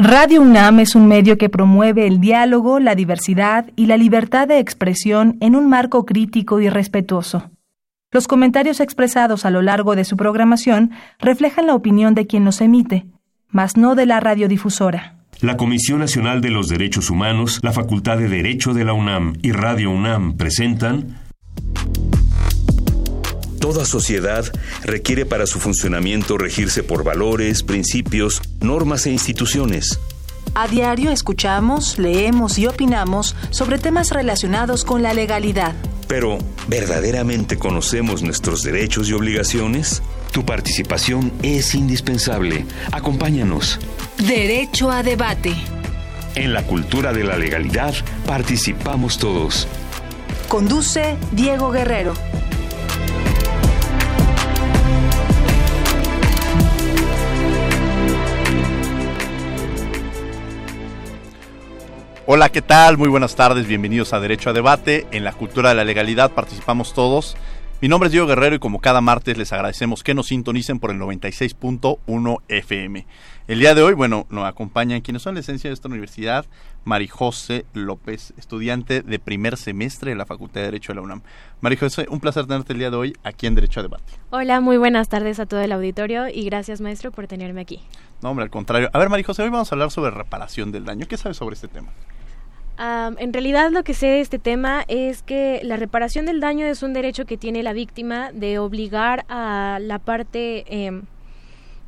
Radio 0.00 0.42
UNAM 0.42 0.78
es 0.78 0.94
un 0.94 1.08
medio 1.08 1.38
que 1.38 1.48
promueve 1.48 2.06
el 2.06 2.20
diálogo, 2.20 2.78
la 2.78 2.94
diversidad 2.94 3.66
y 3.74 3.86
la 3.86 3.96
libertad 3.96 4.46
de 4.46 4.60
expresión 4.60 5.36
en 5.40 5.56
un 5.56 5.68
marco 5.68 6.06
crítico 6.06 6.60
y 6.60 6.68
respetuoso. 6.68 7.50
Los 8.12 8.28
comentarios 8.28 8.78
expresados 8.78 9.44
a 9.44 9.50
lo 9.50 9.60
largo 9.60 9.96
de 9.96 10.04
su 10.04 10.16
programación 10.16 10.92
reflejan 11.18 11.66
la 11.66 11.74
opinión 11.74 12.14
de 12.14 12.28
quien 12.28 12.44
los 12.44 12.60
emite, 12.60 13.06
mas 13.48 13.76
no 13.76 13.96
de 13.96 14.06
la 14.06 14.20
radiodifusora. 14.20 15.16
La 15.40 15.56
Comisión 15.56 15.98
Nacional 15.98 16.40
de 16.40 16.50
los 16.50 16.68
Derechos 16.68 17.10
Humanos, 17.10 17.58
la 17.62 17.72
Facultad 17.72 18.18
de 18.18 18.28
Derecho 18.28 18.74
de 18.74 18.84
la 18.84 18.92
UNAM 18.92 19.34
y 19.42 19.50
Radio 19.50 19.90
UNAM 19.90 20.36
presentan 20.36 21.16
Toda 23.60 23.84
sociedad 23.84 24.44
requiere 24.84 25.26
para 25.26 25.46
su 25.46 25.58
funcionamiento 25.58 26.38
regirse 26.38 26.82
por 26.82 27.04
valores, 27.04 27.62
principios, 27.62 28.40
normas 28.60 29.06
e 29.06 29.10
instituciones. 29.10 29.98
A 30.54 30.68
diario 30.68 31.10
escuchamos, 31.10 31.98
leemos 31.98 32.58
y 32.58 32.66
opinamos 32.66 33.36
sobre 33.50 33.78
temas 33.78 34.10
relacionados 34.10 34.84
con 34.84 35.02
la 35.02 35.12
legalidad. 35.12 35.74
Pero, 36.06 36.38
¿verdaderamente 36.68 37.58
conocemos 37.58 38.22
nuestros 38.22 38.62
derechos 38.62 39.08
y 39.08 39.12
obligaciones? 39.12 40.02
Tu 40.32 40.44
participación 40.44 41.32
es 41.42 41.74
indispensable. 41.74 42.64
Acompáñanos. 42.92 43.78
Derecho 44.18 44.90
a 44.90 45.02
debate. 45.02 45.54
En 46.34 46.54
la 46.54 46.64
cultura 46.64 47.12
de 47.12 47.24
la 47.24 47.36
legalidad 47.36 47.94
participamos 48.26 49.18
todos. 49.18 49.66
Conduce 50.48 51.16
Diego 51.32 51.70
Guerrero. 51.70 52.14
Hola, 62.30 62.50
¿qué 62.50 62.60
tal? 62.60 62.98
Muy 62.98 63.08
buenas 63.08 63.36
tardes, 63.36 63.66
bienvenidos 63.66 64.12
a 64.12 64.20
Derecho 64.20 64.50
a 64.50 64.52
Debate. 64.52 65.06
En 65.12 65.24
la 65.24 65.32
cultura 65.32 65.70
de 65.70 65.74
la 65.74 65.84
legalidad 65.84 66.32
participamos 66.32 66.92
todos. 66.92 67.38
Mi 67.80 67.88
nombre 67.88 68.08
es 68.08 68.12
Diego 68.12 68.26
Guerrero 68.26 68.54
y 68.54 68.58
como 68.58 68.82
cada 68.82 69.00
martes 69.00 69.38
les 69.38 69.50
agradecemos 69.54 70.02
que 70.02 70.12
nos 70.12 70.26
sintonicen 70.26 70.78
por 70.78 70.90
el 70.90 70.98
96.1 70.98 72.36
FM. 72.48 73.06
El 73.46 73.60
día 73.60 73.74
de 73.74 73.82
hoy, 73.82 73.94
bueno, 73.94 74.26
nos 74.28 74.44
acompañan 74.44 75.00
quienes 75.00 75.22
son 75.22 75.36
la 75.36 75.40
esencia 75.40 75.70
de 75.70 75.74
esta 75.74 75.88
universidad, 75.88 76.44
Marijose 76.84 77.64
López, 77.72 78.34
estudiante 78.36 79.00
de 79.00 79.18
primer 79.18 79.56
semestre 79.56 80.10
de 80.10 80.16
la 80.16 80.26
Facultad 80.26 80.60
de 80.60 80.66
Derecho 80.66 80.92
de 80.92 80.96
la 80.96 81.02
UNAM. 81.02 81.22
Marijose, 81.62 82.08
un 82.10 82.20
placer 82.20 82.44
tenerte 82.44 82.74
el 82.74 82.78
día 82.78 82.90
de 82.90 82.96
hoy 82.98 83.16
aquí 83.24 83.46
en 83.46 83.54
Derecho 83.54 83.80
a 83.80 83.84
Debate. 83.84 84.12
Hola, 84.28 84.60
muy 84.60 84.76
buenas 84.76 85.08
tardes 85.08 85.40
a 85.40 85.46
todo 85.46 85.60
el 85.60 85.72
auditorio 85.72 86.28
y 86.28 86.44
gracias 86.44 86.82
maestro 86.82 87.10
por 87.10 87.26
tenerme 87.26 87.62
aquí. 87.62 87.80
No, 88.20 88.28
hombre, 88.28 88.42
al 88.42 88.50
contrario. 88.50 88.90
A 88.92 88.98
ver, 88.98 89.08
Marijose, 89.08 89.42
hoy 89.42 89.48
vamos 89.48 89.72
a 89.72 89.74
hablar 89.76 89.90
sobre 89.90 90.10
reparación 90.10 90.72
del 90.72 90.84
daño. 90.84 91.06
¿Qué 91.08 91.16
sabes 91.16 91.38
sobre 91.38 91.54
este 91.54 91.68
tema? 91.68 91.88
En 92.78 93.32
realidad 93.32 93.70
lo 93.70 93.82
que 93.82 93.92
sé 93.94 94.06
de 94.06 94.20
este 94.20 94.38
tema 94.38 94.84
es 94.86 95.22
que 95.22 95.60
la 95.64 95.76
reparación 95.76 96.26
del 96.26 96.40
daño 96.40 96.64
es 96.64 96.82
un 96.82 96.92
derecho 96.92 97.24
que 97.24 97.36
tiene 97.36 97.62
la 97.62 97.72
víctima 97.72 98.30
de 98.32 98.58
obligar 98.58 99.24
a 99.28 99.78
la 99.80 99.98
parte 99.98 100.64
em, 100.68 101.02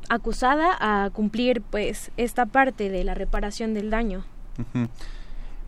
acusada 0.09 0.75
a 0.79 1.09
cumplir 1.11 1.61
pues 1.61 2.11
esta 2.17 2.45
parte 2.45 2.89
de 2.89 3.03
la 3.03 3.13
reparación 3.13 3.73
del 3.73 3.89
daño. 3.89 4.25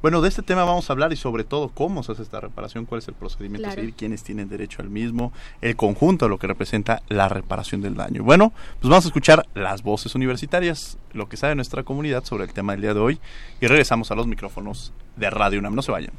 Bueno, 0.04 0.20
de 0.20 0.28
este 0.28 0.42
tema 0.42 0.66
vamos 0.66 0.90
a 0.90 0.94
hablar 0.94 1.14
y 1.14 1.16
sobre 1.16 1.46
todo 1.46 1.70
cómo 1.70 2.04
se 2.04 2.12
hace 2.12 2.24
esta 2.24 2.42
reparación, 2.42 2.84
cuál 2.84 3.00
es 3.00 3.08
el 3.08 3.14
procedimiento 3.14 3.70
a 3.70 3.72
seguir, 3.72 3.94
quiénes 3.94 4.22
tienen 4.22 4.50
derecho 4.50 4.82
al 4.82 4.90
mismo, 4.90 5.32
el 5.62 5.78
conjunto 5.78 6.26
de 6.26 6.30
lo 6.30 6.38
que 6.38 6.46
representa 6.46 7.02
la 7.08 7.30
reparación 7.30 7.80
del 7.80 7.96
daño. 7.96 8.22
Bueno, 8.22 8.52
pues 8.82 8.90
vamos 8.90 9.06
a 9.06 9.08
escuchar 9.08 9.48
las 9.56 9.82
voces 9.82 10.14
universitarias, 10.14 10.98
lo 11.14 11.30
que 11.30 11.38
sabe 11.38 11.56
nuestra 11.56 11.84
comunidad 11.84 12.26
sobre 12.26 12.44
el 12.44 12.52
tema 12.52 12.74
del 12.74 12.82
día 12.82 12.94
de 12.94 13.00
hoy 13.00 13.20
y 13.62 13.68
regresamos 13.68 14.12
a 14.12 14.16
los 14.16 14.28
micrófonos 14.28 14.92
de 15.16 15.30
Radio 15.30 15.60
UNAM. 15.60 15.74
No 15.74 15.82
se 15.82 15.94
vayan. 15.94 16.12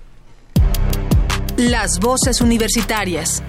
Las 1.59 2.01
voces 2.01 2.41
universitarias. 2.41 3.43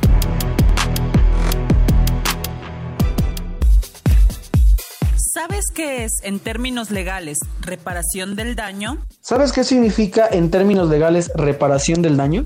¿Sabes 5.36 5.66
qué 5.74 6.06
es, 6.06 6.22
en 6.24 6.40
términos 6.40 6.92
legales, 6.92 7.40
reparación 7.60 8.38
del 8.38 8.56
daño? 8.56 9.00
¿Sabes 9.20 9.52
qué 9.52 9.66
significa, 9.66 10.30
en 10.32 10.50
términos 10.50 10.88
legales, 10.90 11.30
reparación 11.36 12.02
del 12.02 12.16
daño? 12.16 12.46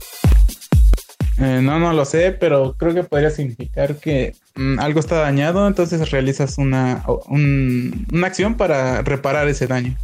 Eh, 1.37 1.59
no, 1.61 1.77
no 1.77 1.93
lo 1.93 2.03
sé, 2.03 2.31
pero 2.31 2.73
creo 2.79 2.95
que 2.95 3.03
podría 3.03 3.29
significar 3.29 3.97
que 3.97 4.35
mm, 4.55 4.79
algo 4.79 5.01
está 5.01 5.17
dañado, 5.17 5.67
entonces 5.67 6.09
realizas 6.09 6.57
una, 6.57 7.05
una 7.27 8.25
acción 8.25 8.55
para 8.55 9.03
reparar 9.03 9.47
ese 9.47 9.67
daño. 9.67 9.95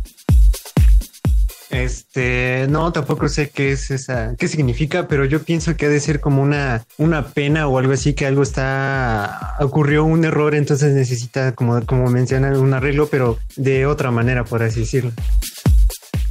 Este, 1.75 2.67
no, 2.69 2.93
tampoco 2.93 3.27
sé 3.27 3.49
qué 3.49 3.73
es 3.73 3.91
esa, 3.91 4.33
qué 4.37 4.47
significa, 4.47 5.09
pero 5.09 5.25
yo 5.25 5.43
pienso 5.43 5.75
que 5.75 5.87
ha 5.87 5.89
de 5.89 5.99
ser 5.99 6.21
como 6.21 6.41
una, 6.41 6.85
una 6.97 7.27
pena 7.27 7.67
o 7.67 7.77
algo 7.77 7.91
así, 7.91 8.13
que 8.13 8.25
algo 8.25 8.43
está, 8.43 9.55
ocurrió 9.59 10.05
un 10.05 10.23
error, 10.23 10.55
entonces 10.55 10.93
necesita, 10.93 11.53
como, 11.53 11.85
como 11.85 12.09
mencionan, 12.09 12.55
un 12.55 12.73
arreglo, 12.73 13.07
pero 13.07 13.37
de 13.57 13.85
otra 13.85 14.09
manera, 14.09 14.45
por 14.45 14.63
así 14.63 14.81
decirlo. 14.81 15.11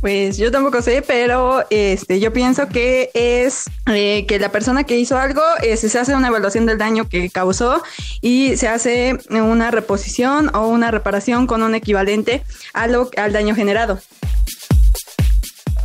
Pues 0.00 0.38
yo 0.38 0.50
tampoco 0.50 0.81
sé, 0.81 1.03
pero 1.06 1.65
este, 1.69 2.21
yo 2.21 2.32
pienso 2.32 2.69
que 2.69 3.11
es 3.12 3.65
eh, 3.87 4.25
que 4.26 4.38
la 4.38 4.50
persona 4.50 4.84
que 4.84 4.99
hizo 4.99 5.19
algo 5.19 5.43
este, 5.62 5.91
se 5.91 5.99
hace 5.99 6.15
una 6.15 6.28
evaluación 6.28 6.65
del 6.65 6.78
daño 6.78 7.09
que 7.09 7.28
causó 7.28 7.82
y 8.22 8.56
se 8.56 8.69
hace 8.69 9.19
una 9.31 9.71
reposición 9.71 10.50
o 10.55 10.69
una 10.69 10.91
reparación 10.91 11.47
con 11.47 11.62
un 11.62 11.75
equivalente 11.75 12.43
a 12.72 12.84
al 12.84 13.32
daño 13.32 13.55
generado. 13.55 13.99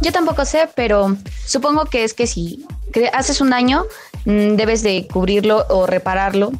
Yo 0.02 0.14
tampoco 0.14 0.46
sé, 0.46 0.70
pero 0.76 1.18
supongo 1.46 1.86
que 1.86 2.04
es 2.04 2.14
que 2.14 2.26
si 2.26 2.66
haces 3.14 3.42
un 3.42 3.50
daño, 3.50 3.84
mm, 4.26 4.56
debes 4.56 4.82
de 4.82 5.08
cubrirlo 5.12 5.66
o 5.70 5.86
repararlo. 5.86 6.52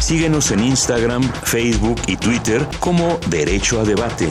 Síguenos 0.00 0.50
en 0.50 0.64
Instagram, 0.64 1.22
Facebook 1.22 2.00
y 2.06 2.16
Twitter 2.16 2.66
como 2.80 3.18
Derecho 3.28 3.80
a 3.80 3.84
Debate. 3.84 4.30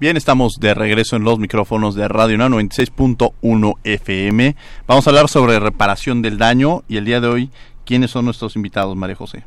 Bien, 0.00 0.16
estamos 0.16 0.60
de 0.60 0.74
regreso 0.74 1.16
en 1.16 1.24
los 1.24 1.38
micrófonos 1.38 1.94
de 1.94 2.06
Radio 2.08 2.38
Nano 2.38 2.60
96.1 2.60 3.74
FM. 3.82 4.54
Vamos 4.86 5.06
a 5.06 5.10
hablar 5.10 5.28
sobre 5.28 5.58
reparación 5.58 6.22
del 6.22 6.38
daño 6.38 6.82
y 6.88 6.98
el 6.98 7.04
día 7.04 7.20
de 7.20 7.28
hoy, 7.28 7.50
¿quiénes 7.84 8.10
son 8.10 8.24
nuestros 8.24 8.54
invitados, 8.54 8.96
María 8.96 9.16
José? 9.16 9.44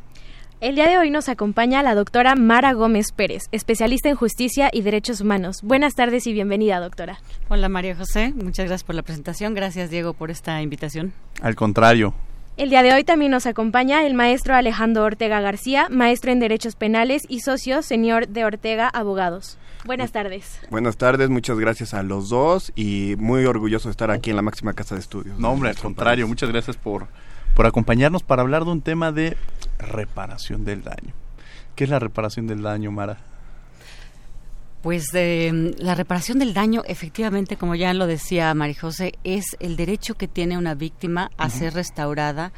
El 0.62 0.76
día 0.76 0.88
de 0.88 1.00
hoy 1.00 1.10
nos 1.10 1.28
acompaña 1.28 1.82
la 1.82 1.96
doctora 1.96 2.36
Mara 2.36 2.74
Gómez 2.74 3.12
Pérez, 3.14 3.48
especialista 3.52 4.10
en 4.10 4.16
justicia 4.16 4.70
y 4.72 4.84
derechos 4.84 5.20
humanos. 5.20 5.64
Buenas 5.64 5.96
tardes 5.96 6.28
y 6.28 6.34
bienvenida, 6.34 6.80
doctora. 6.80 7.18
Hola, 7.50 7.68
María 7.68 7.96
José. 7.96 8.32
Muchas 8.36 8.68
gracias 8.68 8.84
por 8.84 8.94
la 8.94 9.02
presentación. 9.02 9.56
Gracias, 9.56 9.90
Diego, 9.90 10.14
por 10.14 10.30
esta 10.30 10.62
invitación. 10.62 11.14
Al 11.42 11.56
contrario. 11.56 12.14
El 12.58 12.70
día 12.70 12.84
de 12.84 12.94
hoy 12.94 13.04
también 13.04 13.32
nos 13.32 13.48
acompaña 13.48 14.06
el 14.06 14.14
maestro 14.14 14.54
Alejandro 14.54 15.04
Ortega 15.04 15.42
García, 15.42 15.88
maestro 15.90 16.32
en 16.32 16.40
Derechos 16.40 16.76
Penales 16.76 17.24
y 17.28 17.40
socio 17.40 17.82
señor 17.82 18.28
de 18.28 18.46
Ortega 18.46 18.88
Abogados. 18.88 19.58
Buenas 19.84 20.12
tardes. 20.12 20.60
Buenas 20.70 20.96
tardes, 20.96 21.32
muchas 21.32 21.58
gracias 21.58 21.96
a 21.96 22.04
los 22.04 22.30
dos 22.30 22.72
y 22.76 23.16
muy 23.18 23.46
orgulloso 23.46 23.90
de 23.90 23.94
estar 23.94 24.12
aquí 24.12 24.30
en 24.30 24.36
la 24.36 24.44
máxima 24.44 24.74
casa 24.74 24.94
de 24.94 25.02
estudios. 25.02 25.40
No, 25.40 25.54
hombre, 25.54 25.72
al 25.72 25.78
contrario, 25.78 26.28
muchas 26.28 26.52
gracias 26.52 26.78
por 26.78 27.08
por 27.56 27.66
acompañarnos 27.66 28.24
para 28.24 28.42
hablar 28.42 28.66
de 28.66 28.72
un 28.72 28.82
tema 28.82 29.12
de 29.12 29.38
reparación 29.82 30.64
del 30.64 30.84
daño. 30.84 31.14
¿Qué 31.76 31.86
es 31.86 31.90
la 31.90 32.00
reparación 32.00 32.48
del 32.48 32.62
daño, 32.62 32.92
Mara? 32.92 33.18
Pues 34.82 35.14
eh, 35.14 35.74
la 35.78 35.94
reparación 35.94 36.40
del 36.40 36.54
daño, 36.54 36.82
efectivamente, 36.88 37.56
como 37.56 37.76
ya 37.76 37.94
lo 37.94 38.08
decía 38.08 38.54
Marijose, 38.54 39.14
es 39.24 39.46
el 39.60 39.76
derecho 39.76 40.16
que 40.16 40.28
tiene 40.28 40.58
una 40.58 40.74
víctima 40.74 41.30
a 41.38 41.50
ser 41.50 41.76
restaurada 41.76 42.52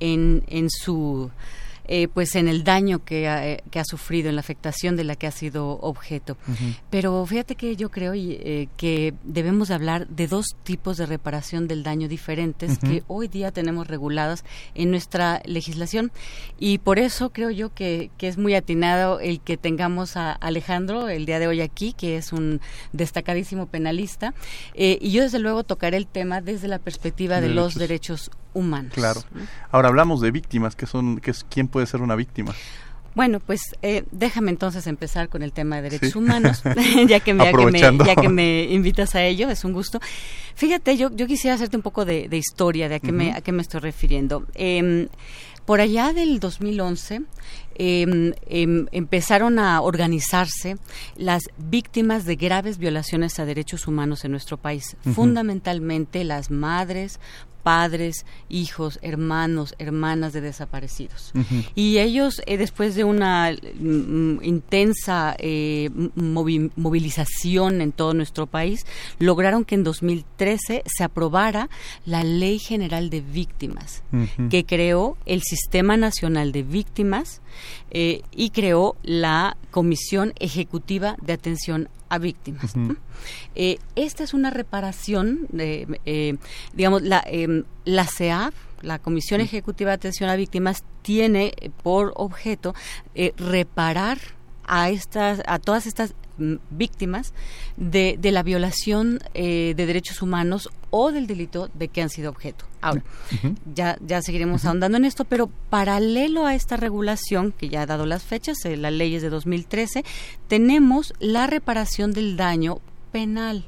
en, 0.00 0.42
en 0.48 0.68
su 0.68 1.30
eh, 1.92 2.06
pues 2.06 2.36
en 2.36 2.46
el 2.46 2.62
daño 2.62 3.04
que 3.04 3.26
ha, 3.26 3.48
eh, 3.48 3.64
que 3.72 3.80
ha, 3.80 3.84
sufrido, 3.84 4.28
en 4.28 4.36
la 4.36 4.40
afectación 4.42 4.94
de 4.94 5.02
la 5.02 5.16
que 5.16 5.26
ha 5.26 5.32
sido 5.32 5.72
objeto. 5.80 6.36
Pero 6.88 7.26
fíjate 7.26 7.56
que 7.56 7.74
yo 7.74 7.90
creo 7.90 8.12
eh, 8.14 8.68
que 8.76 9.12
debemos 9.24 9.72
hablar 9.72 10.06
de 10.06 10.28
dos 10.28 10.46
tipos 10.62 10.98
de 10.98 11.06
reparación 11.06 11.66
del 11.66 11.82
daño 11.82 12.06
diferentes 12.06 12.78
que 12.78 13.02
hoy 13.08 13.26
día 13.26 13.50
tenemos 13.50 13.88
reguladas 13.88 14.44
en 14.76 14.92
nuestra 14.92 15.42
legislación. 15.44 16.12
Y 16.60 16.78
por 16.78 17.00
eso 17.00 17.30
creo 17.30 17.50
yo 17.50 17.74
que, 17.74 18.12
que 18.18 18.28
es 18.28 18.38
muy 18.38 18.54
atinado 18.54 19.18
el 19.18 19.40
que 19.40 19.56
tengamos 19.56 20.16
a 20.16 20.30
Alejandro 20.30 21.08
el 21.08 21.26
día 21.26 21.40
de 21.40 21.48
hoy 21.48 21.60
aquí, 21.60 21.92
que 21.92 22.16
es 22.16 22.32
un 22.32 22.60
destacadísimo 22.92 23.66
penalista, 23.66 24.32
y 24.74 25.10
yo 25.10 25.24
desde 25.24 25.40
luego 25.40 25.64
tocaré 25.64 25.96
el 25.96 26.06
tema 26.06 26.40
desde 26.40 26.68
la 26.68 26.78
perspectiva 26.78 27.40
de, 27.40 27.48
los 27.48 27.74
derechos 27.74 28.30
humanos. 28.54 28.92
Claro. 28.94 29.22
Ahora 29.70 29.88
hablamos 29.88 30.20
de 30.20 30.30
víctimas, 30.30 30.76
que 30.76 30.86
son, 30.86 31.18
que 31.20 31.30
es, 31.30 31.44
¿quién 31.48 31.68
puede 31.68 31.86
ser 31.86 32.02
una 32.02 32.16
víctima? 32.16 32.54
Bueno, 33.14 33.40
pues 33.40 33.60
eh, 33.82 34.04
déjame 34.12 34.50
entonces 34.50 34.86
empezar 34.86 35.28
con 35.28 35.42
el 35.42 35.52
tema 35.52 35.76
de 35.76 35.82
derechos 35.82 36.14
humanos, 36.14 36.62
ya, 37.08 37.20
que 37.20 37.34
me, 37.34 37.44
ya, 37.44 38.14
que 38.14 38.28
me, 38.28 38.64
invitas 38.70 39.14
a 39.14 39.24
ello, 39.24 39.50
es 39.50 39.64
un 39.64 39.72
gusto. 39.72 40.00
Fíjate, 40.54 40.96
yo, 40.96 41.10
yo 41.14 41.26
quisiera 41.26 41.54
hacerte 41.54 41.76
un 41.76 41.82
poco 41.82 42.04
de, 42.04 42.28
historia 42.32 42.88
de 42.88 42.96
a 42.96 43.00
qué, 43.00 43.12
me, 43.12 43.32
a 43.32 43.40
qué 43.40 43.52
me 43.52 43.62
estoy 43.62 43.80
refiriendo. 43.80 44.46
Eh, 44.54 45.08
Por 45.64 45.80
allá 45.80 46.12
del 46.12 46.40
2011 46.40 47.22
em, 47.76 48.32
em, 48.46 48.86
empezaron 48.90 49.58
a 49.58 49.80
organizarse 49.80 50.76
las 51.16 51.42
víctimas 51.58 52.24
de 52.24 52.36
graves 52.36 52.78
violaciones 52.78 53.38
a 53.38 53.44
derechos 53.44 53.86
humanos 53.86 54.24
en 54.24 54.32
nuestro 54.32 54.56
país, 54.56 54.96
fundamentalmente 55.14 56.24
las 56.24 56.50
madres, 56.50 57.20
padres, 57.62 58.26
hijos, 58.48 58.98
hermanos, 59.02 59.74
hermanas 59.78 60.32
de 60.32 60.40
desaparecidos. 60.40 61.32
Y 61.74 61.98
ellos, 61.98 62.42
eh, 62.46 62.56
después 62.56 62.94
de 62.94 63.04
una 63.04 63.52
mm, 63.52 64.42
intensa 64.42 65.36
eh, 65.38 65.90
movilización 66.14 67.80
en 67.80 67.92
todo 67.92 68.14
nuestro 68.14 68.46
país, 68.46 68.86
lograron 69.18 69.64
que 69.64 69.74
en 69.74 69.84
2013 69.84 70.82
se 70.86 71.04
aprobara 71.04 71.68
la 72.04 72.24
Ley 72.24 72.58
General 72.58 73.10
de 73.10 73.20
Víctimas, 73.20 74.02
que 74.50 74.64
creó 74.64 75.16
el 75.26 75.42
Sistema 75.42 75.96
Nacional 75.96 76.52
de 76.52 76.62
Víctimas 76.62 77.40
eh, 77.90 78.22
y 78.32 78.50
creó 78.50 78.96
la 79.02 79.56
Comisión 79.70 80.32
Ejecutiva 80.38 81.16
de 81.20 81.32
Atención 81.32 81.88
a 82.10 82.18
víctimas. 82.18 82.74
Eh, 83.54 83.78
esta 83.96 84.24
es 84.24 84.34
una 84.34 84.50
reparación, 84.50 85.46
de, 85.48 86.00
eh, 86.04 86.36
digamos, 86.74 87.02
la, 87.02 87.22
eh, 87.26 87.64
la 87.84 88.04
CEAF, 88.04 88.54
la 88.82 88.98
Comisión 88.98 89.40
Ejecutiva 89.40 89.90
de 89.90 89.94
Atención 89.94 90.28
a 90.28 90.36
Víctimas, 90.36 90.84
tiene 91.02 91.54
por 91.82 92.12
objeto 92.16 92.74
reparar 93.36 94.18
a 94.64 94.90
estas, 94.90 95.40
a 95.46 95.58
todas 95.58 95.86
estas 95.86 96.14
víctimas 96.70 97.34
de, 97.76 98.16
de 98.18 98.32
la 98.32 98.42
violación 98.42 99.20
de 99.34 99.74
derechos 99.74 100.22
humanos 100.22 100.70
o 100.90 101.12
del 101.12 101.26
delito 101.26 101.70
de 101.74 101.88
que 101.88 102.02
han 102.02 102.10
sido 102.10 102.30
objeto. 102.30 102.64
Ahora, 102.80 103.02
ya, 103.74 103.96
ya 104.04 104.22
seguiremos 104.22 104.64
ahondando 104.64 104.98
en 104.98 105.04
esto, 105.04 105.24
pero 105.24 105.50
paralelo 105.68 106.46
a 106.46 106.54
esta 106.54 106.76
regulación, 106.76 107.52
que 107.52 107.68
ya 107.68 107.82
ha 107.82 107.86
dado 107.86 108.06
las 108.06 108.22
fechas, 108.22 108.64
eh, 108.64 108.76
la 108.76 108.90
ley 108.90 109.14
es 109.14 109.22
de 109.22 109.30
2013, 109.30 110.04
tenemos 110.48 111.14
la 111.20 111.46
reparación 111.46 112.12
del 112.12 112.36
daño 112.36 112.80
penal. 113.12 113.66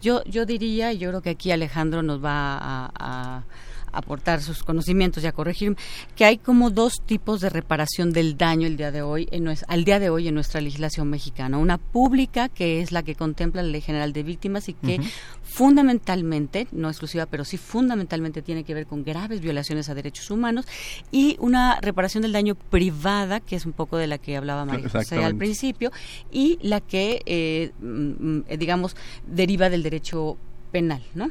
Yo, 0.00 0.24
yo 0.24 0.44
diría, 0.44 0.92
y 0.92 0.98
yo 0.98 1.10
creo 1.10 1.22
que 1.22 1.30
aquí 1.30 1.52
Alejandro 1.52 2.02
nos 2.02 2.22
va 2.22 2.90
a 2.94 3.44
aportar 3.92 4.42
sus 4.42 4.62
conocimientos 4.62 5.22
y 5.22 5.26
a 5.26 5.32
corregir 5.32 5.76
que 6.16 6.24
hay 6.24 6.38
como 6.38 6.70
dos 6.70 7.02
tipos 7.04 7.40
de 7.40 7.50
reparación 7.50 8.12
del 8.12 8.36
daño 8.36 8.66
el 8.66 8.76
día 8.76 8.90
de 8.90 9.02
hoy 9.02 9.28
en 9.30 9.52
al 9.68 9.84
día 9.84 9.98
de 9.98 10.08
hoy 10.08 10.28
en 10.28 10.34
nuestra 10.34 10.60
legislación 10.60 11.10
mexicana. 11.10 11.58
Una 11.58 11.78
pública 11.78 12.48
que 12.48 12.80
es 12.80 12.92
la 12.92 13.02
que 13.02 13.14
contempla 13.14 13.62
la 13.62 13.68
ley 13.68 13.80
general 13.80 14.12
de 14.12 14.22
víctimas 14.22 14.68
y 14.68 14.74
que 14.74 15.00
fundamentalmente 15.42 16.66
no 16.72 16.88
exclusiva 16.88 17.26
pero 17.26 17.44
sí 17.44 17.56
fundamentalmente 17.58 18.42
tiene 18.42 18.64
que 18.64 18.74
ver 18.74 18.86
con 18.86 19.04
graves 19.04 19.40
violaciones 19.40 19.88
a 19.88 19.94
derechos 19.94 20.30
humanos 20.30 20.66
y 21.10 21.36
una 21.40 21.78
reparación 21.80 22.22
del 22.22 22.32
daño 22.32 22.54
privada 22.54 23.40
que 23.40 23.56
es 23.56 23.66
un 23.66 23.72
poco 23.72 23.96
de 23.96 24.06
la 24.06 24.18
que 24.18 24.36
hablaba 24.36 24.64
María 24.64 24.88
José 24.88 25.22
al 25.22 25.36
principio 25.36 25.90
y 26.30 26.58
la 26.62 26.80
que 26.80 27.22
eh, 27.26 27.72
mm, 27.80 28.38
mm, 28.38 28.44
digamos 28.58 28.96
deriva 29.26 29.68
del 29.68 29.82
derecho 29.82 30.38
penal, 30.72 31.02
¿no? 31.14 31.28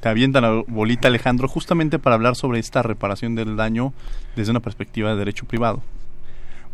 Te 0.00 0.08
avienta 0.08 0.40
la 0.40 0.64
bolita, 0.66 1.08
Alejandro, 1.08 1.46
justamente 1.46 1.98
para 1.98 2.16
hablar 2.16 2.34
sobre 2.34 2.58
esta 2.58 2.82
reparación 2.82 3.34
del 3.34 3.56
daño 3.56 3.92
desde 4.34 4.50
una 4.50 4.60
perspectiva 4.60 5.10
de 5.10 5.16
derecho 5.16 5.46
privado. 5.46 5.82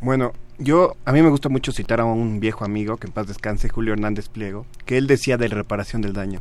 Bueno, 0.01 0.33
yo 0.59 0.97
a 1.05 1.13
mí 1.13 1.21
me 1.21 1.29
gusta 1.29 1.51
mucho 1.51 1.73
citar 1.73 2.01
a 2.01 2.05
un 2.05 2.41
viejo 2.41 2.65
amigo 2.65 2.97
que 2.97 3.07
en 3.07 3.13
paz 3.13 3.27
descanse, 3.27 3.69
Julio 3.69 3.93
Hernández 3.93 4.29
Pliego, 4.29 4.65
que 4.87 4.97
él 4.97 5.07
decía 5.07 5.37
de 5.37 5.49
la 5.49 5.57
reparación 5.57 6.01
del 6.01 6.15
daño. 6.15 6.41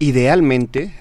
Idealmente 0.00 0.92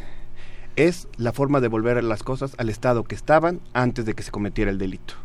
es 0.75 1.07
la 1.17 1.33
forma 1.33 1.61
de 1.61 1.67
volver 1.67 2.03
las 2.03 2.21
cosas 2.21 2.53
al 2.57 2.69
estado 2.69 3.03
que 3.03 3.15
estaban 3.15 3.59
antes 3.73 4.05
de 4.05 4.13
que 4.13 4.23
se 4.23 4.31
cometiera 4.31 4.69
el 4.69 4.77
delito. 4.77 5.15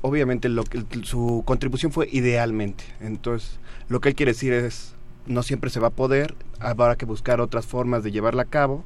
Obviamente 0.00 0.48
lo 0.48 0.64
que, 0.64 0.84
su 1.02 1.42
contribución 1.44 1.90
fue 1.90 2.08
idealmente. 2.12 2.84
Entonces, 3.00 3.58
lo 3.88 4.00
que 4.00 4.10
él 4.10 4.14
quiere 4.14 4.32
decir 4.32 4.52
es 4.52 4.94
no 5.28 5.42
siempre 5.42 5.70
se 5.70 5.80
va 5.80 5.88
a 5.88 5.90
poder, 5.90 6.34
habrá 6.58 6.96
que 6.96 7.06
buscar 7.06 7.40
otras 7.40 7.66
formas 7.66 8.02
de 8.02 8.10
llevarla 8.10 8.42
a 8.42 8.46
cabo. 8.46 8.84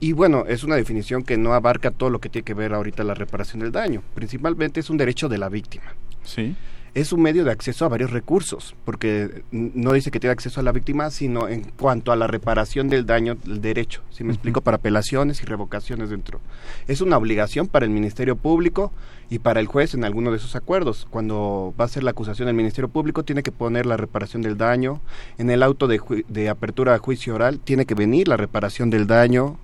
Y 0.00 0.12
bueno, 0.12 0.44
es 0.48 0.64
una 0.64 0.76
definición 0.76 1.22
que 1.22 1.36
no 1.36 1.54
abarca 1.54 1.90
todo 1.90 2.10
lo 2.10 2.20
que 2.20 2.28
tiene 2.28 2.44
que 2.44 2.54
ver 2.54 2.74
ahorita 2.74 3.04
la 3.04 3.14
reparación 3.14 3.60
del 3.60 3.72
daño. 3.72 4.02
Principalmente 4.14 4.80
es 4.80 4.90
un 4.90 4.96
derecho 4.96 5.28
de 5.28 5.38
la 5.38 5.48
víctima. 5.48 5.94
Sí. 6.24 6.56
Es 6.94 7.10
un 7.10 7.22
medio 7.22 7.42
de 7.46 7.50
acceso 7.50 7.86
a 7.86 7.88
varios 7.88 8.10
recursos, 8.10 8.76
porque 8.84 9.44
no 9.50 9.94
dice 9.94 10.10
que 10.10 10.20
tiene 10.20 10.32
acceso 10.32 10.60
a 10.60 10.62
la 10.62 10.72
víctima, 10.72 11.10
sino 11.10 11.48
en 11.48 11.62
cuanto 11.62 12.12
a 12.12 12.16
la 12.16 12.26
reparación 12.26 12.90
del 12.90 13.06
daño, 13.06 13.38
el 13.46 13.62
derecho, 13.62 14.02
si 14.10 14.24
me 14.24 14.32
explico, 14.34 14.60
para 14.60 14.76
apelaciones 14.76 15.42
y 15.42 15.46
revocaciones 15.46 16.10
dentro. 16.10 16.40
Es 16.88 17.00
una 17.00 17.16
obligación 17.16 17.66
para 17.66 17.86
el 17.86 17.90
Ministerio 17.90 18.36
Público 18.36 18.92
y 19.30 19.38
para 19.38 19.60
el 19.60 19.68
juez 19.68 19.94
en 19.94 20.04
alguno 20.04 20.32
de 20.32 20.38
sus 20.38 20.54
acuerdos. 20.54 21.06
Cuando 21.08 21.74
va 21.80 21.86
a 21.86 21.88
ser 21.88 22.02
la 22.02 22.10
acusación 22.10 22.44
del 22.44 22.56
Ministerio 22.56 22.90
Público, 22.90 23.22
tiene 23.22 23.42
que 23.42 23.52
poner 23.52 23.86
la 23.86 23.96
reparación 23.96 24.42
del 24.42 24.58
daño. 24.58 25.00
En 25.38 25.48
el 25.48 25.62
auto 25.62 25.86
de, 25.86 25.98
de 26.28 26.50
apertura 26.50 26.94
a 26.94 26.98
juicio 26.98 27.34
oral, 27.34 27.58
tiene 27.58 27.86
que 27.86 27.94
venir 27.94 28.28
la 28.28 28.36
reparación 28.36 28.90
del 28.90 29.06
daño. 29.06 29.56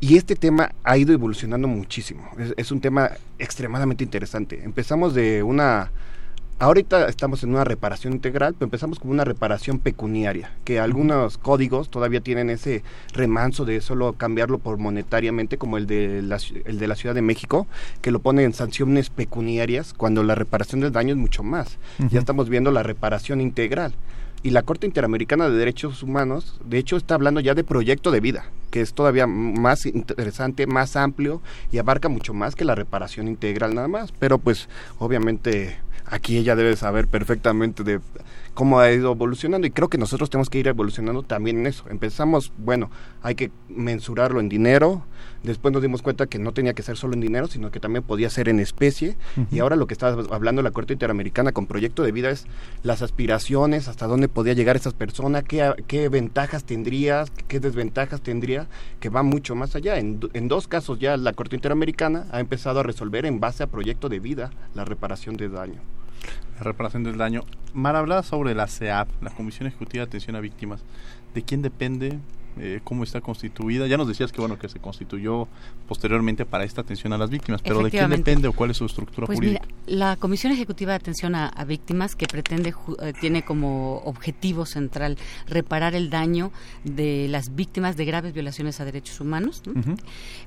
Y 0.00 0.18
este 0.18 0.36
tema 0.36 0.72
ha 0.84 0.98
ido 0.98 1.14
evolucionando 1.14 1.66
muchísimo. 1.66 2.28
es 2.58 2.70
un 2.70 2.82
tema 2.82 3.12
extremadamente 3.38 4.04
interesante. 4.04 4.62
Empezamos 4.62 5.14
de 5.14 5.42
una 5.42 5.90
Ahorita 6.58 7.08
estamos 7.08 7.42
en 7.42 7.50
una 7.50 7.64
reparación 7.64 8.12
integral, 8.12 8.54
pero 8.54 8.66
empezamos 8.66 9.00
con 9.00 9.10
una 9.10 9.24
reparación 9.24 9.80
pecuniaria, 9.80 10.52
que 10.64 10.78
algunos 10.78 11.36
códigos 11.36 11.88
todavía 11.88 12.20
tienen 12.20 12.50
ese 12.50 12.84
remanso 13.12 13.64
de 13.64 13.80
solo 13.80 14.12
cambiarlo 14.12 14.58
por 14.58 14.78
monetariamente, 14.78 15.58
como 15.58 15.76
el 15.76 15.88
de 15.88 16.22
la, 16.22 16.38
el 16.64 16.78
de 16.78 16.86
la 16.86 16.94
Ciudad 16.94 17.16
de 17.16 17.22
México, 17.22 17.66
que 18.00 18.12
lo 18.12 18.20
pone 18.20 18.44
en 18.44 18.52
sanciones 18.52 19.10
pecuniarias, 19.10 19.92
cuando 19.92 20.22
la 20.22 20.36
reparación 20.36 20.80
del 20.80 20.92
daño 20.92 21.14
es 21.14 21.18
mucho 21.18 21.42
más. 21.42 21.78
Ya 22.10 22.20
estamos 22.20 22.48
viendo 22.48 22.70
la 22.70 22.84
reparación 22.84 23.40
integral. 23.40 23.94
Y 24.44 24.50
la 24.50 24.62
Corte 24.62 24.86
Interamericana 24.86 25.48
de 25.48 25.56
Derechos 25.56 26.02
Humanos, 26.02 26.60
de 26.64 26.78
hecho, 26.78 26.96
está 26.96 27.14
hablando 27.14 27.40
ya 27.40 27.54
de 27.54 27.62
proyecto 27.62 28.10
de 28.10 28.18
vida, 28.18 28.46
que 28.70 28.80
es 28.80 28.92
todavía 28.92 29.28
más 29.28 29.86
interesante, 29.86 30.66
más 30.66 30.96
amplio 30.96 31.40
y 31.70 31.78
abarca 31.78 32.08
mucho 32.08 32.34
más 32.34 32.56
que 32.56 32.64
la 32.64 32.74
reparación 32.74 33.28
integral 33.28 33.74
nada 33.74 33.86
más. 33.86 34.10
Pero 34.10 34.38
pues, 34.38 34.68
obviamente 34.98 35.76
aquí 36.06 36.36
ella 36.36 36.56
debe 36.56 36.76
saber 36.76 37.08
perfectamente 37.08 37.84
de 37.84 38.00
cómo 38.54 38.80
ha 38.80 38.90
ido 38.92 39.12
evolucionando 39.12 39.66
y 39.66 39.70
creo 39.70 39.88
que 39.88 39.98
nosotros 39.98 40.28
tenemos 40.28 40.50
que 40.50 40.58
ir 40.58 40.68
evolucionando 40.68 41.22
también 41.22 41.60
en 41.60 41.66
eso. 41.66 41.84
Empezamos, 41.88 42.52
bueno, 42.58 42.90
hay 43.22 43.34
que 43.34 43.50
mensurarlo 43.68 44.40
en 44.40 44.48
dinero, 44.48 45.04
después 45.42 45.72
nos 45.72 45.82
dimos 45.82 46.02
cuenta 46.02 46.26
que 46.26 46.38
no 46.38 46.52
tenía 46.52 46.74
que 46.74 46.82
ser 46.82 46.96
solo 46.96 47.14
en 47.14 47.20
dinero, 47.20 47.46
sino 47.46 47.70
que 47.70 47.80
también 47.80 48.02
podía 48.02 48.28
ser 48.30 48.48
en 48.48 48.60
especie 48.60 49.16
y 49.50 49.60
ahora 49.60 49.76
lo 49.76 49.86
que 49.86 49.94
está 49.94 50.08
hablando 50.08 50.62
la 50.62 50.70
Corte 50.70 50.92
Interamericana 50.92 51.52
con 51.52 51.66
proyecto 51.66 52.02
de 52.02 52.12
vida 52.12 52.30
es 52.30 52.46
las 52.82 53.02
aspiraciones, 53.02 53.88
hasta 53.88 54.06
dónde 54.06 54.28
podía 54.28 54.52
llegar 54.52 54.76
esa 54.76 54.90
persona, 54.90 55.42
qué, 55.42 55.72
qué 55.86 56.08
ventajas 56.08 56.64
tendría, 56.64 57.24
qué 57.48 57.60
desventajas 57.60 58.20
tendría, 58.20 58.68
que 59.00 59.08
va 59.08 59.22
mucho 59.22 59.54
más 59.54 59.74
allá. 59.76 59.98
En, 59.98 60.20
en 60.34 60.48
dos 60.48 60.68
casos 60.68 60.98
ya 60.98 61.16
la 61.16 61.32
Corte 61.32 61.56
Interamericana 61.56 62.26
ha 62.30 62.40
empezado 62.40 62.80
a 62.80 62.82
resolver 62.82 63.24
en 63.26 63.40
base 63.40 63.62
a 63.62 63.66
proyecto 63.66 64.08
de 64.08 64.20
vida 64.20 64.50
la 64.74 64.84
reparación 64.84 65.36
de 65.36 65.48
daño 65.48 65.80
la 66.56 66.62
reparación 66.62 67.04
del 67.04 67.18
daño. 67.18 67.42
Mar, 67.74 67.96
hablaba 67.96 68.22
sobre 68.22 68.54
la 68.54 68.66
CEAP, 68.66 69.08
la 69.22 69.30
Comisión 69.30 69.66
Ejecutiva 69.66 70.04
de 70.04 70.08
Atención 70.08 70.36
a 70.36 70.40
Víctimas. 70.40 70.84
¿De 71.34 71.42
quién 71.42 71.62
depende? 71.62 72.18
Eh, 72.58 72.80
cómo 72.84 73.02
está 73.02 73.22
constituida. 73.22 73.86
Ya 73.86 73.96
nos 73.96 74.06
decías 74.06 74.30
que 74.30 74.40
bueno 74.40 74.58
que 74.58 74.68
se 74.68 74.78
constituyó 74.78 75.48
posteriormente 75.88 76.44
para 76.44 76.64
esta 76.64 76.82
atención 76.82 77.14
a 77.14 77.18
las 77.18 77.30
víctimas, 77.30 77.62
pero 77.62 77.82
¿de 77.82 77.90
quién 77.90 78.10
depende 78.10 78.46
o 78.46 78.52
cuál 78.52 78.70
es 78.70 78.76
su 78.76 78.84
estructura 78.84 79.26
pues 79.26 79.38
jurídica? 79.38 79.62
la 79.86 80.16
Comisión 80.16 80.52
Ejecutiva 80.52 80.92
de 80.92 80.96
Atención 80.96 81.34
a, 81.34 81.50
Víctimas, 81.64 82.14
que 82.14 82.26
pretende 82.26 82.74
eh, 83.00 83.12
tiene 83.20 83.42
como 83.42 83.98
objetivo 84.04 84.66
central 84.66 85.16
reparar 85.46 85.94
el 85.94 86.10
daño 86.10 86.52
de 86.84 87.26
las 87.28 87.54
víctimas 87.54 87.96
de 87.96 88.04
graves 88.04 88.34
violaciones 88.34 88.80
a 88.80 88.84
derechos 88.84 89.20
humanos, 89.20 89.62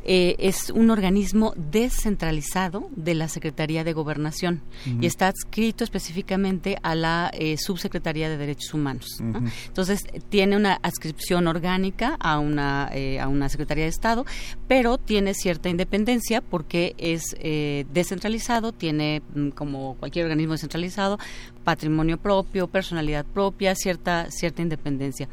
eh, 0.03 0.35
es 0.39 0.69
un 0.69 0.91
organismo 0.91 1.53
descentralizado 1.55 2.89
de 2.95 3.15
la 3.15 3.27
Secretaría 3.29 3.83
de 3.83 3.93
Gobernación 3.93 4.61
y 5.01 5.05
está 5.05 5.27
adscrito 5.27 5.83
específicamente 5.83 6.77
a 6.83 6.95
la 6.95 7.31
Subsecretaría 7.57 8.29
de 8.29 8.37
Derechos 8.37 8.73
Humanos. 8.73 9.19
Entonces 9.67 10.03
tiene 10.29 10.55
una 10.55 10.79
adscripción 10.83 11.47
orgánica 11.47 11.94
a 12.03 12.39
una, 12.39 12.89
eh, 12.93 13.19
a 13.19 13.27
una 13.27 13.49
Secretaría 13.49 13.85
de 13.85 13.89
Estado, 13.89 14.25
pero 14.67 14.97
tiene 14.97 15.33
cierta 15.33 15.69
independencia 15.69 16.41
porque 16.41 16.95
es 16.97 17.35
eh, 17.39 17.85
descentralizado, 17.93 18.71
tiene, 18.71 19.21
mm, 19.33 19.49
como 19.49 19.95
cualquier 19.95 20.25
organismo 20.25 20.53
descentralizado, 20.53 21.17
patrimonio 21.63 22.17
propio, 22.17 22.67
personalidad 22.67 23.25
propia, 23.25 23.75
cierta, 23.75 24.29
cierta 24.29 24.61
independencia. 24.61 25.27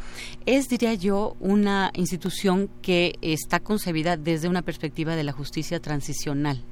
Es, 0.47 0.69
diría 0.69 0.95
yo, 0.95 1.37
una 1.41 1.91
institución 1.95 2.71
que 2.81 3.19
está 3.21 3.61
concebida 3.61 4.17
desde 4.17 4.49
una 4.49 4.63
perspectiva 4.63 5.17
de 5.17 5.25
la 5.25 5.33
justicia 5.33 5.81
transicional, 5.81 6.63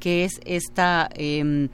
que 0.00 0.24
es 0.24 0.40
esta, 0.44 1.08
eh, 1.14 1.68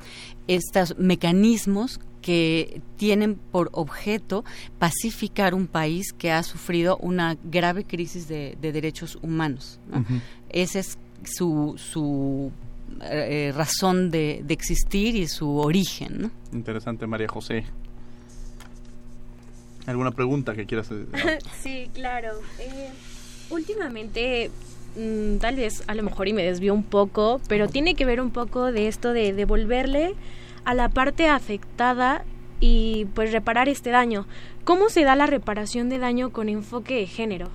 estos 0.46 0.96
mecanismos 0.98 2.00
que 2.22 2.80
tienen 2.96 3.34
por 3.34 3.70
objeto 3.72 4.44
pacificar 4.78 5.54
un 5.54 5.66
país 5.66 6.12
que 6.12 6.32
ha 6.32 6.42
sufrido 6.42 6.96
una 6.98 7.36
grave 7.44 7.84
crisis 7.84 8.28
de, 8.28 8.56
derechos 8.60 9.18
humanos. 9.22 9.80
Ese 10.50 10.80
es 10.80 10.98
su, 11.24 11.74
su 11.76 12.52
eh, 13.02 13.52
razón 13.54 14.10
de, 14.10 14.42
de, 14.44 14.54
existir 14.54 15.16
y 15.16 15.26
su 15.28 15.56
origen. 15.56 16.22
¿no? 16.22 16.30
Interesante, 16.52 17.06
María 17.06 17.28
José. 17.28 17.64
¿Alguna 19.86 20.12
pregunta 20.12 20.54
que 20.54 20.66
quieras 20.66 20.90
hacer? 20.90 21.06
sí, 21.62 21.90
claro. 21.94 22.40
Eh, 22.58 22.90
últimamente, 23.50 24.50
mmm, 24.96 25.38
tal 25.38 25.56
vez 25.56 25.82
a 25.86 25.94
lo 25.94 26.02
mejor 26.02 26.28
y 26.28 26.32
me 26.32 26.44
desvío 26.44 26.74
un 26.74 26.84
poco, 26.84 27.40
pero 27.48 27.68
tiene 27.68 27.94
que 27.94 28.04
ver 28.04 28.20
un 28.20 28.30
poco 28.30 28.72
de 28.72 28.88
esto 28.88 29.12
de 29.12 29.32
devolverle 29.32 30.14
a 30.64 30.74
la 30.74 30.88
parte 30.88 31.28
afectada 31.28 32.24
y 32.60 33.06
pues 33.14 33.32
reparar 33.32 33.68
este 33.68 33.90
daño. 33.90 34.26
¿Cómo 34.64 34.88
se 34.88 35.04
da 35.04 35.16
la 35.16 35.26
reparación 35.26 35.88
de 35.88 35.98
daño 35.98 36.30
con 36.30 36.48
enfoque 36.48 36.94
de 36.94 37.06
género? 37.06 37.48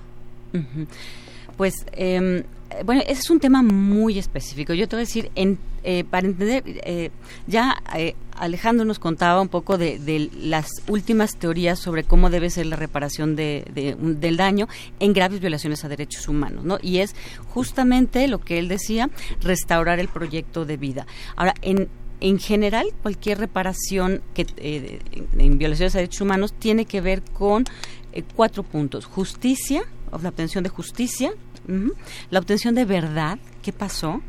Pues 1.56 1.74
eh, 1.92 2.44
bueno, 2.84 3.02
ese 3.02 3.20
es 3.20 3.30
un 3.30 3.40
tema 3.40 3.62
muy 3.62 4.18
específico. 4.18 4.74
Yo 4.74 4.88
te 4.88 4.96
voy 4.96 5.02
a 5.02 5.06
decir, 5.06 5.30
en, 5.34 5.58
eh, 5.84 6.04
para 6.04 6.26
entender, 6.26 6.62
eh, 6.66 7.10
ya 7.46 7.80
eh, 7.96 8.14
Alejandro 8.36 8.84
nos 8.84 8.98
contaba 8.98 9.40
un 9.40 9.48
poco 9.48 9.78
de, 9.78 10.30
las 10.34 10.68
últimas 10.88 11.36
teorías 11.36 11.78
sobre 11.78 12.04
cómo 12.04 12.28
debe 12.28 12.50
ser 12.50 12.66
la 12.66 12.76
reparación 12.76 13.36
de, 13.36 13.96
del 13.98 14.36
daño 14.36 14.68
en 15.00 15.12
graves 15.12 15.40
violaciones 15.40 15.84
a 15.84 15.88
derechos 15.88 16.28
humanos, 16.28 16.64
¿no? 16.64 16.78
Y 16.82 16.98
es 16.98 17.14
justamente 17.48 18.28
lo 18.28 18.40
que 18.40 18.58
él 18.58 18.68
decía, 18.68 19.10
restaurar 19.40 20.00
el 20.00 20.08
proyecto 20.08 20.64
de 20.64 20.76
vida. 20.76 21.06
Ahora, 21.36 21.54
en 21.62 21.88
en 22.28 22.40
general, 22.40 22.88
cualquier 23.02 23.38
reparación 23.38 24.20
que 24.34 24.46
eh, 24.56 24.98
en 25.38 25.58
violaciones 25.58 25.94
a 25.94 25.98
derechos 25.98 26.22
humanos 26.22 26.52
tiene 26.58 26.84
que 26.84 27.00
ver 27.00 27.22
con 27.22 27.64
eh, 28.12 28.24
cuatro 28.34 28.64
puntos: 28.64 29.06
justicia, 29.06 29.84
o 30.10 30.18
la 30.18 30.30
obtención 30.30 30.64
de 30.64 30.70
justicia, 30.70 31.30
uh 31.68 31.72
-huh, 31.72 31.92
la 32.30 32.40
obtención 32.40 32.74
de 32.74 32.84
verdad, 32.84 33.38
qué 33.62 33.72
pasó, 33.72 34.22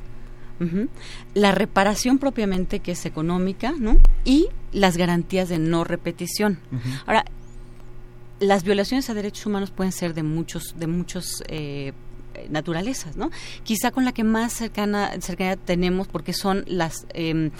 uh 0.60 0.63
-huh, 0.63 0.89
la 1.34 1.51
reparación 1.54 2.20
propiamente, 2.20 2.82
que 2.82 2.92
es 2.92 3.04
económica, 3.08 3.74
¿no? 3.80 3.98
Y 4.24 4.48
las 4.74 4.96
garantías 4.96 5.50
de 5.50 5.58
no 5.58 5.84
repetición. 5.84 6.60
Uh 6.72 6.75
-huh. 6.75 7.04
Ahora, 7.08 7.25
las 8.39 8.63
violaciones 8.63 9.10
a 9.10 9.16
derechos 9.16 9.48
humanos 9.48 9.72
pueden 9.72 9.92
ser 9.92 10.13
de 10.13 10.22
muchos, 10.22 10.75
de 10.77 10.86
muchos 10.86 11.44
eh, 11.48 11.94
naturalezas, 12.50 13.17
¿no? 13.17 13.32
Quizá 13.63 13.91
con 13.91 14.06
la 14.06 14.12
que 14.12 14.24
más 14.24 14.53
cercana 14.53 15.58
tenemos 15.65 16.08
porque 16.08 16.34
son 16.34 16.63
las, 16.67 17.06
eh, 17.13 17.51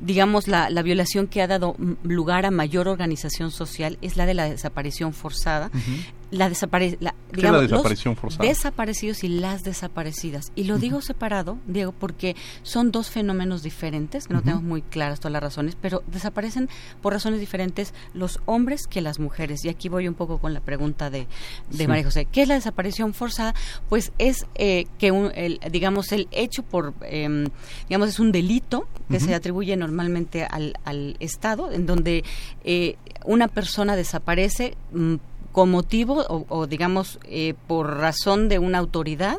digamos, 0.00 0.48
la, 0.48 0.70
la, 0.70 0.82
violación 0.82 1.26
que 1.26 1.42
ha 1.42 1.46
dado 1.46 1.76
lugar 2.02 2.46
a 2.46 2.50
mayor 2.50 2.88
organización 2.88 3.50
social 3.50 3.98
es 4.02 4.16
la 4.16 4.26
de 4.26 4.34
la 4.34 4.44
desaparición 4.48 5.12
forzada. 5.12 5.70
La, 6.30 6.48
desapare 6.48 6.96
la, 7.00 7.14
digamos, 7.32 7.62
la 7.62 7.68
desaparición 7.68 8.16
forzada? 8.16 8.48
desaparecidos 8.48 9.22
y 9.22 9.28
las 9.28 9.62
desaparecidas. 9.62 10.50
Y 10.56 10.64
lo 10.64 10.74
uh 10.74 10.76
-huh. 10.78 10.80
digo 10.80 11.00
separado, 11.00 11.58
Diego, 11.66 11.92
porque 11.92 12.34
son 12.62 12.90
dos 12.90 13.10
fenómenos 13.10 13.62
diferentes, 13.62 14.26
que 14.26 14.34
no 14.34 14.40
uh 14.40 14.42
-huh. 14.42 14.44
tenemos 14.44 14.64
muy 14.64 14.82
claras 14.82 15.20
todas 15.20 15.32
las 15.32 15.42
razones, 15.42 15.76
pero 15.80 16.02
desaparecen 16.06 16.68
por 17.00 17.12
razones 17.12 17.38
diferentes 17.38 17.94
los 18.12 18.40
hombres 18.46 18.86
que 18.88 19.00
las 19.00 19.18
mujeres. 19.20 19.64
Y 19.64 19.68
aquí 19.68 19.88
voy 19.88 20.08
un 20.08 20.14
poco 20.14 20.38
con 20.38 20.52
la 20.52 20.60
pregunta 20.60 21.10
de, 21.10 21.28
de 21.70 21.78
sí. 21.78 21.86
María 21.86 22.04
José. 22.04 22.24
¿Qué 22.24 22.42
es 22.42 22.48
la 22.48 22.54
desaparición 22.54 23.14
forzada? 23.14 23.54
Pues 23.88 24.12
es 24.18 24.46
eh, 24.56 24.86
que, 24.98 25.12
un, 25.12 25.30
el, 25.34 25.60
digamos, 25.70 26.10
el 26.12 26.26
hecho 26.32 26.62
por, 26.64 26.94
eh, 27.02 27.48
digamos, 27.88 28.08
es 28.08 28.18
un 28.18 28.32
delito 28.32 28.88
que 29.08 29.16
uh 29.16 29.20
-huh. 29.20 29.26
se 29.26 29.34
atribuye 29.34 29.76
normalmente 29.76 30.44
al, 30.44 30.74
al 30.84 31.16
Estado, 31.20 31.70
en 31.70 31.86
donde 31.86 32.24
eh, 32.64 32.96
una 33.24 33.48
persona 33.48 33.94
desaparece 33.96 34.76
mm, 34.92 35.14
con 35.56 35.70
motivo 35.70 36.22
o, 36.28 36.44
o 36.50 36.66
digamos, 36.66 37.18
eh, 37.24 37.54
por 37.66 37.96
razón 37.96 38.50
de 38.50 38.58
una 38.58 38.76
autoridad 38.76 39.38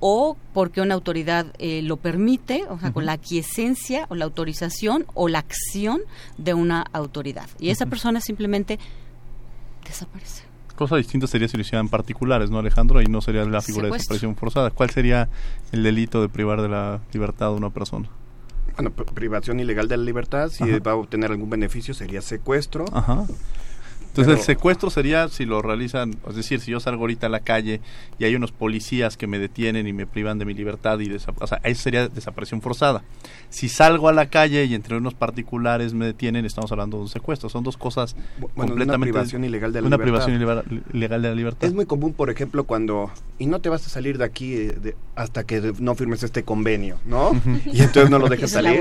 o 0.00 0.36
porque 0.52 0.82
una 0.82 0.92
autoridad 0.92 1.46
eh, 1.56 1.80
lo 1.80 1.96
permite, 1.96 2.64
o 2.68 2.78
sea, 2.78 2.88
uh 2.88 2.90
-huh. 2.90 2.92
con 2.92 3.06
la 3.06 3.12
aquiescencia 3.12 4.04
o 4.10 4.16
la 4.16 4.26
autorización 4.26 5.06
o 5.14 5.28
la 5.28 5.38
acción 5.38 6.00
de 6.36 6.52
una 6.52 6.84
autoridad. 6.92 7.48
Y 7.58 7.70
esa 7.70 7.84
uh 7.84 7.86
-huh. 7.86 7.90
persona 7.90 8.20
simplemente 8.20 8.78
desaparece 9.86 10.42
cosa 10.76 10.96
distinta 10.96 11.26
sería 11.26 11.48
si 11.48 11.56
lo 11.56 11.62
hicieran 11.62 11.88
particulares, 11.88 12.50
¿no, 12.50 12.58
Alejandro? 12.58 12.98
Ahí 12.98 13.06
no 13.06 13.22
sería 13.22 13.46
la 13.46 13.62
figura 13.62 13.86
Secuestro. 13.86 13.88
de 13.88 13.96
desaparición 13.96 14.36
forzada. 14.36 14.70
¿Cuál 14.72 14.90
sería 14.90 15.30
el 15.72 15.82
delito 15.82 16.20
de 16.20 16.28
privar 16.28 16.60
de 16.60 16.68
la 16.68 17.00
libertad 17.14 17.48
a 17.48 17.52
una 17.52 17.70
persona? 17.70 18.10
Bueno, 18.74 18.90
privación 18.90 19.58
ilegal 19.58 19.88
de 19.88 19.96
la 19.96 20.04
libertad, 20.04 20.50
si 20.50 20.64
Ajá. 20.64 20.78
va 20.80 20.92
a 20.92 20.96
obtener 20.96 21.30
algún 21.30 21.48
beneficio, 21.48 21.94
sería 21.94 22.20
secuestro. 22.20 22.84
Ajá. 22.92 23.24
Entonces 24.16 24.32
Pero, 24.32 24.40
el 24.40 24.56
secuestro 24.56 24.88
sería 24.88 25.28
si 25.28 25.44
lo 25.44 25.60
realizan, 25.60 26.16
es 26.26 26.36
decir, 26.36 26.60
si 26.60 26.70
yo 26.70 26.80
salgo 26.80 27.02
ahorita 27.02 27.26
a 27.26 27.28
la 27.30 27.40
calle 27.40 27.82
y 28.18 28.24
hay 28.24 28.34
unos 28.34 28.50
policías 28.50 29.18
que 29.18 29.26
me 29.26 29.38
detienen 29.38 29.86
y 29.86 29.92
me 29.92 30.06
privan 30.06 30.38
de 30.38 30.46
mi 30.46 30.54
libertad 30.54 30.98
y 31.00 31.12
o 31.12 31.46
sea, 31.46 31.60
eso 31.64 31.82
sería 31.82 32.08
desaparición 32.08 32.62
forzada. 32.62 33.02
Si 33.50 33.68
salgo 33.68 34.08
a 34.08 34.14
la 34.14 34.30
calle 34.30 34.64
y 34.64 34.74
entre 34.74 34.96
unos 34.96 35.12
particulares 35.12 35.92
me 35.92 36.06
detienen, 36.06 36.46
estamos 36.46 36.72
hablando 36.72 36.96
de 36.96 37.02
un 37.02 37.08
secuestro. 37.10 37.50
Son 37.50 37.62
dos 37.62 37.76
cosas 37.76 38.16
bueno, 38.38 38.70
completamente 38.70 38.94
una 38.94 38.98
privación 38.98 39.44
ilegal 39.44 39.74
de 39.74 39.82
la 39.82 39.86
una 39.86 39.96
libertad. 39.98 40.24
privación 40.24 40.64
ilegal 40.94 41.22
de 41.22 41.28
la 41.28 41.34
libertad. 41.34 41.68
Es 41.68 41.74
muy 41.74 41.84
común, 41.84 42.14
por 42.14 42.30
ejemplo, 42.30 42.64
cuando 42.64 43.10
y 43.38 43.44
no 43.44 43.60
te 43.60 43.68
vas 43.68 43.86
a 43.86 43.90
salir 43.90 44.16
de 44.16 44.24
aquí 44.24 44.54
de, 44.54 44.72
de, 44.72 44.96
hasta 45.14 45.44
que 45.44 45.74
no 45.78 45.94
firmes 45.94 46.22
este 46.22 46.42
convenio, 46.42 46.96
¿no? 47.04 47.32
y 47.66 47.82
entonces 47.82 48.08
no 48.08 48.18
lo 48.18 48.30
dejas 48.30 48.50
salir. 48.50 48.80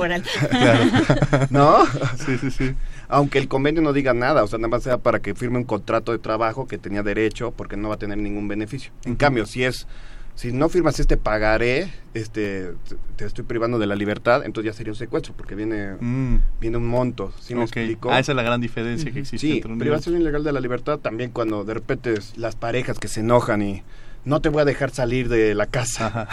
claro. 0.50 0.84
¿No? 1.50 1.86
Sí, 2.26 2.38
sí, 2.40 2.52
sí 2.52 2.76
aunque 3.08 3.38
el 3.40 3.48
convenio 3.48 3.82
no 3.82 3.94
diga 3.94 4.14
nada, 4.14 4.44
o 4.44 4.48
sea, 4.48 4.60
nada 4.60 4.70
más 4.70 4.84
sea 4.84 4.98
para 4.98 5.20
que 5.26 5.34
firme 5.34 5.58
un 5.58 5.64
contrato 5.64 6.12
de 6.12 6.20
trabajo 6.20 6.68
que 6.68 6.78
tenía 6.78 7.02
derecho 7.02 7.52
porque 7.52 7.76
no 7.76 7.90
va 7.90 7.96
a 7.96 7.98
tener 7.98 8.20
ningún 8.20 8.48
beneficio. 8.48 8.92
En 9.06 9.14
uh 9.14 9.16
-huh. 9.16 9.18
cambio, 9.18 9.48
si 9.48 9.64
es 9.64 9.88
si 10.36 10.52
no 10.52 10.70
firmas 10.70 11.00
este 11.00 11.18
pagaré, 11.18 11.92
este 12.14 12.74
te 13.16 13.26
estoy 13.26 13.44
privando 13.44 13.80
de 13.80 13.88
la 13.88 13.96
libertad, 13.96 14.46
entonces 14.46 14.72
ya 14.72 14.78
sería 14.78 14.94
un 14.94 14.98
secuestro 14.98 15.34
porque 15.36 15.56
viene 15.56 15.96
mm. 16.00 16.42
viene 16.62 16.78
un 16.78 16.86
monto, 16.86 17.34
¿sí 17.40 17.56
me 17.56 17.64
okay. 17.64 17.86
explico? 17.86 18.12
Ah, 18.12 18.20
esa 18.20 18.34
es 18.34 18.36
la 18.36 18.44
gran 18.44 18.62
diferencia 18.62 19.08
uh 19.08 19.10
-huh. 19.10 19.14
que 19.16 19.20
existe 19.22 19.48
Sí, 19.48 19.58
entre 19.58 19.76
privación 19.78 20.16
ilegal 20.16 20.44
de 20.44 20.52
la 20.52 20.60
libertad 20.60 21.00
también 21.00 21.32
cuando 21.32 21.64
de 21.64 21.74
repente 21.74 22.14
las 22.36 22.56
parejas 22.56 23.00
que 23.00 23.08
se 23.08 23.22
enojan 23.22 23.64
y 23.64 23.82
no 24.26 24.42
te 24.42 24.50
voy 24.50 24.62
a 24.62 24.66
dejar 24.66 24.92
salir 24.92 25.28
de 25.28 25.56
la 25.56 25.66
casa. 25.66 26.28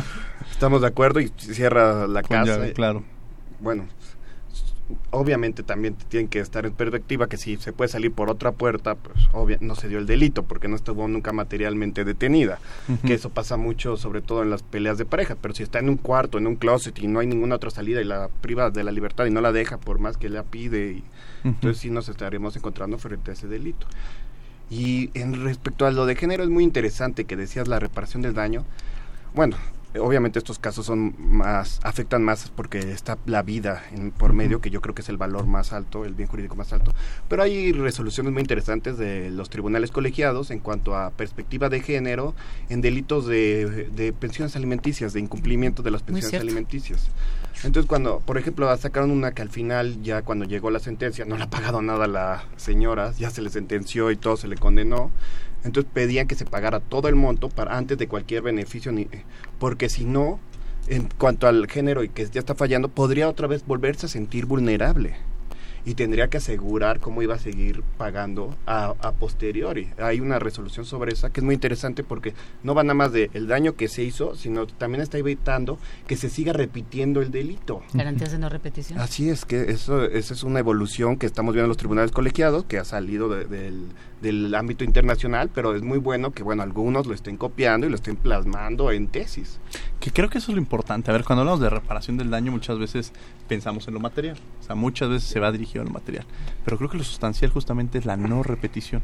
Estamos 0.50 0.80
de 0.80 0.86
acuerdo 0.86 1.20
y 1.20 1.30
cierra 1.36 2.06
la 2.06 2.22
casa. 2.22 2.72
Claro. 2.72 3.04
Bueno, 3.60 3.88
obviamente 5.10 5.62
también 5.62 5.94
tienen 6.08 6.28
que 6.28 6.40
estar 6.40 6.64
en 6.66 6.72
perspectiva 6.72 7.28
que 7.28 7.36
si 7.36 7.56
se 7.56 7.72
puede 7.72 7.88
salir 7.88 8.12
por 8.12 8.30
otra 8.30 8.52
puerta, 8.52 8.94
pues 8.94 9.28
obvio, 9.32 9.58
no 9.60 9.74
se 9.74 9.88
dio 9.88 9.98
el 9.98 10.06
delito 10.06 10.44
porque 10.44 10.68
no 10.68 10.76
estuvo 10.76 11.06
nunca 11.08 11.32
materialmente 11.32 12.04
detenida. 12.04 12.58
Uh 12.88 12.92
-huh. 12.92 13.00
Que 13.02 13.14
eso 13.14 13.30
pasa 13.30 13.56
mucho, 13.56 13.96
sobre 13.96 14.22
todo 14.22 14.42
en 14.42 14.50
las 14.50 14.62
peleas 14.62 14.98
de 14.98 15.04
pareja. 15.04 15.36
Pero 15.40 15.54
si 15.54 15.62
está 15.62 15.78
en 15.78 15.88
un 15.88 15.96
cuarto, 15.96 16.38
en 16.38 16.46
un 16.46 16.56
closet 16.56 16.98
y 16.98 17.06
no 17.06 17.20
hay 17.20 17.26
ninguna 17.26 17.56
otra 17.56 17.70
salida 17.70 18.00
y 18.00 18.04
la 18.04 18.28
priva 18.40 18.70
de 18.70 18.84
la 18.84 18.92
libertad 18.92 19.26
y 19.26 19.30
no 19.30 19.40
la 19.40 19.52
deja 19.52 19.78
por 19.78 19.98
más 19.98 20.16
que 20.16 20.28
la 20.28 20.42
pide, 20.42 20.92
y, 20.92 20.96
uh 20.96 20.98
-huh. 20.98 21.04
entonces 21.44 21.78
sí 21.78 21.90
nos 21.90 22.08
estaremos 22.08 22.56
encontrando 22.56 22.98
frente 22.98 23.30
a 23.30 23.34
ese 23.34 23.48
delito. 23.48 23.86
Y 24.70 25.10
en 25.14 25.44
respecto 25.44 25.86
a 25.86 25.90
lo 25.90 26.04
de 26.06 26.14
género 26.14 26.42
es 26.44 26.50
muy 26.50 26.62
interesante 26.64 27.24
que 27.24 27.36
decías 27.36 27.68
la 27.68 27.78
reparación 27.78 28.22
del 28.22 28.34
daño. 28.34 28.64
Bueno, 29.34 29.56
obviamente 29.96 30.38
estos 30.38 30.58
casos 30.58 30.86
son 30.86 31.14
más 31.18 31.80
afectan 31.82 32.22
más 32.22 32.50
porque 32.54 32.78
está 32.78 33.18
la 33.26 33.42
vida 33.42 33.82
en, 33.92 34.10
por 34.10 34.32
medio 34.32 34.60
que 34.60 34.70
yo 34.70 34.80
creo 34.80 34.94
que 34.94 35.02
es 35.02 35.08
el 35.08 35.16
valor 35.16 35.46
más 35.46 35.72
alto 35.72 36.04
el 36.04 36.14
bien 36.14 36.28
jurídico 36.28 36.56
más 36.56 36.72
alto. 36.72 36.94
Pero 37.28 37.42
hay 37.42 37.72
resoluciones 37.72 38.32
muy 38.32 38.42
interesantes 38.42 38.98
de 38.98 39.30
los 39.30 39.50
tribunales 39.50 39.90
colegiados 39.90 40.50
en 40.50 40.60
cuanto 40.60 40.96
a 40.96 41.10
perspectiva 41.10 41.68
de 41.68 41.80
género 41.80 42.34
en 42.68 42.80
delitos 42.80 43.26
de, 43.26 43.88
de 43.94 44.12
pensiones 44.12 44.56
alimenticias 44.56 45.12
de 45.12 45.20
incumplimiento 45.20 45.82
de 45.82 45.90
las 45.90 46.02
pensiones 46.02 46.40
alimenticias. 46.40 47.08
Entonces 47.64 47.88
cuando 47.88 48.20
por 48.20 48.38
ejemplo 48.38 48.74
sacaron 48.76 49.10
una 49.10 49.32
que 49.32 49.42
al 49.42 49.50
final 49.50 50.02
ya 50.02 50.22
cuando 50.22 50.44
llegó 50.44 50.70
la 50.70 50.78
sentencia 50.78 51.24
no 51.24 51.36
le 51.36 51.44
ha 51.44 51.50
pagado 51.50 51.82
nada 51.82 52.04
a 52.04 52.08
la 52.08 52.44
señora 52.56 53.12
ya 53.12 53.30
se 53.30 53.42
le 53.42 53.50
sentenció 53.50 54.10
y 54.10 54.16
todo 54.16 54.36
se 54.36 54.48
le 54.48 54.56
condenó 54.56 55.10
entonces 55.64 55.90
pedían 55.92 56.26
que 56.26 56.34
se 56.34 56.44
pagara 56.44 56.80
todo 56.80 57.08
el 57.08 57.14
monto 57.14 57.48
para 57.48 57.76
antes 57.76 57.98
de 57.98 58.08
cualquier 58.08 58.42
beneficio, 58.42 58.92
ni, 58.92 59.08
porque 59.58 59.88
si 59.88 60.04
no, 60.04 60.40
en 60.86 61.08
cuanto 61.18 61.46
al 61.46 61.68
género 61.68 62.02
y 62.02 62.08
que 62.08 62.26
ya 62.26 62.40
está 62.40 62.54
fallando, 62.54 62.88
podría 62.88 63.28
otra 63.28 63.46
vez 63.46 63.66
volverse 63.66 64.06
a 64.06 64.08
sentir 64.08 64.46
vulnerable 64.46 65.16
y 65.84 65.94
tendría 65.94 66.28
que 66.28 66.36
asegurar 66.36 67.00
cómo 67.00 67.22
iba 67.22 67.34
a 67.34 67.38
seguir 67.38 67.82
pagando 67.96 68.54
a, 68.66 68.94
a, 69.00 69.12
posteriori. 69.12 69.88
Hay 69.98 70.20
una 70.20 70.38
resolución 70.38 70.84
sobre 70.84 71.12
esa 71.12 71.30
que 71.30 71.40
es 71.40 71.44
muy 71.44 71.54
interesante 71.54 72.04
porque 72.04 72.34
no 72.62 72.74
va 72.74 72.82
nada 72.82 72.94
más 72.94 73.12
de 73.12 73.30
el 73.32 73.46
daño 73.46 73.74
que 73.74 73.88
se 73.88 74.02
hizo, 74.02 74.34
sino 74.34 74.66
también 74.66 75.00
está 75.02 75.16
evitando 75.16 75.78
que 76.06 76.16
se 76.16 76.28
siga 76.28 76.52
repitiendo 76.52 77.22
el 77.22 77.30
delito. 77.30 77.82
Garantías 77.94 78.32
de 78.32 78.38
no 78.38 78.50
repetición. 78.50 78.98
Así 78.98 79.30
es, 79.30 79.46
que 79.46 79.70
eso 79.70 80.04
esa 80.04 80.34
es 80.34 80.42
una 80.42 80.58
evolución 80.58 81.16
que 81.16 81.24
estamos 81.24 81.54
viendo 81.54 81.64
en 81.64 81.70
los 81.70 81.78
tribunales 81.78 82.10
colegiados, 82.10 82.64
que 82.64 82.78
ha 82.78 82.84
salido 82.84 83.30
de, 83.30 83.46
de, 83.46 83.58
del, 83.58 83.86
del 84.20 84.54
ámbito 84.54 84.84
internacional, 84.84 85.50
pero 85.54 85.74
es 85.74 85.82
muy 85.82 85.98
bueno 85.98 86.32
que 86.32 86.42
bueno 86.42 86.62
algunos 86.62 87.06
lo 87.06 87.14
estén 87.14 87.36
copiando 87.36 87.86
y 87.86 87.90
lo 87.90 87.96
estén 87.96 88.16
plasmando 88.16 88.90
en 88.90 89.08
tesis. 89.08 89.60
Que 90.00 90.10
creo 90.10 90.28
que 90.28 90.38
eso 90.38 90.52
es 90.52 90.56
lo 90.56 90.60
importante. 90.60 91.10
A 91.10 91.14
ver, 91.14 91.24
cuando 91.24 91.42
hablamos 91.42 91.60
de 91.60 91.70
reparación 91.70 92.16
del 92.16 92.30
daño, 92.30 92.52
muchas 92.52 92.78
veces 92.78 93.12
pensamos 93.48 93.88
en 93.88 93.94
lo 93.94 94.00
material. 94.00 94.36
O 94.60 94.62
sea, 94.62 94.74
muchas 94.74 95.08
veces 95.08 95.28
se 95.28 95.40
va 95.40 95.52
dirigido 95.52 95.82
a 95.82 95.84
lo 95.84 95.90
material. 95.90 96.24
Pero 96.64 96.76
creo 96.78 96.90
que 96.90 96.98
lo 96.98 97.04
sustancial 97.04 97.50
justamente 97.50 97.98
es 97.98 98.06
la 98.06 98.16
no 98.16 98.42
repetición. 98.42 99.02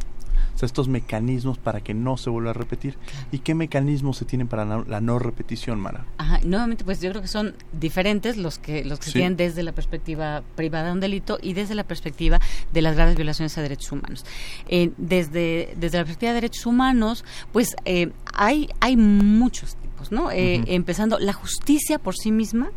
O 0.54 0.58
sea, 0.58 0.66
estos 0.66 0.86
mecanismos 0.86 1.58
para 1.58 1.80
que 1.80 1.94
no 1.94 2.16
se 2.16 2.30
vuelva 2.30 2.50
a 2.50 2.52
repetir. 2.52 2.96
¿Y 3.32 3.40
qué 3.40 3.54
mecanismos 3.54 4.16
se 4.16 4.24
tienen 4.24 4.46
para 4.46 4.64
la, 4.64 5.00
no 5.00 5.18
repetición, 5.18 5.80
Mara? 5.80 6.04
Ajá, 6.18 6.40
nuevamente, 6.44 6.84
pues 6.84 7.00
yo 7.00 7.10
creo 7.10 7.22
que 7.22 7.28
son 7.28 7.54
diferentes 7.72 8.36
los 8.36 8.58
que, 8.58 8.84
los 8.84 9.00
que 9.00 9.06
se 9.06 9.12
tienen 9.12 9.36
desde 9.36 9.62
la 9.64 9.72
perspectiva 9.72 10.42
privada 10.54 10.86
de 10.86 10.92
un 10.92 11.00
delito 11.00 11.38
y 11.42 11.54
desde 11.54 11.74
la 11.74 11.84
perspectiva 11.84 12.40
de 12.72 12.82
las 12.82 12.94
graves 12.94 13.16
violaciones 13.16 13.56
a 13.58 13.62
derechos 13.62 13.90
humanos. 13.90 14.24
Eh, 14.68 14.92
desde, 15.04 15.74
desde 15.76 15.98
la 15.98 16.04
perspectiva 16.04 16.30
de 16.30 16.36
derechos 16.36 16.66
humanos, 16.66 17.24
pues 17.52 17.76
eh, 17.84 18.10
hay, 18.32 18.68
hay 18.80 18.96
muchos 18.96 19.76
tipos, 19.76 20.10
¿no? 20.10 20.30
Eh, 20.30 20.62
empezando, 20.66 21.18
la 21.18 21.32
justicia 21.32 21.98
por 21.98 22.16
sí 22.16 22.32
misma 22.32 22.70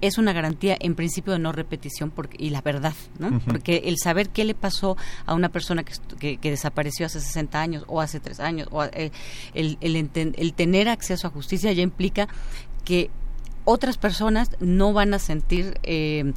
es 0.00 0.18
una 0.18 0.32
garantía 0.32 0.76
en 0.80 0.96
principio 0.96 1.32
de 1.32 1.38
no 1.38 1.52
repetición 1.52 2.10
porque, 2.10 2.36
y 2.38 2.50
la 2.50 2.60
verdad, 2.60 2.94
¿no? 3.20 3.40
Porque 3.46 3.82
el 3.84 3.98
saber 3.98 4.30
qué 4.30 4.44
le 4.44 4.54
pasó 4.54 4.96
a 5.26 5.34
una 5.34 5.48
persona 5.48 5.84
que, 5.84 6.38
que, 6.38 6.50
desapareció 6.50 7.06
hace 7.06 7.20
60 7.20 7.60
años 7.60 7.84
o 7.86 8.00
hace 8.00 8.18
3 8.18 8.40
años, 8.40 8.68
o 8.72 8.82
eh, 8.82 9.12
el, 9.54 9.78
el, 9.80 10.10
el, 10.14 10.54
tener 10.54 10.88
acceso 10.88 11.28
a 11.28 11.30
justicia 11.30 11.72
ya 11.72 11.82
implica 11.82 12.26
que 12.84 13.10
otras 13.64 13.96
personas 13.96 14.50
no 14.58 14.92
van 14.92 15.14
a 15.14 15.20
sentir, 15.20 15.78
eh, 15.84 16.32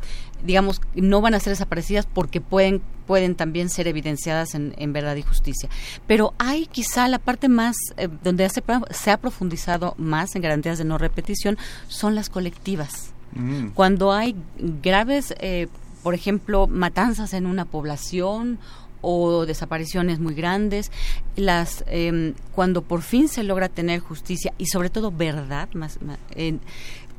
digamos, 0.46 0.82
no 0.94 1.22
van 1.22 1.34
a 1.34 1.40
ser 1.40 1.52
desaparecidas 1.52 2.06
porque 2.06 2.42
pueden 2.42 2.82
pueden 3.06 3.36
también 3.36 3.70
ser 3.70 3.88
evidenciadas 3.88 4.56
en, 4.56 4.74
en 4.78 4.94
verdad 4.94 5.16
y 5.16 5.22
justicia. 5.22 5.70
Pero 6.08 6.34
hay 6.38 6.66
quizá 6.66 7.08
la 7.08 7.20
parte 7.20 7.50
más, 7.50 7.76
eh, 7.98 8.10
donde 8.24 8.50
se, 8.50 8.64
se 8.90 9.12
ha 9.12 9.18
profundizado 9.18 9.94
más 9.98 10.36
en 10.36 10.42
garantías 10.42 10.78
de 10.78 10.86
no 10.86 10.98
repetición, 10.98 11.58
son 11.88 12.16
las 12.16 12.30
colectivas. 12.30 13.14
Mm. 13.34 13.70
Cuando 13.70 14.12
hay 14.12 14.36
graves, 14.58 15.34
eh, 15.40 15.68
por 16.04 16.14
ejemplo, 16.14 16.68
matanzas 16.68 17.34
en 17.34 17.46
una 17.46 17.66
población 17.66 18.60
o 19.02 19.46
desapariciones 19.46 20.20
muy 20.20 20.34
grandes, 20.34 20.92
las 21.36 21.84
em, 21.88 22.34
cuando 22.54 22.82
por 22.82 23.04
fin 23.04 23.28
se 23.28 23.44
logra 23.44 23.70
tener 23.70 24.00
justicia 24.00 24.52
y 24.58 24.66
sobre 24.66 24.90
todo 24.90 25.12
verdad, 25.12 25.70
más, 25.74 26.00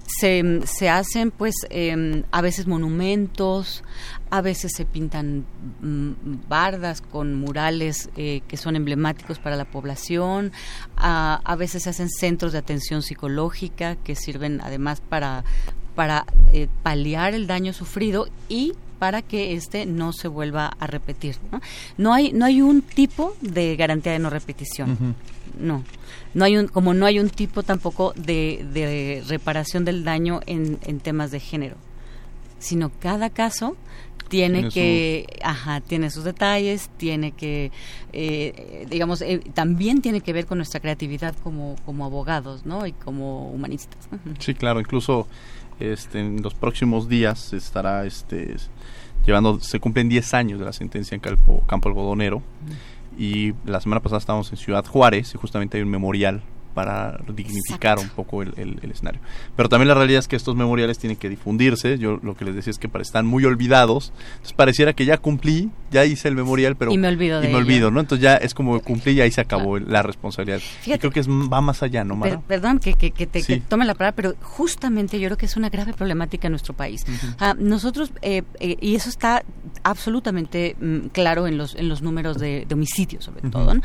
se, 0.07 0.61
se, 0.67 0.89
hacen 0.89 1.31
pues 1.31 1.55
em, 1.71 2.23
a 2.31 2.41
veces 2.41 2.67
monumentos, 2.67 3.83
a 4.31 4.41
veces 4.41 4.73
se 4.75 4.85
pintan 4.85 5.47
mm, 5.81 6.49
bardas 6.49 7.01
con 7.01 7.35
murales 7.35 8.11
eh, 8.17 8.43
que 8.49 8.57
son 8.57 8.77
emblemáticos 8.77 9.39
para 9.39 9.57
la 9.57 9.65
población, 9.65 10.53
a, 10.97 11.41
a, 11.45 11.57
veces 11.57 11.85
se 11.85 11.91
hacen 11.91 12.09
centros 12.09 12.53
de 12.53 12.59
atención 12.59 13.03
psicológica 13.03 13.97
que 13.97 14.15
sirven 14.15 14.61
además 14.63 15.01
para 15.01 15.45
para 15.97 16.27
eh, 16.53 16.69
paliar 16.83 17.35
el 17.35 17.49
daño 17.49 17.73
sufrido 17.73 18.29
y 18.49 18.75
para 19.01 19.23
que 19.23 19.55
este 19.55 19.87
no 19.87 20.13
se 20.13 20.29
vuelva 20.29 20.67
a 20.79 20.87
repetir. 20.87 21.37
¿no? 21.51 21.61
no 21.99 22.15
hay 22.15 22.33
no 22.33 22.45
hay 22.45 22.63
un 22.63 22.83
tipo 22.83 23.35
de 23.41 23.75
garantía 23.77 24.13
de 24.13 24.21
no 24.21 24.31
repetición. 24.31 25.17
No. 25.59 25.83
No 26.37 26.45
hay 26.45 26.59
un 26.59 26.69
como 26.69 26.93
no 26.93 27.07
hay 27.07 27.19
un 27.19 27.31
tipo 27.31 27.63
tampoco 27.63 28.13
de, 28.15 28.67
de 28.73 29.25
reparación 29.27 29.87
del 29.87 30.05
daño 30.05 30.41
en, 30.47 30.79
en 30.83 31.01
temas 31.01 31.31
de 31.31 31.41
género, 31.41 31.77
sino 32.59 32.93
cada 33.01 33.31
caso 33.31 33.75
tiene, 34.29 34.69
que, 34.69 35.27
ajá, 35.43 35.81
tiene 35.81 36.11
sus 36.11 36.25
detalles, 36.25 36.91
tiene 36.99 37.33
que, 37.33 37.73
eh, 38.13 38.87
digamos, 38.91 39.23
eh, 39.23 39.41
también 39.55 40.03
tiene 40.03 40.21
que 40.21 40.33
ver 40.35 40.45
con 40.45 40.59
nuestra 40.59 40.81
creatividad 40.81 41.35
como, 41.43 41.77
como 41.87 42.05
abogados, 42.05 42.67
¿no? 42.67 42.87
Y 42.87 42.93
como 42.93 43.51
humanistas. 43.51 44.09
Sí, 44.39 44.53
claro, 44.55 44.81
incluso 44.81 45.27
este, 45.81 46.21
en 46.21 46.43
los 46.43 46.53
próximos 46.53 47.09
días 47.09 47.39
se 47.39 47.57
estará 47.57 48.05
este, 48.05 48.57
llevando, 49.25 49.61
se 49.61 49.81
cumplen 49.81 50.09
10 50.09 50.35
años 50.35 50.59
de 50.59 50.67
la 50.67 50.73
sentencia 50.73 51.15
en 51.15 51.21
Campo, 51.21 51.63
Campo 51.67 51.89
Algodonero. 51.89 52.43
Y 53.17 53.55
la 53.65 53.81
semana 53.81 54.03
pasada 54.03 54.19
estábamos 54.19 54.51
en 54.51 54.59
Ciudad 54.59 54.85
Juárez 54.85 55.35
y 55.35 55.39
justamente 55.39 55.79
hay 55.79 55.83
un 55.83 55.91
memorial 55.91 56.43
para 56.77 57.19
dignificar 57.35 57.99
un 57.99 58.11
poco 58.11 58.43
el, 58.43 58.79
escenario. 58.83 59.19
Pero 59.57 59.71
también 59.71 59.89
la 59.89 59.95
realidad 59.95 60.19
es 60.19 60.29
que 60.29 60.37
estos 60.37 60.57
memoriales 60.57 60.99
tienen 60.99 61.17
que 61.17 61.31
difundirse. 61.31 61.97
Yo 61.97 62.21
lo 62.23 62.37
que 62.37 62.45
les 62.45 62.55
decía 62.55 62.71
es 62.71 62.79
que 62.79 62.91
están 63.01 63.25
muy 63.25 63.47
olvidados. 63.47 64.13
Entonces 64.33 64.53
pareciera 64.53 64.93
que 64.93 65.07
ya 65.07 65.17
cumplí, 65.17 65.71
ya 65.91 66.05
hice 66.05 66.29
el 66.29 66.35
memorial, 66.35 66.77
pero... 66.77 66.93
Y 66.93 66.99
me 66.99 67.09
olvido 67.09 67.43
Y 67.43 67.49
me 67.49 67.55
olvido, 67.55 67.91
¿no? 67.91 68.01
Entonces 68.01 68.23
ya 68.23 68.37
es 68.37 68.53
como 68.53 68.79
cumplí 68.81 69.13
y 69.13 69.23
ahí 69.23 69.31
se 69.31 69.41
acabó 69.41 69.79
la 69.79 70.03
responsabilidad. 70.03 70.61
y 70.85 70.99
creo 70.99 71.11
que 71.11 71.21
es, 71.21 71.29
va 71.31 71.63
más 71.63 71.83
allá, 71.83 72.05
¿no, 72.05 72.15
Mara? 72.15 72.43
perdón 72.47 72.79
que, 72.79 72.93
que, 72.93 73.27
te 73.27 73.43
tome 73.61 73.87
la 73.87 73.95
palabra, 73.95 74.15
pero 74.15 74.35
justamente 74.43 75.19
yo 75.19 75.29
creo 75.29 75.39
que 75.39 75.47
es 75.47 75.57
una 75.57 75.71
grave 75.71 75.95
problemática 75.95 76.49
en 76.49 76.53
nuestro 76.53 76.75
país. 76.75 77.07
Ah, 77.39 77.55
nosotros, 77.59 78.11
eh, 78.21 78.43
eh, 78.61 78.77
y 78.83 78.97
eso 78.97 79.09
está 79.09 79.45
absolutamente 79.83 80.77
mm, 80.79 81.07
claro 81.07 81.47
en 81.47 81.57
los, 81.57 81.75
en 81.75 81.89
los 81.89 82.03
números 82.03 82.37
de, 82.37 82.67
homicidios, 82.71 83.25
sobre 83.25 83.49
todo, 83.49 83.73
¿no? 83.73 83.81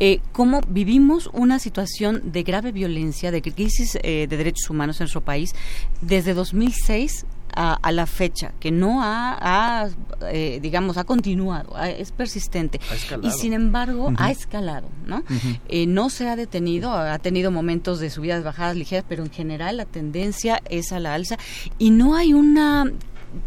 Eh, 0.00 0.18
cómo 0.32 0.62
vivimos 0.66 1.30
una 1.32 1.60
situación 1.60 2.31
de 2.32 2.42
grave 2.42 2.72
violencia, 2.72 3.30
de 3.30 3.42
crisis 3.42 3.98
eh, 4.02 4.26
de 4.28 4.36
derechos 4.36 4.70
humanos 4.70 5.00
en 5.00 5.04
nuestro 5.04 5.20
país 5.20 5.54
desde 6.00 6.34
2006 6.34 7.26
a, 7.54 7.92
la 7.92 8.06
fecha, 8.06 8.54
que 8.58 8.70
no 8.70 9.00
ha, 9.02 9.86
eh, 10.22 10.58
digamos, 10.62 10.96
ha 10.96 11.04
continuado, 11.04 11.76
es 11.82 12.10
persistente. 12.10 12.80
y 13.22 13.30
sin 13.30 13.52
embargo, 13.52 14.10
ha 14.16 14.30
escalado, 14.30 14.88
¿no? 15.04 15.22
Eh, 15.68 15.86
no 15.86 16.08
se 16.08 16.30
ha 16.30 16.36
detenido, 16.36 16.90
ha 16.94 17.18
tenido 17.18 17.50
momentos 17.50 18.00
de 18.00 18.08
subidas, 18.08 18.42
bajadas 18.42 18.74
ligeras, 18.74 19.04
pero 19.06 19.22
en 19.22 19.30
general 19.30 19.76
la 19.76 19.84
tendencia 19.84 20.62
es 20.70 20.92
a 20.92 20.98
la 20.98 21.12
alza 21.12 21.36
y 21.78 21.90
no 21.90 22.16
hay 22.16 22.32
una 22.32 22.90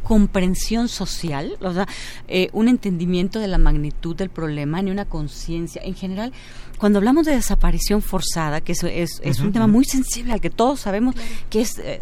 comprensión 0.03 0.87
social, 0.87 1.57
o 1.61 1.73
sea, 1.73 1.87
un 2.53 2.67
entendimiento 2.67 3.39
de 3.39 3.47
la 3.47 3.57
magnitud 3.57 4.15
del 4.15 4.29
problema, 4.29 4.83
ni 4.83 4.91
una 4.91 5.05
conciencia. 5.05 5.81
En 5.83 5.95
general, 5.95 6.31
cuando 6.77 6.99
hablamos 6.99 7.25
de 7.25 7.33
desaparición 7.33 8.01
forzada, 8.01 8.61
que 8.61 8.73
es, 8.73 8.83
es, 8.83 9.39
un 9.39 9.51
tema 9.51 9.67
muy 9.67 9.85
sensible 9.85 10.33
al 10.33 10.41
que 10.41 10.49
todos 10.49 10.81
sabemos 10.81 11.15
que 11.49 11.61
es 11.61 11.79
eh, 11.79 12.01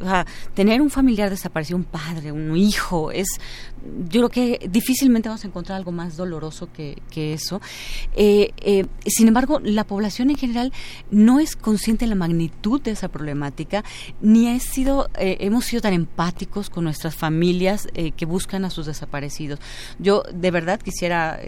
tener 0.54 0.82
un 0.82 0.90
familiar 0.90 1.30
desaparecido, 1.30 1.78
un 1.78 1.84
padre, 1.84 2.32
un 2.32 2.56
hijo, 2.56 3.12
es 3.12 3.28
yo 4.10 4.28
creo 4.28 4.30
que 4.30 4.68
difícilmente 4.70 5.30
vamos 5.30 5.44
a 5.44 5.48
encontrar 5.48 5.78
algo 5.78 5.92
más 5.92 6.18
doloroso 6.18 6.70
que, 6.72 7.02
eso. 7.16 7.62
Eh, 8.16 8.52
eh, 8.58 8.86
sin 9.06 9.28
embargo, 9.28 9.60
la 9.64 9.84
población 9.86 10.30
en 10.30 10.38
general 10.38 10.74
no 11.12 11.40
es 11.40 11.56
consciente 11.56 12.06
de 12.06 12.10
la 12.10 12.16
magnitud 12.16 12.82
de 12.82 12.92
esa 12.92 13.08
problemática, 13.10 13.84
ni 14.22 14.50
ha 14.50 14.60
sido, 14.60 15.10
hemos 15.16 15.66
sido 15.66 15.82
tan 15.82 15.94
empáticos 15.94 16.70
con 16.70 16.84
nuestras 16.84 17.16
familias 17.16 17.88
que 18.16 18.26
buscan 18.26 18.66
a 18.66 18.70
sus 18.70 18.86
desaparecidos. 18.86 19.60
Yo 20.00 20.24
de 20.34 20.52
verdad 20.52 20.80
quisiera 20.80 21.40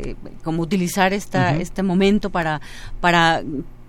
como 0.43 0.61
utilizar 0.63 1.13
esta, 1.13 1.55
este 1.55 1.83
momento 1.83 2.29
para, 2.29 2.61
para 3.01 3.43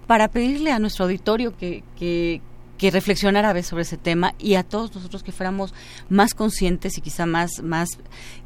para, 0.07 0.29
pedirle 0.29 0.73
a 0.73 0.79
nuestro 0.79 1.05
auditorio 1.05 1.57
que, 1.57 1.83
que, 1.99 2.41
que 2.79 2.91
reflexionara 2.91 3.51
a 3.51 3.53
veces 3.53 3.71
sobre 3.71 3.83
ese 3.83 3.97
tema 3.97 4.35
y 4.39 4.55
a 4.55 4.63
todos 4.63 4.95
nosotros 4.95 5.23
que 5.23 5.33
fuéramos 5.33 5.75
más 6.09 6.35
conscientes 6.35 6.99
y 6.99 7.01
quizá 7.01 7.27
más, 7.27 7.63
más 7.63 7.89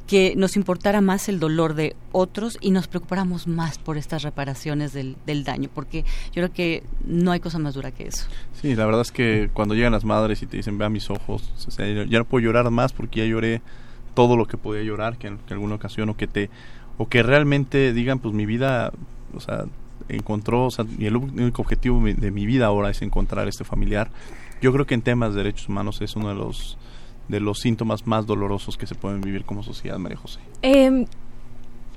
que 0.06 0.34
nos 0.36 0.56
importara 0.56 1.00
más 1.00 1.28
el 1.28 1.38
dolor 1.38 1.74
de 1.74 1.94
otros 2.10 2.58
y 2.60 2.72
nos 2.72 2.88
preocupáramos 2.88 3.46
más 3.46 3.78
por 3.78 3.96
estas 3.96 4.22
reparaciones 4.22 4.92
del, 4.92 5.16
del 5.24 5.44
daño, 5.44 5.68
porque 5.72 6.02
yo 6.26 6.32
creo 6.34 6.52
que 6.52 6.82
no 7.04 7.30
hay 7.32 7.40
cosa 7.40 7.58
más 7.58 7.74
dura 7.74 7.92
que 7.92 8.08
eso. 8.08 8.26
Sí, 8.60 8.74
la 8.74 8.86
verdad 8.86 9.02
es 9.02 9.12
que 9.12 9.50
cuando 9.52 9.74
llegan 9.74 9.92
las 9.92 10.04
madres 10.04 10.42
y 10.42 10.46
te 10.46 10.56
dicen, 10.56 10.78
vea 10.78 10.88
mis 10.88 11.10
ojos, 11.10 11.52
ya 11.78 12.18
no 12.18 12.24
puedo 12.24 12.44
llorar 12.44 12.70
más 12.70 12.92
porque 12.92 13.20
ya 13.20 13.26
lloré 13.26 13.62
todo 14.14 14.36
lo 14.36 14.46
que 14.46 14.56
podía 14.56 14.82
llorar, 14.82 15.16
que 15.16 15.28
en, 15.28 15.38
que 15.38 15.54
en 15.54 15.54
alguna 15.54 15.76
ocasión, 15.76 16.08
o 16.08 16.16
que 16.16 16.26
te, 16.26 16.50
o 16.98 17.08
que 17.08 17.22
realmente 17.22 17.92
digan, 17.92 18.18
pues 18.18 18.34
mi 18.34 18.46
vida, 18.46 18.92
o 19.34 19.40
sea, 19.40 19.66
encontró, 20.14 20.66
o 20.66 20.70
sea, 20.70 20.84
y 20.98 21.06
el 21.06 21.16
único 21.16 21.62
objetivo 21.62 22.02
de 22.02 22.30
mi 22.30 22.46
vida 22.46 22.66
ahora 22.66 22.90
es 22.90 23.02
encontrar 23.02 23.48
este 23.48 23.64
familiar. 23.64 24.10
Yo 24.60 24.72
creo 24.72 24.86
que 24.86 24.94
en 24.94 25.02
temas 25.02 25.34
de 25.34 25.42
derechos 25.42 25.68
humanos 25.68 26.00
es 26.00 26.16
uno 26.16 26.28
de 26.28 26.34
los 26.34 26.76
de 27.28 27.40
los 27.40 27.60
síntomas 27.60 28.06
más 28.06 28.26
dolorosos 28.26 28.76
que 28.76 28.86
se 28.86 28.96
pueden 28.96 29.20
vivir 29.20 29.44
como 29.44 29.62
sociedad, 29.62 29.98
María 29.98 30.18
José. 30.18 30.40
Eh, 30.62 31.06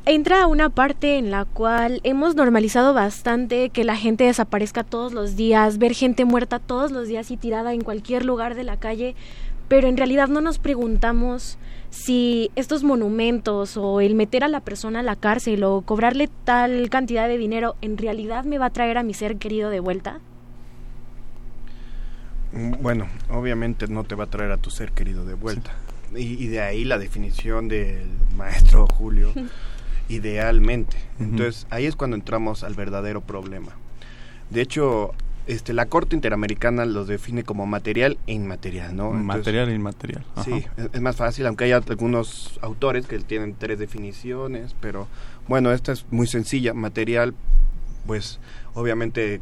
entra 0.06 0.48
una 0.48 0.70
parte 0.70 1.18
en 1.18 1.32
la 1.32 1.46
cual 1.46 2.02
hemos 2.04 2.36
normalizado 2.36 2.94
bastante 2.94 3.70
que 3.70 3.84
la 3.84 3.96
gente 3.96 4.26
desaparezca 4.26 4.84
todos 4.84 5.12
los 5.12 5.36
días, 5.36 5.78
ver 5.80 5.94
gente 5.94 6.26
muerta 6.26 6.60
todos 6.60 6.92
los 6.92 7.08
días 7.08 7.32
y 7.32 7.38
tirada 7.38 7.74
en 7.74 7.82
cualquier 7.82 8.26
lugar 8.26 8.56
de 8.56 8.64
la 8.64 8.78
calle, 8.78 9.16
pero 9.68 9.88
en 9.88 9.98
realidad 9.98 10.28
no 10.28 10.42
nos 10.42 10.60
preguntamos 10.60 11.58
si 11.90 12.50
estos 12.56 12.84
monumentos 12.84 13.78
o 13.78 14.02
el 14.02 14.16
meter 14.16 14.44
a 14.44 14.48
la 14.48 14.62
persona 14.62 15.02
a 15.02 15.04
la 15.04 15.16
cárcel 15.16 15.64
o 15.64 15.82
cobrarle 15.82 16.28
tal 16.44 16.90
cantidad 16.90 17.28
de 17.28 17.38
dinero 17.38 17.76
en 17.82 17.98
realidad 17.98 18.46
me 18.46 18.58
va 18.58 18.68
a 18.68 18.70
traer 18.72 18.98
a 18.98 19.04
mi 19.04 19.14
ser 19.14 19.38
querido 19.38 19.70
de 19.70 19.80
vuelta? 19.80 20.20
Mm, 22.52 22.82
bueno, 22.82 23.08
obviamente 23.30 23.88
no 23.88 24.04
te 24.04 24.16
va 24.16 24.26
a 24.26 24.28
traer 24.28 24.52
a 24.52 24.58
tu 24.58 24.72
ser 24.72 24.92
querido 24.92 25.26
de 25.26 25.36
vuelta. 25.36 25.72
Y, 26.16 26.46
de 26.48 26.62
ahí 26.62 26.84
la 26.84 27.00
definición 27.00 27.68
del 27.68 28.08
maestro 28.38 28.86
Julio, 28.88 29.34
idealmente. 30.10 30.98
Entonces 31.20 31.66
ahí 31.70 31.86
es 31.86 31.96
cuando 31.96 32.16
entramos 32.16 32.64
al 32.64 32.76
verdadero 32.76 33.22
problema. 33.22 33.74
De 34.50 34.62
hecho, 34.62 35.14
este, 35.46 35.74
la 35.74 35.88
Corte 35.88 36.16
Interamericana 36.16 36.86
los 36.86 37.08
define 37.08 37.44
como 37.44 37.66
material 37.66 38.18
e 38.28 38.34
inmaterial, 38.34 38.96
¿no? 38.96 39.12
material 39.12 39.70
e 39.70 39.76
inmaterial. 39.76 40.24
Sí, 40.44 40.66
es, 40.94 41.02
más 41.02 41.16
fácil, 41.16 41.46
aunque 41.48 41.66
hay 41.66 41.72
algunos 41.74 42.60
autores 42.62 43.08
que 43.08 43.20
tienen 43.20 43.56
tres 43.58 43.78
definiciones, 43.78 44.76
pero 44.80 45.08
bueno, 45.48 45.72
esta 45.72 45.92
es 45.92 46.06
muy 46.12 46.28
sencilla. 46.28 46.74
Material, 46.74 47.34
pues 48.08 48.40
obviamente, 48.74 49.42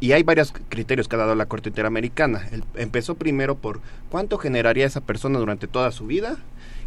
y 0.00 0.12
hay 0.12 0.22
varios 0.22 0.52
criterios 0.70 1.06
que 1.08 1.16
ha 1.16 1.18
dado 1.18 1.34
la 1.34 1.46
Corte 1.46 1.68
Interamericana. 1.68 2.48
empezó 2.74 3.14
primero 3.14 3.56
por 3.56 3.80
cuánto 4.08 4.38
generaría 4.38 4.86
esa 4.86 5.02
persona 5.02 5.38
durante 5.38 5.66
toda 5.66 5.92
su 5.92 6.06
vida 6.06 6.38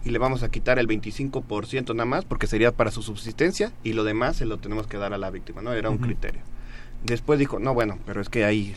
y 0.04 0.10
le 0.10 0.18
vamos 0.18 0.42
a 0.42 0.50
quitar 0.50 0.80
el 0.80 0.88
25% 0.88 1.94
nada 1.94 2.06
más 2.06 2.26
porque 2.26 2.48
sería 2.48 2.72
para 2.72 2.92
su 2.92 3.04
subsistencia 3.04 3.72
y 3.84 3.94
lo 3.94 4.04
demás 4.04 4.38
se 4.38 4.46
lo 4.46 4.58
tenemos 4.58 4.88
que 4.88 4.98
dar 4.98 5.14
a 5.14 5.18
la 5.18 5.30
víctima, 5.30 5.62
¿no? 5.62 5.74
Era 5.74 5.90
un 5.90 6.00
criterio. 6.00 6.42
Después 7.04 7.40
dijo, 7.40 7.60
no, 7.60 7.74
bueno, 7.74 8.00
pero 8.06 8.22
es 8.22 8.30
que 8.30 8.44
hay, 8.46 8.76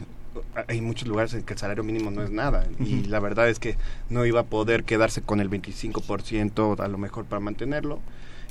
hay 0.68 0.80
muchos 0.80 1.08
lugares 1.08 1.34
en 1.34 1.42
que 1.42 1.54
el 1.54 1.58
salario 1.58 1.84
mínimo 1.84 2.10
no 2.10 2.22
es 2.22 2.30
nada. 2.30 2.66
Y 2.78 3.04
la 3.04 3.20
verdad 3.20 3.48
es 3.48 3.58
que 3.58 3.76
no 4.08 4.24
iba 4.26 4.40
a 4.40 4.44
poder 4.44 4.84
quedarse 4.84 5.22
con 5.22 5.40
el 5.40 5.50
25% 5.50 6.78
a 6.78 6.88
lo 6.88 6.98
mejor 6.98 7.24
para 7.24 7.40
mantenerlo. 7.40 8.00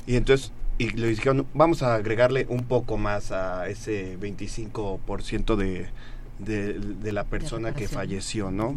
Y 0.06 0.16
entonces 0.16 0.52
y 0.80 0.88
le 0.92 1.08
dijeron, 1.08 1.46
vamos 1.52 1.82
a 1.82 1.94
agregarle 1.94 2.46
un 2.48 2.64
poco 2.64 2.96
más 2.96 3.32
a 3.32 3.68
ese 3.68 4.18
25% 4.18 5.54
de, 5.56 5.88
de, 6.38 6.72
de 6.72 7.12
la 7.12 7.24
persona 7.24 7.74
que 7.74 7.86
falleció, 7.86 8.50
¿no? 8.50 8.74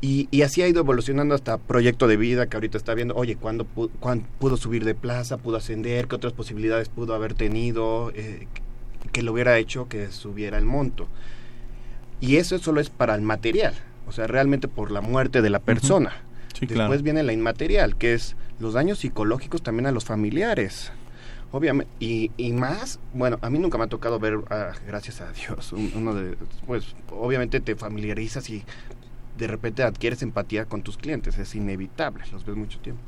Y, 0.00 0.26
y, 0.32 0.42
así 0.42 0.62
ha 0.62 0.68
ido 0.68 0.80
evolucionando 0.80 1.36
hasta 1.36 1.58
proyecto 1.58 2.08
de 2.08 2.16
vida 2.16 2.48
que 2.48 2.56
ahorita 2.56 2.78
está 2.78 2.94
viendo, 2.94 3.14
oye, 3.14 3.36
¿cuándo, 3.36 3.64
pudo, 3.64 4.56
subir 4.56 4.84
de 4.84 4.96
plaza, 4.96 5.38
pudo 5.38 5.56
ascender, 5.56 6.08
qué 6.08 6.16
otras 6.16 6.32
posibilidades 6.32 6.88
pudo 6.88 7.14
haber 7.14 7.34
tenido, 7.34 8.10
eh, 8.16 8.48
que 9.06 9.22
lo 9.22 9.32
hubiera 9.32 9.58
hecho 9.58 9.88
que 9.88 10.10
subiera 10.10 10.58
el 10.58 10.64
monto. 10.64 11.08
Y 12.20 12.36
eso 12.36 12.58
solo 12.58 12.80
es 12.80 12.90
para 12.90 13.14
el 13.14 13.22
material, 13.22 13.74
o 14.06 14.12
sea, 14.12 14.26
realmente 14.26 14.68
por 14.68 14.90
la 14.90 15.00
muerte 15.00 15.42
de 15.42 15.50
la 15.50 15.58
persona. 15.58 16.12
Después 16.60 17.02
viene 17.02 17.22
la 17.22 17.34
inmaterial, 17.34 17.96
que 17.96 18.14
es 18.14 18.36
los 18.58 18.72
daños 18.72 19.00
psicológicos 19.00 19.62
también 19.62 19.86
a 19.86 19.92
los 19.92 20.06
familiares. 20.06 20.92
Obviamente, 21.52 21.92
y, 22.00 22.30
y 22.36 22.52
más, 22.52 22.98
bueno, 23.12 23.38
a 23.42 23.50
mí 23.50 23.58
nunca 23.58 23.78
me 23.78 23.84
ha 23.84 23.88
tocado 23.88 24.18
ver, 24.18 24.38
ah, 24.50 24.72
gracias 24.86 25.20
a 25.20 25.30
Dios, 25.32 25.72
uno 25.72 26.14
de, 26.14 26.36
pues 26.66 26.94
obviamente 27.10 27.60
te 27.60 27.76
familiarizas 27.76 28.50
y 28.50 28.64
de 29.38 29.46
repente 29.46 29.82
adquieres 29.82 30.22
empatía 30.22 30.64
con 30.64 30.82
tus 30.82 30.96
clientes, 30.96 31.38
es 31.38 31.54
inevitable, 31.54 32.24
los 32.32 32.44
ves 32.44 32.56
mucho 32.56 32.78
tiempo 32.80 33.02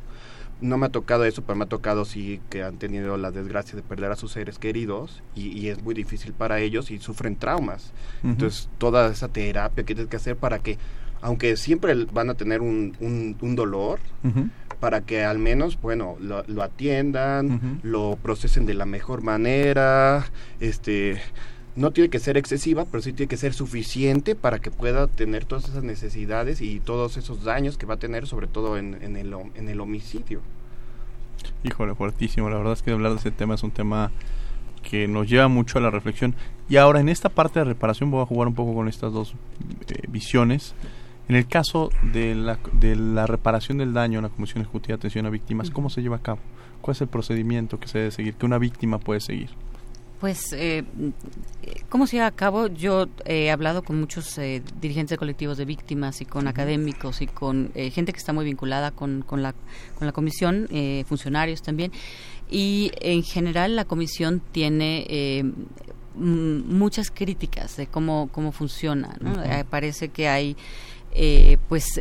no 0.60 0.78
me 0.78 0.86
ha 0.86 0.88
tocado 0.88 1.24
eso, 1.24 1.42
pero 1.42 1.56
me 1.56 1.64
ha 1.64 1.68
tocado 1.68 2.04
sí 2.04 2.40
que 2.50 2.62
han 2.62 2.78
tenido 2.78 3.16
la 3.16 3.30
desgracia 3.30 3.76
de 3.76 3.82
perder 3.82 4.10
a 4.10 4.16
sus 4.16 4.32
seres 4.32 4.58
queridos 4.58 5.22
y, 5.34 5.68
es 5.68 5.82
muy 5.82 5.94
difícil 5.94 6.32
para 6.32 6.60
ellos 6.60 6.90
y 6.90 6.98
sufren 6.98 7.36
traumas. 7.36 7.92
Entonces, 8.24 8.68
toda 8.78 9.08
esa 9.08 9.28
terapia 9.28 9.84
que 9.84 9.94
tienes 9.94 10.10
que 10.10 10.16
hacer 10.16 10.36
para 10.36 10.58
que, 10.58 10.78
aunque 11.20 11.56
siempre 11.56 11.94
van 12.12 12.30
a 12.30 12.34
tener 12.34 12.60
un, 12.60 12.96
un, 13.40 13.56
dolor, 13.56 14.00
para 14.80 15.02
que 15.02 15.24
al 15.24 15.38
menos, 15.38 15.80
bueno, 15.80 16.16
lo, 16.20 16.42
lo 16.46 16.62
atiendan, 16.62 17.80
lo 17.82 18.18
procesen 18.20 18.66
de 18.66 18.74
la 18.74 18.86
mejor 18.86 19.22
manera, 19.22 20.26
este 20.60 21.20
no 21.78 21.92
tiene 21.92 22.10
que 22.10 22.18
ser 22.18 22.36
excesiva, 22.36 22.84
pero 22.84 23.02
sí 23.02 23.12
tiene 23.12 23.28
que 23.28 23.36
ser 23.36 23.54
suficiente 23.54 24.34
para 24.34 24.58
que 24.58 24.70
pueda 24.70 25.06
tener 25.06 25.44
todas 25.44 25.68
esas 25.68 25.84
necesidades 25.84 26.60
y 26.60 26.80
todos 26.80 27.16
esos 27.16 27.44
daños 27.44 27.78
que 27.78 27.86
va 27.86 27.94
a 27.94 27.98
tener, 27.98 28.26
sobre 28.26 28.48
todo 28.48 28.76
en, 28.76 28.94
el, 28.94 29.34
en 29.54 29.68
el 29.68 29.80
homicidio. 29.80 30.40
Híjole, 31.62 31.94
fuertísimo. 31.94 32.50
La 32.50 32.56
verdad 32.56 32.72
es 32.72 32.82
que 32.82 32.90
hablar 32.90 33.12
de 33.12 33.18
ese 33.18 33.30
tema 33.30 33.54
es 33.54 33.62
un 33.62 33.70
tema 33.70 34.10
que 34.82 35.06
nos 35.06 35.28
lleva 35.28 35.48
mucho 35.48 35.78
a 35.78 35.80
la 35.80 35.90
reflexión. 35.90 36.34
Y 36.68 36.76
ahora, 36.76 37.00
en 37.00 37.08
esta 37.08 37.28
parte 37.28 37.60
de 37.60 37.64
reparación, 37.64 38.10
voy 38.10 38.22
a 38.22 38.26
jugar 38.26 38.48
un 38.48 38.54
poco 38.54 38.74
con 38.74 38.88
estas 38.88 39.12
dos 39.12 39.34
eh, 39.88 40.02
visiones. 40.08 40.74
En 41.28 41.36
el 41.36 41.46
caso 41.46 41.90
de 42.12 42.34
la, 42.34 43.26
reparación 43.26 43.78
del 43.78 43.92
daño 43.92 44.18
en 44.18 44.24
la 44.24 44.30
Comisión 44.30 44.62
Ejecutiva 44.62 44.96
de 44.96 45.00
Atención 45.00 45.26
a 45.26 45.30
Víctimas, 45.30 45.70
¿cómo 45.70 45.90
se 45.90 46.00
lleva 46.00 46.16
a 46.16 46.22
cabo? 46.22 46.40
¿Cuál 46.80 46.94
es 46.94 47.02
el 47.02 47.08
procedimiento 47.08 47.78
que 47.78 47.86
se 47.86 47.98
debe 47.98 48.10
seguir, 48.10 48.34
que 48.34 48.46
una 48.46 48.58
víctima 48.58 48.98
puede 48.98 49.20
seguir? 49.20 49.50
Pues, 50.20 50.52
eh, 50.52 50.84
¿cómo 51.88 52.06
se 52.06 52.16
lleva 52.16 52.26
a 52.26 52.32
cabo? 52.32 52.66
Yo 52.66 53.06
he 53.24 53.50
hablado 53.50 53.82
con 53.82 54.00
muchos 54.00 54.36
eh, 54.38 54.62
dirigentes 54.80 55.10
de 55.10 55.18
colectivos 55.18 55.58
de 55.58 55.64
víctimas 55.64 56.20
y 56.20 56.24
con 56.24 56.48
académicos 56.48 57.22
y 57.22 57.26
con 57.26 57.70
eh, 57.74 57.90
gente 57.90 58.12
que 58.12 58.18
está 58.18 58.32
muy 58.32 58.44
vinculada 58.44 58.90
con, 58.90 59.22
con, 59.22 59.42
la, 59.42 59.54
con 59.96 60.06
la 60.06 60.12
comisión, 60.12 60.66
eh, 60.70 61.04
funcionarios 61.06 61.62
también. 61.62 61.92
Y 62.50 62.90
en 63.00 63.22
general 63.22 63.76
la 63.76 63.84
comisión 63.84 64.42
tiene 64.52 65.44
muchas 66.14 67.10
críticas 67.10 67.76
de 67.76 67.86
cómo, 67.86 68.28
cómo 68.32 68.52
funciona. 68.52 69.16
¿no? 69.20 69.34
parece 69.68 70.08
que 70.08 70.28
hay, 70.28 70.56
pues, 71.68 72.00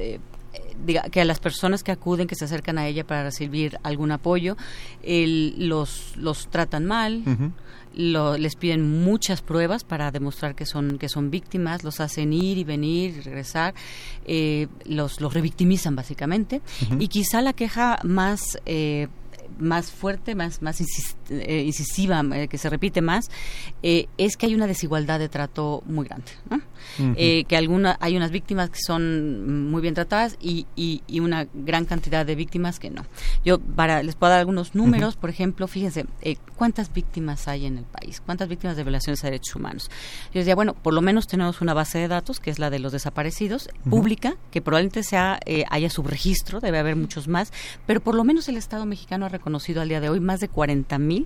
diga, 0.86 1.04
que 1.04 1.22
a 1.22 1.26
las 1.26 1.40
personas 1.40 1.84
que 1.84 1.92
acuden, 1.92 2.28
que 2.28 2.36
se 2.36 2.46
acercan 2.46 2.78
a 2.78 2.88
ella 2.88 3.06
para 3.06 3.24
recibir 3.24 3.80
algún 3.84 4.12
apoyo, 4.12 4.58
los, 5.04 6.16
los 6.18 6.50
tratan 6.50 6.86
mal 6.86 7.24
les 7.98 8.56
piden 8.56 9.04
muchas 9.04 9.42
pruebas 9.42 9.84
para 9.84 10.12
demostrar 10.12 10.56
que 10.56 10.66
son 10.66 11.00
que 11.00 11.10
son 11.10 11.32
víctimas, 11.32 11.84
los 11.84 12.00
hacen 12.00 12.32
ir 12.32 12.58
y 12.58 12.63
venir 12.63 13.18
y 13.18 13.22
regresar, 13.22 13.74
eh, 14.26 14.68
los, 14.86 15.20
los 15.20 15.34
revictimizan 15.34 15.96
básicamente. 15.96 16.62
Y 17.00 17.08
quizá 17.08 17.42
la 17.42 17.54
queja 17.54 18.00
más 18.04 18.60
eh, 18.66 19.08
más 19.60 19.92
fuerte, 19.92 20.36
más, 20.36 20.62
más 20.62 20.80
eh, 21.30 21.63
incisiva, 21.66 22.24
eh, 22.34 22.48
que 22.48 22.58
se 22.58 22.70
repite 22.70 23.02
más, 23.02 23.30
eh, 23.84 24.08
es 24.18 24.38
que 24.38 24.46
hay 24.46 24.56
una 24.56 24.68
desigualdad 24.68 25.20
de 25.20 25.30
trato 25.30 25.84
muy 25.86 26.06
grande. 26.08 26.32
que 27.48 27.58
alguna, 27.58 27.98
hay 28.00 28.16
unas 28.16 28.32
víctimas 28.32 28.70
que 28.70 28.80
son 28.80 29.70
muy 29.70 29.82
bien 29.82 29.94
tratadas 29.94 30.38
y, 30.40 30.68
y, 30.76 31.20
una 31.20 31.48
gran 31.54 31.86
cantidad 31.86 32.26
de 32.26 32.36
víctimas 32.36 32.80
que 32.80 32.90
no. 32.90 33.06
Yo 33.44 33.60
para 33.60 34.04
les 34.04 34.16
puedo 34.16 34.32
dar 34.32 34.40
algunos 34.40 34.76
números, 34.76 35.16
por 35.16 35.30
ejemplo, 35.30 35.68
fíjense, 35.68 36.06
¿cuántas 36.56 36.94
víctimas 36.94 37.48
hay 37.48 37.66
en 37.66 37.80
el 37.80 37.84
país? 37.84 38.22
¿Cuántas 38.26 38.48
víctimas 38.48 38.78
de 38.78 38.84
violaciones 38.84 39.22
de 39.22 39.28
derechos 39.30 39.56
humanos? 39.56 39.90
Yo 40.34 40.40
decía, 40.40 40.56
bueno, 40.56 40.74
por 40.74 40.94
lo 40.94 41.02
menos 41.02 41.28
tenemos 41.28 41.62
una 41.62 41.74
base 41.74 41.98
de 41.98 42.08
datos, 42.08 42.40
que 42.40 42.50
es 42.50 42.60
la 42.60 42.70
de 42.70 42.80
los 42.80 42.92
desaparecidos, 42.92 43.70
pública, 43.90 44.36
que 44.52 44.62
probablemente 44.62 45.04
sea, 45.04 45.40
haya 45.70 45.90
subregistro, 45.90 46.60
debe 46.60 46.80
haber 46.80 46.96
muchos 46.96 47.28
más, 47.28 47.52
pero 47.86 48.02
por 48.02 48.16
lo 48.16 48.24
menos 48.24 48.48
el 48.48 48.58
Estado 48.58 48.86
mexicano 48.86 49.26
ha 49.26 49.40
conocido 49.40 49.82
al 49.82 49.90
día 49.90 50.00
de 50.00 50.10
hoy 50.10 50.20
más 50.20 50.40
de 50.40 50.48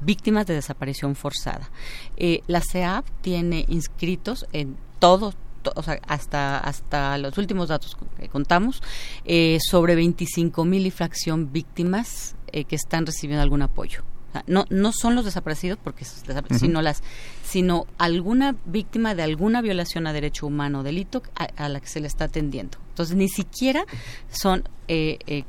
víctimas 0.00 0.46
de 0.46 0.54
desaparición 0.54 1.14
forzada. 1.14 1.70
Eh, 2.16 2.42
la 2.46 2.60
CEAP 2.60 3.06
tiene 3.20 3.64
inscritos 3.68 4.46
en 4.52 4.76
todos 4.98 5.36
o 5.76 5.82
sea, 5.82 6.00
hasta, 6.06 6.58
hasta 6.58 7.18
los 7.18 7.36
últimos 7.36 7.68
datos 7.68 7.96
que 8.18 8.28
contamos, 8.28 8.82
eh, 9.24 9.58
sobre 9.60 9.94
25 9.94 10.64
mil 10.64 10.86
y 10.86 10.90
fracción 10.90 11.52
víctimas 11.52 12.34
eh, 12.52 12.64
que 12.64 12.76
están 12.76 13.04
recibiendo 13.04 13.42
algún 13.42 13.60
apoyo. 13.60 14.02
no, 14.46 14.64
no 14.70 14.92
son 14.92 15.16
los 15.16 15.24
desaparecidos, 15.24 15.78
porque 15.82 16.04
sino 16.04 16.80
las, 16.80 17.02
sino 17.44 17.86
alguna 17.98 18.56
víctima 18.64 19.14
de 19.14 19.22
alguna 19.22 19.60
violación 19.60 20.06
a 20.06 20.12
derecho 20.12 20.46
humano 20.46 20.82
delito 20.82 21.22
a, 21.34 21.68
la 21.68 21.80
que 21.80 21.88
se 21.88 22.00
le 22.00 22.06
está 22.06 22.24
atendiendo. 22.24 22.78
Entonces, 22.90 23.16
ni 23.16 23.28
siquiera 23.28 23.84
son 24.30 24.66
eh, 24.88 25.44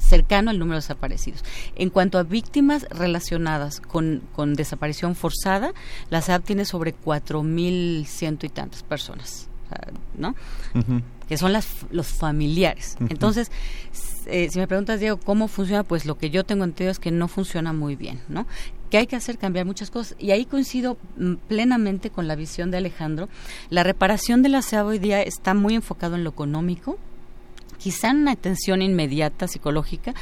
cercano 0.00 0.50
al 0.50 0.58
número 0.58 0.76
de 0.76 0.82
desaparecidos. 0.82 1.44
En 1.76 1.90
cuanto 1.90 2.18
a 2.18 2.22
víctimas 2.22 2.86
relacionadas 2.90 3.80
con, 3.80 4.22
con 4.34 4.54
desaparición 4.54 5.14
forzada, 5.14 5.72
la 6.10 6.20
SAP 6.20 6.44
tiene 6.44 6.64
sobre 6.64 6.92
cuatro 6.92 7.42
mil 7.42 8.06
ciento 8.06 8.46
y 8.46 8.48
tantas 8.48 8.82
personas, 8.82 9.48
¿no? 10.16 10.34
Que 11.28 11.36
son 11.36 11.52
las, 11.52 11.68
los 11.90 12.08
familiares. 12.08 12.96
Entonces, 13.08 13.52
eh, 14.26 14.48
si 14.50 14.58
me 14.58 14.66
preguntas, 14.66 14.98
Diego, 14.98 15.18
¿cómo 15.18 15.46
funciona? 15.46 15.84
Pues 15.84 16.04
lo 16.06 16.18
que 16.18 16.30
yo 16.30 16.44
tengo 16.44 16.64
entendido 16.64 16.90
es 16.90 16.98
que 16.98 17.12
no 17.12 17.28
funciona 17.28 17.72
muy 17.72 17.94
bien, 17.94 18.20
¿no? 18.28 18.46
que 18.90 18.98
hay 18.98 19.06
que 19.06 19.16
hacer 19.16 19.38
cambiar 19.38 19.64
muchas 19.64 19.90
cosas. 19.90 20.16
Y 20.18 20.32
ahí 20.32 20.44
coincido 20.44 20.98
mm, 21.16 21.34
plenamente 21.48 22.10
con 22.10 22.26
la 22.26 22.34
visión 22.34 22.70
de 22.70 22.78
Alejandro. 22.78 23.28
La 23.70 23.84
reparación 23.84 24.42
de 24.42 24.48
la 24.50 24.62
SEA 24.62 24.84
hoy 24.84 24.98
día 24.98 25.22
está 25.22 25.54
muy 25.54 25.74
enfocado 25.76 26.16
en 26.16 26.24
lo 26.24 26.30
económico, 26.30 26.98
quizá 27.80 28.10
una 28.10 28.32
atención 28.32 28.82
inmediata 28.82 29.48
psicológica, 29.48 30.14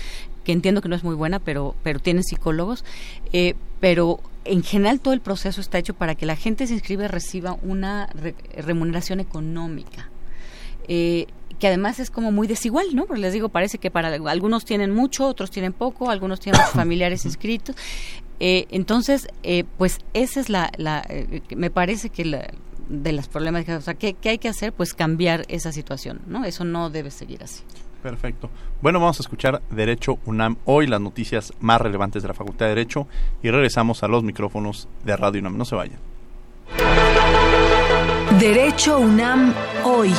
que 0.44 0.52
entiendo 0.52 0.80
que 0.80 0.88
no 0.88 0.94
es 0.96 1.04
muy 1.04 1.14
buena, 1.14 1.40
pero, 1.40 1.74
pero 1.82 1.98
tienen 1.98 2.22
psicólogos, 2.22 2.84
eh, 3.32 3.54
pero 3.80 4.20
en 4.44 4.62
general 4.62 5.00
todo 5.00 5.12
el 5.12 5.20
proceso 5.20 5.60
está 5.60 5.76
hecho 5.76 5.92
para 5.94 6.14
que 6.14 6.24
la 6.24 6.36
gente 6.36 6.66
se 6.66 6.74
inscribe 6.74 7.04
y 7.04 7.08
reciba 7.08 7.58
una 7.62 8.08
remuneración 8.56 9.20
económica. 9.20 10.08
Eh, 10.86 11.26
que 11.58 11.66
además 11.66 11.98
es 11.98 12.10
como 12.10 12.30
muy 12.30 12.46
desigual, 12.46 12.86
¿no? 12.94 13.06
Porque 13.06 13.20
les 13.20 13.32
digo, 13.32 13.48
parece 13.48 13.78
que 13.78 13.90
para 13.90 14.14
algunos 14.30 14.64
tienen 14.64 14.94
mucho, 14.94 15.26
otros 15.26 15.50
tienen 15.50 15.72
poco, 15.72 16.08
algunos 16.08 16.38
tienen 16.38 16.62
familiares 16.72 17.24
inscritos. 17.24 17.74
Eh, 18.38 18.66
entonces, 18.70 19.26
pues 19.76 19.98
esa 20.14 20.38
es 20.38 20.48
la, 20.48 20.70
la 20.76 21.04
me 21.56 21.70
parece 21.70 22.10
que 22.10 22.24
la, 22.24 22.48
de 22.88 23.12
las 23.12 23.28
problemas, 23.28 23.68
o 23.68 23.80
sea, 23.80 23.94
¿qué, 23.94 24.16
hay 24.24 24.38
que 24.38 24.48
hacer? 24.48 24.72
Pues 24.72 24.94
cambiar 24.94 25.44
esa 25.48 25.72
situación, 25.72 26.20
¿no? 26.26 26.44
Eso 26.44 26.64
no 26.64 26.90
debe 26.90 27.10
seguir 27.10 27.42
así. 27.42 27.62
Perfecto. 28.02 28.48
Bueno, 28.80 29.00
vamos 29.00 29.18
a 29.18 29.22
escuchar 29.22 29.60
Derecho 29.70 30.18
UNAM 30.24 30.56
hoy, 30.64 30.86
las 30.86 31.00
noticias 31.00 31.52
más 31.60 31.80
relevantes 31.80 32.22
de 32.22 32.28
la 32.28 32.34
Facultad 32.34 32.66
de 32.66 32.70
Derecho 32.70 33.08
y 33.42 33.50
regresamos 33.50 34.02
a 34.02 34.08
los 34.08 34.22
micrófonos 34.22 34.88
de 35.04 35.16
Radio 35.16 35.40
UNAM. 35.40 35.58
No 35.58 35.64
se 35.64 35.74
vayan. 35.74 35.98
Derecho 38.38 38.98
UNAM 39.00 39.52
hoy. 39.84 40.12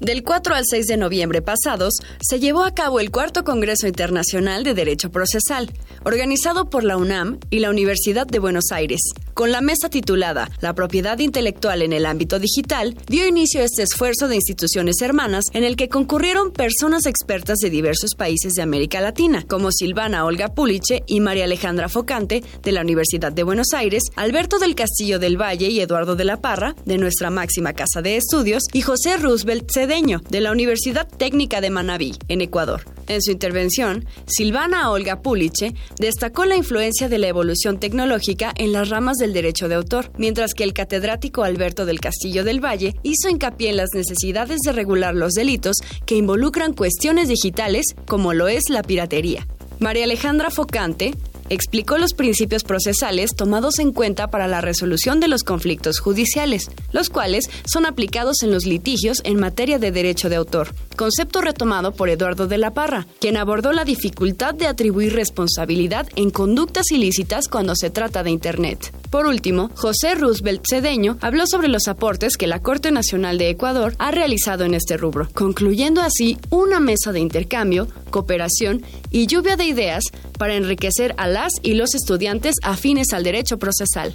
Del 0.00 0.22
4 0.22 0.54
al 0.54 0.64
6 0.64 0.86
de 0.86 0.96
noviembre 0.96 1.42
pasados, 1.42 1.94
se 2.20 2.38
llevó 2.38 2.62
a 2.64 2.72
cabo 2.72 3.00
el 3.00 3.10
cuarto 3.10 3.42
Congreso 3.42 3.88
Internacional 3.88 4.62
de 4.62 4.74
Derecho 4.74 5.10
Procesal, 5.10 5.72
organizado 6.04 6.70
por 6.70 6.84
la 6.84 6.96
UNAM 6.96 7.40
y 7.50 7.58
la 7.58 7.70
Universidad 7.70 8.26
de 8.26 8.38
Buenos 8.38 8.70
Aires. 8.70 9.00
Con 9.34 9.52
la 9.52 9.60
mesa 9.60 9.88
titulada 9.88 10.50
La 10.60 10.74
propiedad 10.74 11.18
intelectual 11.18 11.82
en 11.82 11.92
el 11.92 12.06
ámbito 12.06 12.38
digital, 12.38 12.96
dio 13.08 13.26
inicio 13.26 13.60
este 13.62 13.82
esfuerzo 13.82 14.28
de 14.28 14.36
instituciones 14.36 15.00
hermanas 15.00 15.46
en 15.52 15.64
el 15.64 15.76
que 15.76 15.88
concurrieron 15.88 16.52
personas 16.52 17.06
expertas 17.06 17.58
de 17.58 17.70
diversos 17.70 18.14
países 18.16 18.52
de 18.54 18.62
América 18.62 19.00
Latina, 19.00 19.44
como 19.48 19.72
Silvana 19.72 20.24
Olga 20.24 20.54
Puliche 20.54 21.02
y 21.06 21.20
María 21.20 21.44
Alejandra 21.44 21.88
Focante, 21.88 22.42
de 22.62 22.72
la 22.72 22.82
Universidad 22.82 23.32
de 23.32 23.42
Buenos 23.42 23.72
Aires, 23.74 24.04
Alberto 24.16 24.58
del 24.58 24.74
Castillo 24.74 25.18
del 25.18 25.40
Valle 25.40 25.68
y 25.68 25.80
Eduardo 25.80 26.14
de 26.16 26.24
la 26.24 26.40
Parra, 26.40 26.74
de 26.84 26.98
nuestra 26.98 27.30
máxima 27.30 27.72
casa 27.72 28.00
de 28.00 28.16
estudios, 28.16 28.62
y 28.72 28.82
José 28.82 29.16
Roosevelt 29.16 29.70
De 29.88 30.42
la 30.42 30.52
Universidad 30.52 31.08
Técnica 31.08 31.62
de 31.62 31.70
Manabí, 31.70 32.12
en 32.28 32.42
Ecuador. 32.42 32.82
En 33.06 33.22
su 33.22 33.30
intervención, 33.30 34.04
Silvana 34.26 34.90
Olga 34.90 35.22
Puliche 35.22 35.74
destacó 35.98 36.44
la 36.44 36.56
influencia 36.56 37.08
de 37.08 37.16
la 37.16 37.28
evolución 37.28 37.80
tecnológica 37.80 38.52
en 38.58 38.74
las 38.74 38.90
ramas 38.90 39.16
del 39.16 39.32
derecho 39.32 39.66
de 39.66 39.76
autor, 39.76 40.12
mientras 40.18 40.52
que 40.52 40.64
el 40.64 40.74
catedrático 40.74 41.42
Alberto 41.42 41.86
del 41.86 42.00
Castillo 42.00 42.44
del 42.44 42.62
Valle 42.62 42.96
hizo 43.02 43.30
hincapié 43.30 43.70
en 43.70 43.78
las 43.78 43.88
necesidades 43.94 44.58
de 44.60 44.72
regular 44.72 45.14
los 45.14 45.32
delitos 45.32 45.78
que 46.04 46.16
involucran 46.16 46.74
cuestiones 46.74 47.28
digitales, 47.28 47.86
como 48.06 48.34
lo 48.34 48.46
es 48.46 48.64
la 48.68 48.82
piratería. 48.82 49.46
María 49.78 50.04
Alejandra 50.04 50.50
Focante 50.50 51.14
explicó 51.48 51.98
los 51.98 52.14
principios 52.14 52.64
procesales 52.64 53.34
tomados 53.34 53.78
en 53.78 53.92
cuenta 53.92 54.28
para 54.28 54.48
la 54.48 54.60
resolución 54.60 55.20
de 55.20 55.28
los 55.28 55.44
conflictos 55.44 55.98
judiciales, 55.98 56.70
los 56.92 57.10
cuales 57.10 57.44
son 57.64 57.86
aplicados 57.86 58.42
en 58.42 58.50
los 58.50 58.66
litigios 58.66 59.20
en 59.24 59.38
materia 59.40 59.78
de 59.78 59.92
derecho 59.92 60.28
de 60.28 60.36
autor, 60.36 60.74
concepto 60.96 61.40
retomado 61.40 61.92
por 61.92 62.08
Eduardo 62.08 62.46
de 62.46 62.58
la 62.58 62.74
Parra, 62.74 63.06
quien 63.20 63.36
abordó 63.36 63.72
la 63.72 63.84
dificultad 63.84 64.54
de 64.54 64.66
atribuir 64.66 65.14
responsabilidad 65.14 66.08
en 66.16 66.30
conductas 66.30 66.90
ilícitas 66.90 67.48
cuando 67.48 67.74
se 67.74 67.90
trata 67.90 68.22
de 68.22 68.30
Internet. 68.30 68.92
Por 69.10 69.26
último, 69.26 69.70
José 69.74 70.14
Roosevelt 70.14 70.62
Cedeño 70.68 71.16
habló 71.20 71.46
sobre 71.46 71.68
los 71.68 71.88
aportes 71.88 72.36
que 72.36 72.46
la 72.46 72.60
Corte 72.60 72.90
Nacional 72.90 73.38
de 73.38 73.48
Ecuador 73.48 73.94
ha 73.98 74.10
realizado 74.10 74.64
en 74.64 74.74
este 74.74 74.96
rubro, 74.98 75.28
concluyendo 75.32 76.02
así 76.02 76.36
una 76.50 76.78
mesa 76.78 77.12
de 77.12 77.20
intercambio, 77.20 77.88
cooperación 78.10 78.82
y 79.10 79.26
lluvia 79.26 79.56
de 79.56 79.64
ideas 79.64 80.04
para 80.38 80.56
enriquecer 80.56 81.14
a 81.16 81.26
las 81.26 81.52
y 81.62 81.74
los 81.74 81.94
estudiantes 81.94 82.56
afines 82.62 83.12
al 83.12 83.24
derecho 83.24 83.58
procesal. 83.58 84.12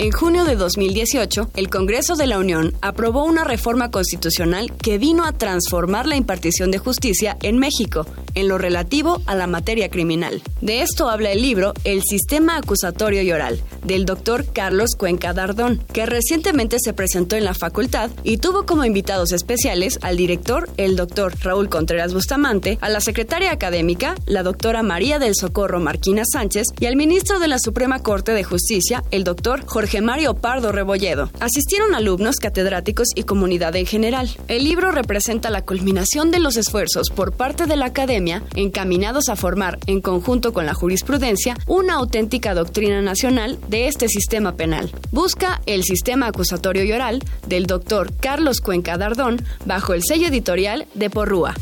En 0.00 0.12
junio 0.12 0.46
de 0.46 0.56
2018, 0.56 1.50
el 1.56 1.68
Congreso 1.68 2.16
de 2.16 2.26
la 2.26 2.38
Unión 2.38 2.72
aprobó 2.80 3.26
una 3.26 3.44
reforma 3.44 3.90
constitucional 3.90 4.72
que 4.78 4.96
vino 4.96 5.26
a 5.26 5.32
transformar 5.32 6.06
la 6.06 6.16
impartición 6.16 6.70
de 6.70 6.78
justicia 6.78 7.36
en 7.42 7.58
México 7.58 8.06
en 8.34 8.48
lo 8.48 8.56
relativo 8.56 9.20
a 9.26 9.34
la 9.34 9.46
materia 9.46 9.90
criminal. 9.90 10.42
De 10.62 10.80
esto 10.80 11.10
habla 11.10 11.32
el 11.32 11.42
libro 11.42 11.74
El 11.84 12.00
sistema 12.02 12.56
acusatorio 12.56 13.20
y 13.20 13.30
oral, 13.30 13.60
del 13.84 14.06
doctor 14.06 14.46
Carlos 14.46 14.90
Cuenca 14.96 15.34
Dardón, 15.34 15.82
que 15.92 16.06
recientemente 16.06 16.78
se 16.80 16.94
presentó 16.94 17.36
en 17.36 17.44
la 17.44 17.52
facultad 17.52 18.10
y 18.24 18.38
tuvo 18.38 18.64
como 18.64 18.86
invitados 18.86 19.32
especiales 19.32 19.98
al 20.00 20.16
director, 20.16 20.70
el 20.78 20.96
doctor 20.96 21.34
Raúl 21.42 21.68
Contreras 21.68 22.14
Bustamante, 22.14 22.78
a 22.80 22.88
la 22.88 23.00
secretaria 23.00 23.52
académica, 23.52 24.14
la 24.24 24.42
doctora 24.42 24.82
María 24.82 25.18
del 25.18 25.34
Socorro 25.34 25.78
Marquina 25.78 26.22
Sánchez, 26.24 26.68
y 26.78 26.86
al 26.86 26.96
ministro 26.96 27.38
de 27.38 27.48
la 27.48 27.58
Suprema 27.58 28.02
Corte 28.02 28.32
de 28.32 28.44
Justicia, 28.44 29.04
el 29.10 29.24
doctor 29.24 29.66
Mario 30.00 30.34
Pardo 30.34 30.70
Rebolledo. 30.70 31.28
Asistieron 31.40 31.96
alumnos, 31.96 32.36
catedráticos 32.36 33.08
y 33.16 33.24
comunidad 33.24 33.74
en 33.74 33.86
general. 33.86 34.30
El 34.46 34.62
libro 34.62 34.92
representa 34.92 35.50
la 35.50 35.62
culminación 35.62 36.30
de 36.30 36.38
los 36.38 36.56
esfuerzos 36.56 37.10
por 37.10 37.32
parte 37.32 37.66
de 37.66 37.74
la 37.74 37.86
academia 37.86 38.44
encaminados 38.54 39.28
a 39.28 39.34
formar, 39.34 39.80
en 39.86 40.00
conjunto 40.00 40.52
con 40.52 40.66
la 40.66 40.74
jurisprudencia, 40.74 41.56
una 41.66 41.94
auténtica 41.94 42.54
doctrina 42.54 43.02
nacional 43.02 43.58
de 43.68 43.88
este 43.88 44.08
sistema 44.08 44.54
penal. 44.54 44.92
Busca 45.10 45.60
el 45.66 45.82
sistema 45.82 46.28
acusatorio 46.28 46.84
y 46.84 46.92
oral 46.92 47.24
del 47.48 47.66
doctor 47.66 48.12
Carlos 48.20 48.60
Cuenca 48.60 48.96
Dardón 48.96 49.44
bajo 49.64 49.94
el 49.94 50.04
sello 50.04 50.28
editorial 50.28 50.86
de 50.94 51.10
Porrúa. 51.10 51.54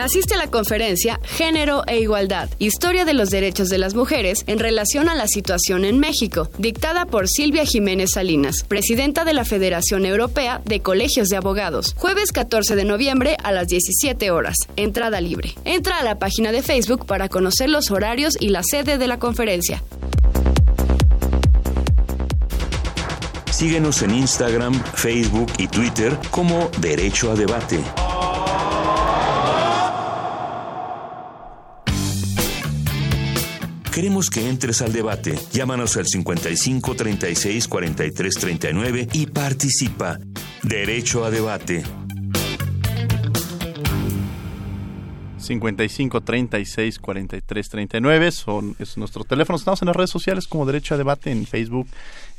Asiste 0.00 0.34
a 0.34 0.38
la 0.38 0.46
conferencia 0.46 1.20
Género 1.24 1.82
e 1.86 2.00
Igualdad, 2.00 2.48
Historia 2.58 3.04
de 3.04 3.12
los 3.12 3.28
Derechos 3.28 3.68
de 3.68 3.76
las 3.76 3.94
Mujeres 3.94 4.44
en 4.46 4.58
relación 4.58 5.10
a 5.10 5.14
la 5.14 5.26
situación 5.26 5.84
en 5.84 5.98
México, 5.98 6.48
dictada 6.56 7.04
por 7.04 7.28
Silvia 7.28 7.66
Jiménez 7.66 8.12
Salinas, 8.14 8.64
presidenta 8.66 9.26
de 9.26 9.34
la 9.34 9.44
Federación 9.44 10.06
Europea 10.06 10.62
de 10.64 10.80
Colegios 10.80 11.28
de 11.28 11.36
Abogados, 11.36 11.94
jueves 11.98 12.32
14 12.32 12.76
de 12.76 12.84
noviembre 12.84 13.36
a 13.44 13.52
las 13.52 13.66
17 13.66 14.30
horas, 14.30 14.56
entrada 14.76 15.20
libre. 15.20 15.54
Entra 15.66 15.98
a 15.98 16.02
la 16.02 16.18
página 16.18 16.50
de 16.50 16.62
Facebook 16.62 17.04
para 17.04 17.28
conocer 17.28 17.68
los 17.68 17.90
horarios 17.90 18.38
y 18.40 18.48
la 18.48 18.62
sede 18.62 18.96
de 18.96 19.06
la 19.06 19.18
conferencia. 19.18 19.82
Síguenos 23.50 24.00
en 24.00 24.14
Instagram, 24.14 24.82
Facebook 24.94 25.52
y 25.58 25.66
Twitter 25.68 26.16
como 26.30 26.70
Derecho 26.80 27.30
a 27.30 27.34
Debate. 27.34 27.80
Queremos 33.92 34.30
que 34.30 34.48
entres 34.48 34.82
al 34.82 34.92
debate. 34.92 35.36
Llámanos 35.52 35.96
al 35.96 36.06
55 36.06 36.94
36 36.94 37.66
43 37.66 38.34
39 38.34 39.08
y 39.12 39.26
participa. 39.26 40.16
Derecho 40.62 41.24
a 41.24 41.30
debate. 41.30 41.82
55 45.38 46.20
36 46.20 46.98
43 47.00 47.68
39 47.68 48.30
son, 48.30 48.76
es 48.78 48.96
nuestro 48.96 49.24
teléfono. 49.24 49.56
Estamos 49.56 49.82
en 49.82 49.86
las 49.86 49.96
redes 49.96 50.10
sociales 50.10 50.46
como 50.46 50.66
Derecho 50.66 50.94
a 50.94 50.98
Debate 50.98 51.32
en 51.32 51.44
Facebook, 51.44 51.88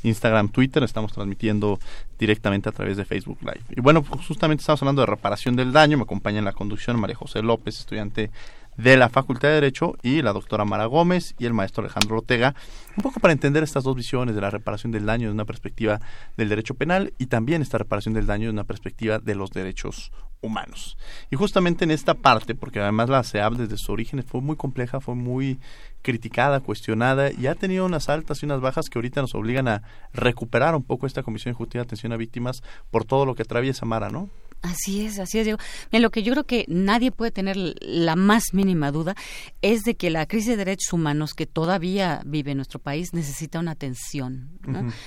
Instagram, 0.04 0.48
Twitter. 0.48 0.82
Estamos 0.82 1.12
transmitiendo 1.12 1.78
directamente 2.18 2.70
a 2.70 2.72
través 2.72 2.96
de 2.96 3.04
Facebook 3.04 3.36
Live. 3.42 3.60
Y 3.76 3.82
bueno, 3.82 4.02
justamente 4.26 4.62
estamos 4.62 4.80
hablando 4.80 5.02
de 5.02 5.06
reparación 5.06 5.54
del 5.54 5.72
daño. 5.72 5.98
Me 5.98 6.04
acompaña 6.04 6.38
en 6.38 6.46
la 6.46 6.52
conducción 6.52 6.98
María 6.98 7.16
José 7.16 7.42
López, 7.42 7.78
estudiante 7.78 8.30
de 8.76 8.96
la 8.96 9.08
Facultad 9.08 9.48
de 9.48 9.54
Derecho 9.54 9.96
y 10.02 10.22
la 10.22 10.32
doctora 10.32 10.64
Mara 10.64 10.86
Gómez 10.86 11.34
y 11.38 11.46
el 11.46 11.52
maestro 11.52 11.82
Alejandro 11.82 12.16
Ortega, 12.16 12.54
un 12.96 13.02
poco 13.02 13.20
para 13.20 13.32
entender 13.32 13.62
estas 13.62 13.84
dos 13.84 13.96
visiones 13.96 14.34
de 14.34 14.40
la 14.40 14.50
reparación 14.50 14.92
del 14.92 15.06
daño 15.06 15.26
desde 15.26 15.34
una 15.34 15.44
perspectiva 15.44 16.00
del 16.36 16.48
derecho 16.48 16.74
penal 16.74 17.12
y 17.18 17.26
también 17.26 17.62
esta 17.62 17.78
reparación 17.78 18.14
del 18.14 18.26
daño 18.26 18.44
desde 18.44 18.54
una 18.54 18.64
perspectiva 18.64 19.18
de 19.18 19.34
los 19.34 19.50
derechos 19.50 20.12
humanos. 20.40 20.98
Y 21.30 21.36
justamente 21.36 21.84
en 21.84 21.90
esta 21.90 22.14
parte, 22.14 22.54
porque 22.54 22.80
además 22.80 23.08
la 23.08 23.22
CEAB 23.22 23.56
desde 23.56 23.76
su 23.76 23.92
origen 23.92 24.22
fue 24.24 24.40
muy 24.40 24.56
compleja, 24.56 25.00
fue 25.00 25.14
muy 25.14 25.60
criticada, 26.02 26.60
cuestionada 26.60 27.30
y 27.32 27.46
ha 27.46 27.54
tenido 27.54 27.86
unas 27.86 28.08
altas 28.08 28.42
y 28.42 28.46
unas 28.46 28.60
bajas 28.60 28.90
que 28.90 28.98
ahorita 28.98 29.20
nos 29.20 29.34
obligan 29.34 29.68
a 29.68 29.82
recuperar 30.12 30.74
un 30.74 30.82
poco 30.82 31.06
esta 31.06 31.22
Comisión 31.22 31.56
de 31.56 31.78
Atención 31.78 32.12
a 32.12 32.16
Víctimas 32.16 32.62
por 32.90 33.04
todo 33.04 33.24
lo 33.24 33.34
que 33.34 33.42
atraviesa 33.42 33.86
Mara, 33.86 34.10
¿no? 34.10 34.28
Así 34.62 35.04
es, 35.04 35.18
así 35.18 35.38
es, 35.38 35.44
Diego. 35.44 35.58
En 35.90 36.02
lo 36.02 36.10
que 36.10 36.22
yo 36.22 36.32
creo 36.32 36.44
que 36.44 36.64
nadie 36.68 37.10
puede 37.10 37.32
tener 37.32 37.56
la 37.80 38.14
más 38.14 38.54
mínima 38.54 38.92
duda 38.92 39.16
es 39.60 39.82
de 39.82 39.96
que 39.96 40.08
la 40.08 40.26
crisis 40.26 40.50
de 40.50 40.56
derechos 40.56 40.92
humanos 40.92 41.34
que 41.34 41.46
todavía 41.46 42.22
vive 42.24 42.52
en 42.52 42.58
nuestro 42.58 42.78
país 42.78 43.12
necesita 43.12 43.58
una 43.58 43.72
atención, 43.72 44.50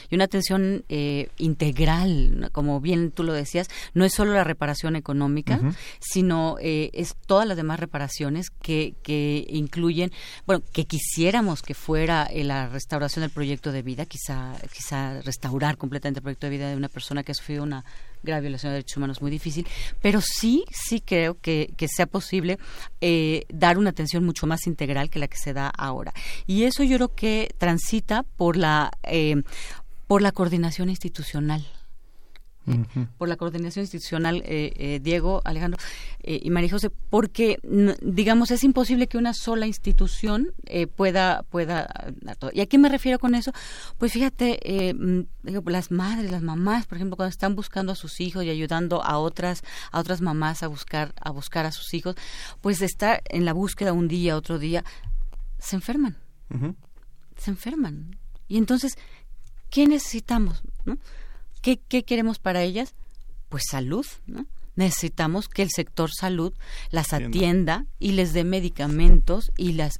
y 0.10 0.16
una 0.16 0.26
atención 0.26 0.84
eh, 0.90 1.30
integral, 1.38 2.50
como 2.52 2.82
bien 2.82 3.12
tú 3.12 3.24
lo 3.24 3.32
decías, 3.32 3.70
no 3.94 4.04
es 4.04 4.14
solo 4.14 4.34
la 4.34 4.44
reparación 4.44 4.98
económica, 4.98 5.62
sino 6.02 6.58
eh, 6.60 6.90
es 6.94 7.16
todas 7.26 7.48
las 7.48 7.56
demás 7.56 7.80
reparaciones 7.80 8.50
que, 8.50 8.96
que 9.04 9.46
incluyen, 9.50 10.12
bueno, 10.46 10.64
que 10.74 10.84
quisiéramos 10.84 11.62
que 11.62 11.74
fuera 11.74 12.26
eh, 12.26 12.44
la 12.44 12.68
restauración 12.68 13.22
del 13.22 13.32
proyecto 13.32 13.72
de 13.72 13.82
vida, 13.84 14.06
quizá, 14.06 14.54
quizá 14.74 15.22
restaurar 15.22 15.78
completamente 15.78 16.20
el 16.20 16.24
proyecto 16.24 16.48
de 16.48 16.52
vida 16.52 16.70
de 16.70 16.76
una 16.76 16.90
persona 16.90 17.24
que 17.24 17.32
ha 17.32 17.36
sufrido 17.36 17.64
una 17.64 17.86
grave 18.26 18.42
violación 18.42 18.72
de 18.72 18.76
derechos 18.76 18.98
humanos 18.98 19.22
muy 19.22 19.32
difícil, 19.32 19.66
pero 20.02 20.20
sí, 20.22 20.66
sí 20.72 21.02
creo 21.02 21.40
que, 21.40 21.74
que 21.78 21.88
sea 21.88 22.06
posible 22.06 22.58
eh, 23.02 23.46
dar 23.50 23.78
una 23.78 23.92
atención 23.92 24.26
mucho 24.26 24.48
más 24.48 24.68
integral 24.68 25.10
que 25.10 25.20
la 25.20 25.28
que 25.28 25.38
se 25.38 25.54
da 25.54 25.70
ahora. 25.70 26.14
Y 26.48 26.64
eso 26.64 26.84
yo 26.84 26.98
creo 26.98 27.16
que 27.16 27.56
transita 27.58 28.24
por 28.24 28.58
la, 28.58 28.92
eh, 29.04 29.44
por 30.08 30.22
la 30.22 30.32
coordinación 30.32 30.90
institucional 30.90 31.66
por 33.18 33.30
la 33.30 33.36
coordinación 33.36 33.84
institucional, 33.84 34.42
eh, 34.46 34.74
eh, 34.76 35.00
Diego, 35.02 35.42
Alejandro 35.46 35.80
eh, 36.24 36.40
y 36.44 36.50
María 36.50 36.70
José, 36.70 36.90
porque, 36.90 37.60
digamos, 38.02 38.52
es 38.52 38.64
imposible 38.64 39.08
que 39.08 39.18
una 39.18 39.34
sola 39.34 39.68
institución 39.68 40.54
pueda, 40.96 41.44
pueda... 41.44 42.14
¿Y 42.54 42.62
a 42.62 42.66
qué 42.66 42.78
me 42.78 42.90
refiero 42.90 43.20
con 43.20 43.36
eso? 43.36 43.52
Pues 43.98 44.12
fíjate, 44.12 44.94
mm, 44.94 45.22
las 45.70 45.92
madres, 45.92 46.32
las 46.32 46.42
mamás, 46.42 46.86
por 46.88 46.98
ejemplo, 46.98 47.18
cuando 47.18 47.30
están 47.30 47.56
buscando 47.56 47.92
a 47.92 47.96
sus 47.96 48.20
hijos 48.22 48.44
y 48.44 48.50
ayudando 48.50 49.04
a 49.04 49.18
otras, 49.18 49.64
a 49.92 50.00
otras 50.00 50.22
mamás 50.22 50.64
a 50.64 50.68
buscar, 50.68 51.14
a 51.22 51.32
buscar 51.32 51.66
a 51.66 51.72
sus 51.72 51.94
hijos, 51.94 52.16
pues 52.62 52.82
estar 52.82 53.22
en 53.30 53.46
la 53.46 53.54
búsqueda 53.54 53.94
un 53.94 54.08
día, 54.08 54.36
otro 54.36 54.60
día, 54.60 54.84
se 55.60 55.76
enferman 55.76 56.18
se 57.38 57.52
enferman. 57.52 58.18
Y 58.48 58.58
entonces, 58.58 58.98
¿qué 59.70 59.88
necesitamos? 59.88 60.64
¿no? 60.86 60.98
¿Qué, 61.66 61.80
¿Qué 61.80 62.04
queremos 62.04 62.38
para 62.38 62.62
ellas? 62.62 62.94
Pues 63.50 63.64
salud, 63.68 64.06
¿no? 64.28 64.46
necesitamos 64.76 65.48
que 65.48 65.64
el 65.64 65.72
sector 65.72 66.12
salud 66.12 66.54
las 66.92 67.12
atienda 67.12 67.86
y 67.98 68.12
les 68.12 68.34
dé 68.34 68.44
medicamentos 68.44 69.52
y 69.58 69.72
las 69.72 70.00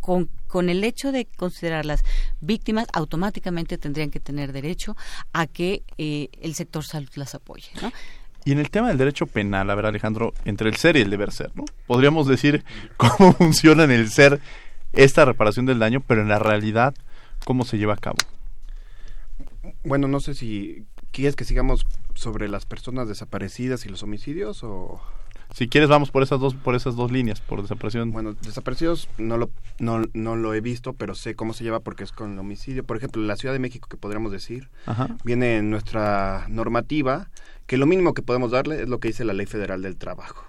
con, 0.00 0.28
con 0.48 0.70
el 0.70 0.82
hecho 0.82 1.12
de 1.12 1.26
considerarlas 1.26 2.02
víctimas 2.40 2.88
automáticamente 2.92 3.78
tendrían 3.78 4.10
que 4.10 4.18
tener 4.18 4.52
derecho 4.52 4.96
a 5.32 5.46
que 5.46 5.84
eh, 5.98 6.30
el 6.40 6.56
sector 6.56 6.84
salud 6.84 7.10
las 7.14 7.36
apoye 7.36 7.70
¿no? 7.80 7.92
Y 8.44 8.50
en 8.50 8.58
el 8.58 8.70
tema 8.70 8.88
del 8.88 8.98
derecho 8.98 9.26
penal, 9.26 9.70
a 9.70 9.74
ver 9.76 9.86
Alejandro, 9.86 10.34
entre 10.44 10.68
el 10.68 10.76
ser 10.76 10.96
y 10.96 11.02
el 11.02 11.10
deber 11.10 11.30
ser, 11.30 11.52
¿no? 11.54 11.64
Podríamos 11.86 12.26
decir 12.26 12.64
cómo 12.96 13.34
funciona 13.34 13.84
en 13.84 13.92
el 13.92 14.10
ser 14.10 14.40
esta 14.92 15.24
reparación 15.24 15.64
del 15.64 15.78
daño, 15.78 16.00
pero 16.00 16.22
en 16.22 16.28
la 16.28 16.40
realidad, 16.40 16.92
¿cómo 17.44 17.64
se 17.64 17.78
lleva 17.78 17.94
a 17.94 17.98
cabo? 17.98 18.16
Bueno, 19.84 20.08
no 20.08 20.20
sé 20.20 20.34
si 20.34 20.84
quieres 21.14 21.36
que 21.36 21.44
sigamos 21.44 21.86
sobre 22.14 22.48
las 22.48 22.66
personas 22.66 23.08
desaparecidas 23.08 23.86
y 23.86 23.88
los 23.88 24.02
homicidios 24.02 24.62
o 24.64 25.00
si 25.52 25.68
quieres 25.68 25.88
vamos 25.88 26.10
por 26.10 26.22
esas 26.22 26.40
dos 26.40 26.54
por 26.54 26.74
esas 26.74 26.96
dos 26.96 27.12
líneas 27.12 27.40
por 27.40 27.62
desaparición. 27.62 28.10
Bueno 28.10 28.34
desaparecidos 28.34 29.08
no 29.18 29.38
lo 29.38 29.50
no, 29.78 30.02
no 30.12 30.36
lo 30.36 30.52
he 30.54 30.60
visto 30.60 30.92
pero 30.92 31.14
sé 31.14 31.36
cómo 31.36 31.52
se 31.54 31.62
lleva 31.64 31.80
porque 31.80 32.04
es 32.04 32.12
con 32.12 32.32
el 32.32 32.38
homicidio. 32.38 32.84
Por 32.84 32.96
ejemplo 32.96 33.22
en 33.22 33.28
la 33.28 33.36
Ciudad 33.36 33.54
de 33.54 33.60
México 33.60 33.88
que 33.88 33.96
podríamos 33.96 34.32
decir 34.32 34.68
viene 35.22 35.58
en 35.58 35.70
nuestra 35.70 36.46
normativa 36.48 37.28
que 37.66 37.76
lo 37.76 37.86
mínimo 37.86 38.14
que 38.14 38.22
podemos 38.22 38.50
darle 38.50 38.82
es 38.82 38.88
lo 38.88 38.98
que 38.98 39.08
dice 39.08 39.24
la 39.24 39.32
ley 39.32 39.46
federal 39.46 39.82
del 39.82 39.96
trabajo 39.96 40.44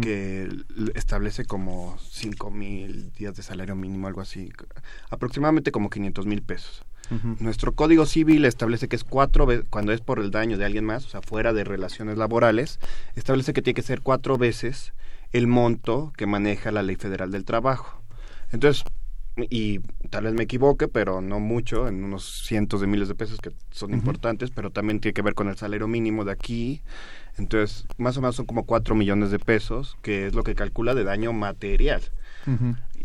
que 0.00 0.48
establece 0.94 1.44
como 1.44 1.98
cinco 1.98 2.50
mil 2.50 3.12
días 3.12 3.36
de 3.36 3.42
salario 3.42 3.76
mínimo 3.76 4.06
algo 4.06 4.22
así 4.22 4.50
aproximadamente 5.10 5.72
como 5.72 5.90
500 5.90 6.24
mil 6.24 6.40
pesos 6.40 6.86
nuestro 7.38 7.72
Código 7.72 8.06
Civil 8.06 8.44
establece 8.44 8.88
que 8.88 8.96
es 8.96 9.04
cuatro 9.04 9.46
veces, 9.46 9.66
cuando 9.70 9.92
es 9.92 10.00
por 10.00 10.18
el 10.18 10.30
daño 10.30 10.58
de 10.58 10.64
alguien 10.64 10.84
más, 10.84 11.06
o 11.06 11.08
sea, 11.08 11.22
fuera 11.22 11.52
de 11.52 11.64
relaciones 11.64 12.18
laborales, 12.18 12.80
establece 13.14 13.52
que 13.52 13.62
tiene 13.62 13.74
que 13.74 13.82
ser 13.82 14.00
cuatro 14.00 14.38
veces 14.38 14.92
el 15.32 15.46
monto 15.46 16.12
que 16.16 16.26
maneja 16.26 16.70
la 16.72 16.82
Ley 16.82 16.96
Federal 16.96 17.30
del 17.30 17.44
Trabajo. 17.44 18.00
Entonces, 18.52 18.84
y 19.36 19.80
tal 20.10 20.24
vez 20.24 20.34
me 20.34 20.44
equivoque, 20.44 20.86
pero 20.86 21.20
no 21.20 21.40
mucho, 21.40 21.88
en 21.88 22.04
unos 22.04 22.44
cientos 22.46 22.80
de 22.80 22.86
miles 22.86 23.08
de 23.08 23.16
pesos 23.16 23.40
que 23.40 23.50
son 23.70 23.92
importantes, 23.92 24.50
pero 24.50 24.70
también 24.70 25.00
tiene 25.00 25.14
que 25.14 25.22
ver 25.22 25.34
con 25.34 25.48
el 25.48 25.56
salario 25.56 25.88
mínimo 25.88 26.24
de 26.24 26.32
aquí. 26.32 26.82
Entonces, 27.36 27.86
más 27.98 28.16
o 28.16 28.20
menos 28.20 28.36
son 28.36 28.46
como 28.46 28.64
cuatro 28.64 28.94
millones 28.94 29.32
de 29.32 29.40
pesos, 29.40 29.96
que 30.02 30.26
es 30.26 30.34
lo 30.34 30.44
que 30.44 30.54
calcula 30.54 30.94
de 30.94 31.02
daño 31.02 31.32
material. 31.32 32.02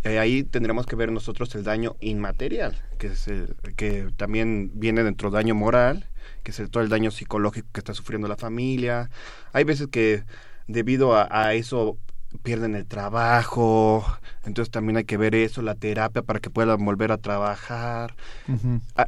Eh, 0.04 0.18
ahí 0.18 0.44
tendremos 0.44 0.86
que 0.86 0.96
ver 0.96 1.12
nosotros 1.12 1.54
el 1.56 1.64
daño 1.64 1.96
inmaterial, 2.00 2.82
que 2.98 3.08
es 3.08 3.28
el, 3.28 3.56
que 3.76 4.08
también 4.16 4.72
viene 4.74 5.04
dentro 5.04 5.30
del 5.30 5.42
daño 5.42 5.56
moral, 5.56 6.08
que 6.44 6.52
es 6.52 6.60
el, 6.60 6.70
todo 6.70 6.84
el 6.84 6.90
daño 6.90 7.12
psicológico 7.12 7.68
que 7.74 7.80
está 7.82 7.94
sufriendo 7.94 8.28
la 8.28 8.38
familia. 8.38 9.10
Hay 9.52 9.66
veces 9.66 9.88
que 9.88 10.24
debido 10.68 11.16
a, 11.16 11.54
eso 11.54 11.98
pierden 12.44 12.76
el 12.76 12.86
trabajo, 12.86 14.06
entonces 14.46 14.72
también 14.72 14.98
hay 14.98 15.04
que 15.04 15.18
ver 15.18 15.36
eso, 15.36 15.62
la 15.62 15.76
terapia 15.76 16.22
para 16.22 16.40
que 16.40 16.50
puedan 16.50 16.86
volver 16.86 17.12
a 17.12 17.18
trabajar. 17.18 18.16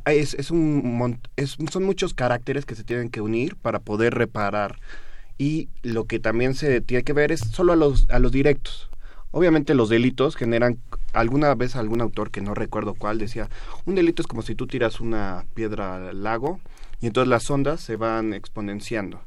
es, 0.06 0.34
es 0.34 0.51
un 0.51 1.19
es, 1.38 1.56
son 1.71 1.84
muchos 1.84 2.13
caracteres 2.13 2.65
que 2.65 2.75
se 2.75 2.84
tienen 2.84 3.10
que 3.10 3.21
unir 3.21 3.56
para 3.56 3.80
poder 3.80 4.15
reparar. 4.15 4.80
Y 5.38 5.69
lo 5.84 6.06
que 6.06 6.19
también 6.19 6.54
se 6.54 6.82
tiene 6.82 7.04
que 7.04 7.13
ver 7.13 7.32
es 7.32 7.39
solo 7.39 7.73
a 7.73 7.75
los, 7.75 8.10
a 8.10 8.19
los 8.19 8.32
directos. 8.32 8.91
Obviamente 9.32 9.74
los 9.74 9.89
delitos 9.89 10.36
generan, 10.36 10.78
alguna 11.13 11.56
vez 11.56 11.76
algún 11.76 12.02
autor 12.02 12.32
que 12.32 12.41
no 12.41 12.54
recuerdo 12.54 12.94
cuál 12.94 13.17
decía, 13.17 13.50
un 13.86 13.96
delito 13.96 14.22
es 14.22 14.28
como 14.28 14.41
si 14.41 14.56
tú 14.56 14.67
tiras 14.67 15.00
una 15.00 15.46
piedra 15.54 16.10
al 16.10 16.24
lago 16.24 16.60
y 17.00 17.08
entonces 17.08 17.30
las 17.30 17.50
ondas 17.50 17.80
se 17.82 17.96
van 17.96 18.34
exponenciando. 18.34 19.22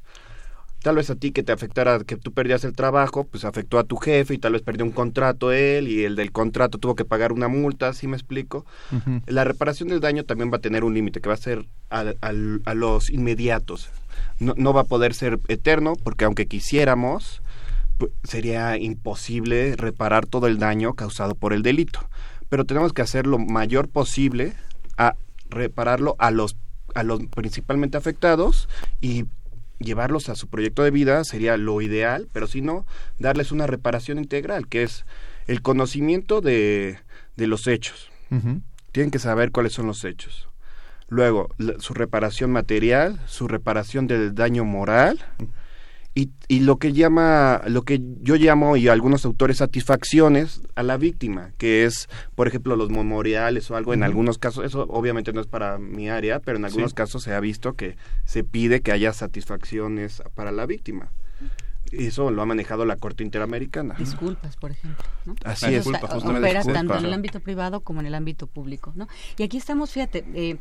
Tal 0.82 0.96
vez 0.96 1.08
a 1.08 1.14
ti 1.14 1.32
que 1.32 1.42
te 1.42 1.50
afectara, 1.50 1.98
que 2.00 2.18
tú 2.18 2.32
perdías 2.32 2.62
el 2.64 2.74
trabajo, 2.74 3.24
pues 3.24 3.46
afectó 3.46 3.78
a 3.78 3.84
tu 3.84 3.96
jefe 3.96 4.34
y 4.34 4.38
tal 4.38 4.52
vez 4.52 4.60
perdió 4.60 4.84
un 4.84 4.92
contrato 4.92 5.50
él 5.50 5.88
y 5.88 6.04
el 6.04 6.14
del 6.14 6.30
contrato 6.30 6.76
tuvo 6.76 6.94
que 6.94 7.06
pagar 7.06 7.32
una 7.32 7.48
multa, 7.48 7.94
¿sí 7.94 8.06
me 8.06 8.18
explico? 8.18 8.66
La 9.24 9.44
reparación 9.44 9.88
del 9.88 10.00
daño 10.00 10.24
también 10.24 10.52
va 10.52 10.58
a 10.58 10.60
tener 10.60 10.84
un 10.84 10.92
límite 10.92 11.22
que 11.22 11.28
va 11.30 11.34
a 11.34 11.38
ser 11.38 11.64
a, 11.88 12.12
a 12.20 12.74
los 12.74 13.08
inmediatos. 13.08 13.88
No, 14.38 14.52
no 14.58 14.74
va 14.74 14.82
a 14.82 14.84
poder 14.84 15.14
ser 15.14 15.40
eterno 15.48 15.94
porque 15.96 16.26
aunque 16.26 16.46
quisiéramos, 16.46 17.40
sería 18.22 18.76
imposible 18.76 19.76
reparar 19.76 20.26
todo 20.26 20.46
el 20.46 20.58
daño 20.58 20.94
causado 20.94 21.34
por 21.34 21.52
el 21.52 21.62
delito. 21.62 22.08
Pero 22.48 22.64
tenemos 22.64 22.92
que 22.92 23.02
hacer 23.02 23.26
lo 23.26 23.38
mayor 23.38 23.88
posible 23.88 24.54
a 24.96 25.16
repararlo 25.50 26.16
a 26.18 26.30
los, 26.30 26.56
a 26.94 27.02
los 27.02 27.20
principalmente 27.26 27.96
afectados 27.96 28.68
y 29.00 29.24
llevarlos 29.78 30.28
a 30.28 30.34
su 30.34 30.48
proyecto 30.48 30.82
de 30.82 30.90
vida 30.90 31.24
sería 31.24 31.56
lo 31.56 31.80
ideal, 31.80 32.28
pero 32.32 32.46
si 32.46 32.60
no, 32.60 32.86
darles 33.18 33.52
una 33.52 33.66
reparación 33.66 34.18
integral, 34.18 34.68
que 34.68 34.82
es 34.82 35.04
el 35.46 35.62
conocimiento 35.62 36.40
de, 36.40 36.98
de 37.36 37.46
los 37.46 37.66
hechos. 37.66 38.10
Tienen 38.90 39.12
que 39.12 39.20
saber 39.20 39.52
cuáles 39.52 39.74
son 39.74 39.86
los 39.86 40.04
hechos. 40.04 40.48
Luego, 41.08 41.50
su 41.78 41.94
reparación 41.94 42.50
material, 42.50 43.20
su 43.26 43.46
reparación 43.46 44.08
del 44.08 44.34
daño 44.34 44.64
moral, 44.64 45.20
y, 46.14 46.30
y, 46.46 46.60
lo 46.60 46.78
que 46.78 46.92
llama 46.92 47.62
lo 47.66 47.82
que 47.82 48.00
yo 48.20 48.36
llamo 48.36 48.76
y 48.76 48.86
algunos 48.88 49.24
autores 49.24 49.56
satisfacciones 49.56 50.62
a 50.76 50.84
la 50.84 50.96
víctima 50.96 51.50
que 51.58 51.84
es 51.84 52.08
por 52.36 52.46
ejemplo 52.46 52.76
los 52.76 52.90
memoriales 52.90 53.70
o 53.70 53.76
algo 53.76 53.94
en 53.94 54.04
algunos 54.04 54.38
casos 54.38 54.64
eso 54.64 54.86
obviamente 54.88 55.32
no 55.32 55.40
es 55.40 55.48
para 55.48 55.78
mi 55.78 56.08
área 56.08 56.38
pero 56.38 56.56
en 56.56 56.64
algunos 56.64 56.94
casos 56.94 57.24
se 57.24 57.34
ha 57.34 57.40
visto 57.40 57.74
que 57.74 57.96
se 58.24 58.44
pide 58.44 58.80
que 58.80 58.92
haya 58.92 59.12
satisfacciones 59.12 60.22
para 60.34 60.52
la 60.52 60.66
víctima 60.66 61.10
eso 61.98 62.30
lo 62.30 62.42
ha 62.42 62.46
manejado 62.46 62.84
la 62.84 62.96
Corte 62.96 63.22
Interamericana. 63.22 63.94
Disculpas, 63.98 64.56
por 64.56 64.70
ejemplo. 64.70 65.04
Así 65.44 65.66
es. 65.66 65.84
Disculpa, 65.84 66.16
opera 66.16 66.62
tanto 66.62 66.96
en 66.96 67.04
el 67.04 67.12
ámbito 67.12 67.40
privado 67.40 67.80
como 67.80 68.00
en 68.00 68.06
el 68.06 68.14
ámbito 68.14 68.46
público. 68.46 68.92
¿no? 68.94 69.08
Y 69.38 69.42
aquí 69.42 69.56
estamos, 69.56 69.90
fíjate, 69.90 70.24
eh, 70.34 70.58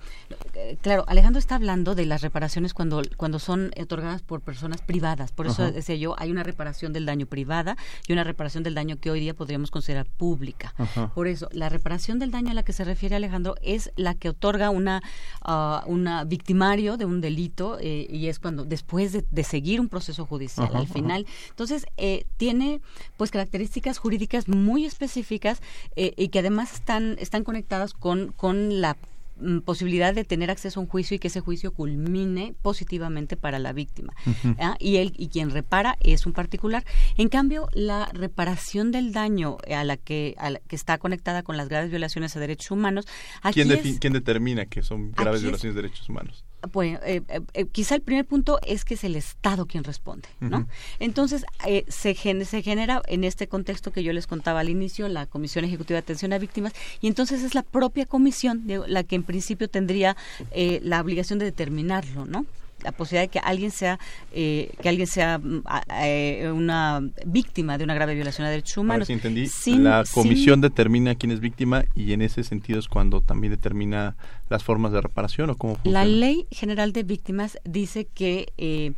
claro, 0.81 1.05
Alejandro 1.07 1.39
está 1.39 1.55
hablando 1.55 1.95
de 1.95 2.05
las 2.05 2.21
reparaciones 2.21 2.73
cuando, 2.73 3.01
cuando 3.17 3.39
son 3.39 3.71
otorgadas 3.79 4.21
por 4.21 4.41
personas 4.41 4.81
privadas. 4.81 5.31
Por 5.31 5.47
eso 5.47 5.71
decía 5.71 5.95
yo, 5.95 6.15
hay 6.17 6.31
una 6.31 6.43
reparación 6.43 6.93
del 6.93 7.05
daño 7.05 7.25
privada 7.25 7.77
y 8.07 8.13
una 8.13 8.23
reparación 8.23 8.63
del 8.63 8.75
daño 8.75 8.97
que 8.97 9.11
hoy 9.11 9.19
día 9.19 9.33
podríamos 9.33 9.71
considerar 9.71 10.05
pública. 10.05 10.73
Por 11.15 11.27
eso, 11.27 11.49
la 11.51 11.69
reparación 11.69 12.19
del 12.19 12.31
daño 12.31 12.51
a 12.51 12.53
la 12.53 12.63
que 12.63 12.73
se 12.73 12.83
refiere 12.83 13.15
Alejandro 13.15 13.55
es 13.61 13.91
la 13.95 14.15
que 14.15 14.29
otorga 14.29 14.69
una, 14.69 15.01
uh, 15.45 15.89
una 15.89 16.23
victimario 16.23 16.97
de 16.97 17.05
un 17.05 17.21
delito 17.21 17.77
eh, 17.79 18.07
y 18.09 18.27
es 18.27 18.39
cuando 18.39 18.65
después 18.65 19.11
de, 19.11 19.25
de 19.29 19.43
seguir 19.43 19.79
un 19.79 19.89
proceso 19.89 20.25
judicial, 20.25 20.69
al 20.73 20.87
final 20.87 21.22
entonces, 21.49 21.85
eh, 21.97 22.25
tiene 22.37 22.81
pues 23.17 23.31
características 23.31 23.97
jurídicas 23.97 24.47
muy 24.47 24.85
específicas 24.85 25.61
eh, 25.95 26.13
y 26.17 26.29
que 26.29 26.39
además 26.39 26.73
están, 26.73 27.17
están 27.19 27.43
conectadas 27.43 27.93
con, 27.93 28.31
con 28.31 28.81
la 28.81 28.97
mm, 29.39 29.59
posibilidad 29.59 30.13
de 30.13 30.23
tener 30.23 30.51
acceso 30.51 30.79
a 30.79 30.83
un 30.83 30.89
juicio 30.89 31.15
y 31.15 31.19
que 31.19 31.27
ese 31.27 31.39
juicio 31.39 31.73
culmine 31.73 32.55
positivamente 32.61 33.37
para 33.37 33.59
la 33.59 33.73
víctima. 33.73 34.13
¿ah? 34.59 34.75
Y 34.79 34.97
él 34.97 35.13
y 35.17 35.27
quien 35.27 35.49
repara 35.49 35.97
es 36.01 36.25
un 36.25 36.33
particular. 36.33 36.85
En 37.17 37.29
cambio, 37.29 37.69
la 37.73 38.09
reparación 38.13 38.91
del 38.91 39.11
daño 39.11 39.57
a 39.73 39.83
la 39.83 39.97
que, 39.97 40.35
a 40.37 40.49
la 40.49 40.59
que 40.59 40.75
está 40.75 40.97
conectada 40.97 41.43
con 41.43 41.57
las 41.57 41.69
graves 41.69 41.89
violaciones 41.89 42.35
a 42.35 42.39
derechos 42.39 42.71
humanos. 42.71 43.05
¿Quién, 43.53 43.69
¿Quién, 43.99 44.13
determina 44.13 44.65
que 44.65 44.83
son 44.83 45.11
graves 45.11 45.41
violaciones 45.41 45.75
de 45.75 45.81
derechos 45.81 46.07
humanos? 46.09 46.45
Pues 46.71 46.99
eh, 47.03 47.21
eh, 47.27 47.41
eh, 47.53 47.65
quizá 47.65 47.95
el 47.95 48.01
primer 48.01 48.25
punto 48.25 48.59
es 48.65 48.85
que 48.85 48.93
es 48.93 49.03
el 49.03 49.15
Estado 49.15 49.65
quien 49.65 49.83
responde, 49.83 50.29
¿no? 50.39 50.67
Entonces, 50.99 51.45
se, 51.87 52.15
se 52.15 52.61
genera 52.61 53.01
en 53.07 53.23
este 53.23 53.47
contexto 53.47 53.91
que 53.91 54.03
yo 54.03 54.13
les 54.13 54.27
contaba 54.27 54.61
al 54.61 54.69
inicio, 54.69 55.07
la 55.09 55.25
Comisión 55.25 55.65
Ejecutiva 55.65 55.95
de 55.95 56.03
Atención 56.03 56.33
a 56.33 56.37
Víctimas, 56.37 56.73
y 57.01 57.07
entonces 57.07 57.43
es 57.43 57.55
la 57.55 57.63
propia 57.63 58.05
comisión 58.05 58.63
la 58.87 59.03
que 59.03 59.15
en 59.15 59.23
principio 59.23 59.67
tendría 59.67 60.15
la 60.53 61.01
obligación 61.01 61.39
de 61.39 61.45
determinarlo, 61.45 62.25
¿no? 62.25 62.45
La 62.83 62.91
posibilidad 62.91 63.23
de 63.23 63.29
que 63.29 63.39
alguien 63.39 63.71
sea 63.71 63.99
eh, 64.31 64.71
que 64.81 64.89
alguien 64.89 65.07
sea 65.07 65.37
mm, 65.37 65.63
eh, 66.01 66.51
una 66.53 67.01
víctima 67.25 67.77
de 67.77 67.83
una 67.83 67.93
grave 67.93 68.15
violación 68.15 68.45
de 68.45 68.51
derechos 68.51 68.77
humanos. 68.77 69.07
Si 69.07 69.13
entendí, 69.13 69.49
la 69.77 70.03
comisión 70.11 70.61
determina 70.61 71.15
quién 71.15 71.31
es 71.31 71.39
víctima 71.39 71.85
y 71.95 72.13
en 72.13 72.21
ese 72.21 72.43
sentido 72.43 72.79
es 72.79 72.87
cuando 72.87 73.21
también 73.21 73.51
determina 73.51 74.15
las 74.49 74.63
formas 74.63 74.91
de 74.91 75.01
reparación 75.01 75.49
o 75.49 75.55
cómo 75.55 75.75
funciona. 75.75 75.99
La 75.99 76.05
ley 76.05 76.45
general 76.51 76.93
de 76.93 77.03
víctimas 77.03 77.57
dice 77.63 78.05
que 78.05 78.53
eh, 78.57 78.93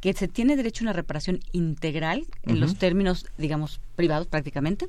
que 0.00 0.14
se 0.14 0.28
tiene 0.28 0.56
derecho 0.56 0.82
a 0.82 0.86
una 0.86 0.92
reparación 0.94 1.40
integral 1.52 2.26
en 2.44 2.58
los 2.58 2.76
términos, 2.76 3.26
digamos, 3.36 3.80
privados 3.96 4.26
prácticamente, 4.26 4.88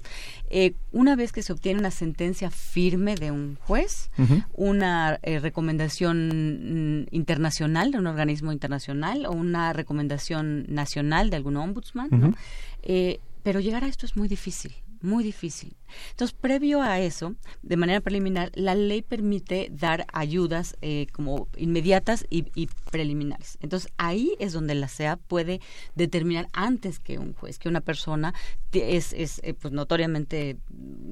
eh, 0.49 0.74
una 0.93 1.18
vez 1.18 1.34
que 1.34 1.43
se 1.43 1.51
obtiene 1.51 1.80
una 1.80 1.91
sentencia 1.91 2.49
firme 2.49 3.16
de 3.16 3.32
un 3.32 3.57
juez, 3.62 4.09
una 4.53 5.20
eh, 5.24 5.39
recomendación 5.39 7.01
mm, 7.01 7.07
internacional 7.12 7.91
de 7.91 7.97
un 7.97 8.07
organismo 8.07 8.53
internacional 8.53 9.26
o 9.26 9.32
una 9.32 9.74
recomendación 9.74 10.66
nacional 10.70 11.30
de 11.30 11.36
algún 11.36 11.57
ombudsman, 11.57 12.36
eh, 12.84 13.20
pero 13.43 13.59
llegar 13.59 13.84
a 13.84 13.88
esto 13.88 14.05
es 14.05 14.16
muy 14.16 14.30
difícil 14.30 14.74
muy 15.04 15.24
difícil. 15.24 15.76
Entonces, 16.12 16.36
previo 16.39 16.82
a 16.82 16.99
eso, 16.99 17.36
de 17.62 17.78
manera 17.78 18.02
preliminar, 18.02 18.52
la 18.56 18.76
ley 18.76 19.02
permite 19.02 19.70
dar 19.72 20.06
ayudas 20.14 20.78
eh, 20.82 21.08
como 21.12 21.47
inmediatas 21.58 22.26
y, 22.30 22.43
preliminares. 22.91 23.58
Entonces, 23.62 23.91
ahí 23.97 24.36
es 24.39 24.54
donde 24.54 24.76
la 24.76 24.88
CEA 24.88 25.16
puede 25.16 25.62
determinar 25.95 26.47
antes 26.54 26.99
que 26.99 27.18
un 27.18 27.34
juez 27.34 27.58
que 27.58 27.70
una 27.70 27.82
persona 27.82 28.34
es, 28.74 29.14
es 29.14 29.39
eh, 29.43 29.54
pues 29.54 29.74
notoriamente 29.74 30.58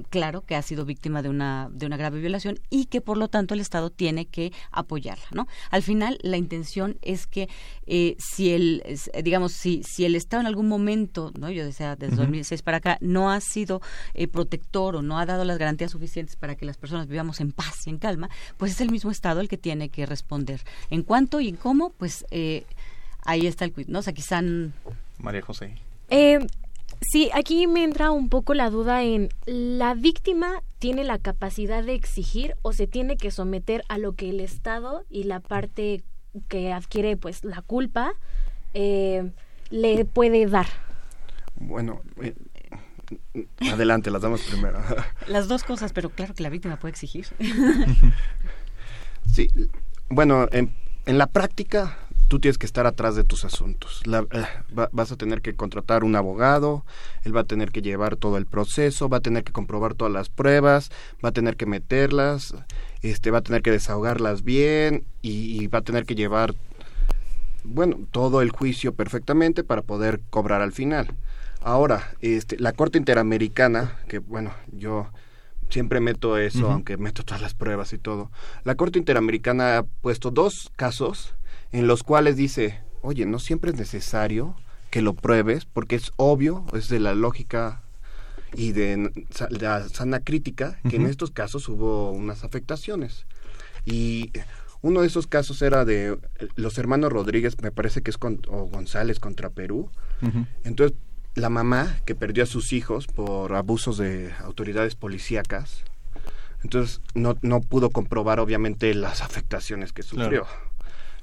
claro 0.10 0.42
que 0.42 0.56
ha 0.56 0.62
sido 0.62 0.86
víctima 0.86 1.22
de 1.22 1.30
una 1.30 1.70
de 1.72 1.86
una 1.86 1.98
grave 1.98 2.20
violación 2.20 2.60
y 2.70 2.86
que 2.86 3.02
por 3.02 3.18
lo 3.18 3.28
tanto 3.28 3.54
el 3.54 3.60
Estado 3.60 3.90
tiene 3.90 4.28
que 4.28 4.52
apoyarla, 4.72 5.26
¿no? 5.34 5.48
Al 5.70 5.84
final, 5.84 6.20
la 6.22 6.38
intención 6.38 6.98
es 7.02 7.28
que 7.28 7.50
eh, 7.86 8.16
si 8.20 8.52
el 8.52 8.84
digamos 9.24 9.54
si 9.54 9.84
si 9.84 10.06
el 10.06 10.16
Estado 10.16 10.42
en 10.42 10.48
algún 10.48 10.68
momento, 10.68 11.32
no, 11.38 11.50
yo 11.50 11.66
decía 11.66 11.96
desde 11.96 12.16
2006 12.16 12.62
para 12.62 12.78
acá 12.78 12.98
no 13.02 13.32
ha 13.32 13.42
sido 13.42 13.79
protector 14.32 14.96
o 14.96 15.02
no 15.02 15.20
ha 15.20 15.26
dado 15.26 15.44
las 15.46 15.58
garantías 15.58 15.92
suficientes 15.92 16.36
para 16.36 16.56
que 16.56 16.66
las 16.66 16.78
personas 16.78 17.08
vivamos 17.08 17.40
en 17.40 17.52
paz 17.52 17.88
y 17.88 17.90
en 17.90 17.98
calma, 17.98 18.30
pues 18.58 18.72
es 18.72 18.82
el 18.82 18.92
mismo 18.92 19.12
Estado 19.12 19.42
el 19.42 19.50
que 19.50 19.58
tiene 19.58 19.90
que 19.90 20.06
responder. 20.06 20.62
En 20.90 21.04
cuánto 21.04 21.40
y 21.40 21.50
en 21.50 21.56
cómo, 21.56 21.92
pues 21.92 22.26
eh, 22.32 22.66
ahí 23.24 23.48
está 23.48 23.66
el 23.66 23.74
quid, 23.74 23.88
¿no? 23.88 24.00
O 24.00 24.02
sea, 24.02 24.14
quizá... 24.14 24.42
María 25.18 25.42
José. 25.42 25.76
Eh, 26.10 26.40
sí, 27.02 27.30
aquí 27.34 27.68
me 27.68 27.84
entra 27.84 28.12
un 28.12 28.30
poco 28.30 28.54
la 28.54 28.70
duda 28.70 29.04
en 29.04 29.30
la 29.46 29.94
víctima 29.94 30.64
tiene 30.80 31.04
la 31.04 31.20
capacidad 31.20 31.84
de 31.84 31.94
exigir 31.94 32.56
o 32.62 32.74
se 32.74 32.88
tiene 32.88 33.18
que 33.18 33.32
someter 33.32 33.84
a 33.90 33.98
lo 33.98 34.14
que 34.14 34.30
el 34.30 34.40
Estado 34.40 35.04
y 35.10 35.24
la 35.24 35.42
parte 35.42 36.04
que 36.48 36.72
adquiere 36.72 37.18
pues 37.18 37.44
la 37.44 37.62
culpa 37.62 38.14
eh, 38.74 39.32
le 39.70 40.06
puede 40.06 40.46
dar. 40.48 40.68
Bueno, 41.56 42.02
eh, 42.22 42.34
Adelante, 43.72 44.12
las 44.12 44.22
damos 44.22 44.42
primero. 44.42 44.80
Las 45.28 45.48
dos 45.48 45.64
cosas, 45.64 45.94
pero 45.94 46.10
claro 46.10 46.34
que 46.34 46.44
la 46.44 46.50
víctima 46.50 46.78
puede 46.78 46.92
exigir. 46.92 47.28
Sí, 49.32 49.50
bueno, 50.10 50.48
en, 50.52 50.74
la 51.06 51.28
práctica 51.28 51.98
tú 52.28 52.40
tienes 52.40 52.58
que 52.58 52.66
estar 52.66 52.86
atrás 52.86 53.16
de 53.16 53.24
tus 53.24 53.46
asuntos. 53.46 54.02
Eh, 54.06 54.44
vas 54.92 55.12
a 55.12 55.16
tener 55.16 55.42
que 55.42 55.56
contratar 55.56 56.04
un 56.04 56.16
abogado, 56.16 56.86
él 57.24 57.36
va 57.36 57.42
a 57.42 57.46
tener 57.46 57.72
que 57.72 57.82
llevar 57.82 58.16
todo 58.16 58.38
el 58.38 58.46
proceso, 58.46 59.10
va 59.10 59.18
a 59.18 59.22
tener 59.22 59.44
que 59.44 59.52
comprobar 59.52 59.94
todas 59.94 60.14
las 60.14 60.30
pruebas, 60.30 60.92
va 61.24 61.30
a 61.30 61.32
tener 61.32 61.58
que 61.58 61.66
meterlas, 61.66 62.54
este, 63.02 63.32
va 63.32 63.40
a 63.40 63.44
tener 63.44 63.62
que 63.62 63.72
desahogarlas 63.72 64.44
bien 64.44 65.04
y 65.22 65.68
va 65.68 65.80
a 65.80 65.84
tener 65.84 66.06
que 66.06 66.16
llevar, 66.16 66.56
bueno, 67.64 67.98
todo 68.12 68.42
el 68.42 68.52
juicio 68.52 68.94
perfectamente 68.94 69.64
para 69.64 69.82
poder 69.82 70.22
cobrar 70.30 70.62
al 70.62 70.72
final. 70.72 71.16
Ahora, 71.62 72.12
este, 72.22 72.58
la 72.58 72.74
Corte 72.74 72.98
Interamericana, 72.98 73.98
que 74.08 74.20
bueno, 74.20 74.54
yo 74.72 75.08
siempre 75.70 76.00
meto 76.00 76.38
eso, 76.38 76.72
aunque 76.72 76.98
meto 76.98 77.24
todas 77.24 77.42
las 77.42 77.54
pruebas 77.54 77.94
y 77.94 77.98
todo. 77.98 78.32
La 78.64 78.76
Corte 78.76 79.00
Interamericana 79.00 79.78
ha 79.78 79.84
puesto 79.84 80.32
dos 80.32 80.72
casos 80.76 81.36
en 81.72 81.88
los 81.88 82.04
cuales 82.04 82.36
dice, 82.36 82.80
oye, 83.02 83.26
no 83.26 83.40
siempre 83.40 83.72
es 83.72 83.78
necesario 83.78 84.56
que 84.90 85.02
lo 85.02 85.14
pruebes, 85.14 85.66
porque 85.66 85.96
es 85.96 86.12
obvio, 86.16 86.66
es 86.74 86.90
de 86.90 87.00
la 87.00 87.14
lógica 87.14 87.84
y 88.56 88.72
de 88.72 89.12
la 89.52 89.88
sana 89.90 90.22
crítica, 90.22 90.80
que 90.90 90.96
en 90.96 91.06
estos 91.06 91.30
casos 91.30 91.70
hubo 91.70 92.12
unas 92.12 92.44
afectaciones. 92.44 93.28
Y 93.86 94.32
uno 94.82 95.02
de 95.02 95.08
esos 95.08 95.28
casos 95.28 95.62
era 95.62 95.86
de 95.86 96.18
los 96.56 96.78
hermanos 96.78 97.12
Rodríguez, 97.12 97.62
me 97.62 97.72
parece 97.72 98.02
que 98.02 98.10
es 98.10 98.18
con, 98.18 98.42
o 98.48 98.66
González 98.66 99.20
contra 99.20 99.50
Perú. 99.52 99.92
Entonces, 100.64 100.98
la 101.40 101.50
mamá 101.50 101.98
que 102.06 102.16
perdió 102.16 102.44
a 102.44 102.48
sus 102.48 102.74
hijos 102.74 103.08
por 103.08 103.54
abusos 103.56 103.98
de 103.98 104.32
autoridades 104.44 104.96
policíacas, 104.96 105.84
entonces 106.64 107.02
no, 107.14 107.38
no 107.42 107.62
pudo 107.62 107.90
comprobar 107.90 108.40
obviamente 108.40 108.94
las 108.94 109.22
afectaciones 109.22 109.94
que 109.94 110.04
sufrió. 110.04 110.46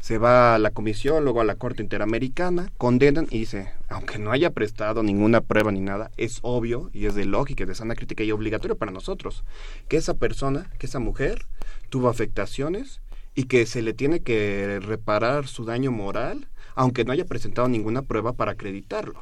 Se 0.00 0.18
va 0.18 0.54
a 0.54 0.58
la 0.58 0.70
comisión, 0.70 1.24
luego 1.24 1.40
a 1.40 1.44
la 1.44 1.56
Corte 1.56 1.82
Interamericana, 1.82 2.70
condenan 2.78 3.26
y 3.30 3.40
dice, 3.40 3.72
aunque 3.88 4.18
no 4.18 4.30
haya 4.30 4.50
prestado 4.50 5.02
ninguna 5.02 5.40
prueba 5.40 5.72
ni 5.72 5.80
nada, 5.80 6.10
es 6.16 6.38
obvio 6.42 6.90
y 6.92 7.06
es 7.06 7.14
de 7.14 7.24
lógica, 7.24 7.64
de 7.64 7.74
sana 7.74 7.96
crítica 7.96 8.22
y 8.22 8.30
obligatorio 8.30 8.76
para 8.76 8.92
nosotros 8.92 9.42
que 9.88 9.96
esa 9.96 10.14
persona, 10.14 10.70
que 10.78 10.86
esa 10.86 11.00
mujer 11.00 11.46
tuvo 11.88 12.08
afectaciones 12.08 13.00
y 13.34 13.44
que 13.44 13.66
se 13.66 13.82
le 13.82 13.94
tiene 13.94 14.20
que 14.20 14.80
reparar 14.80 15.48
su 15.48 15.64
daño 15.64 15.90
moral, 15.90 16.46
aunque 16.76 17.04
no 17.04 17.12
haya 17.12 17.24
presentado 17.24 17.68
ninguna 17.68 18.02
prueba 18.02 18.34
para 18.34 18.52
acreditarlo 18.52 19.20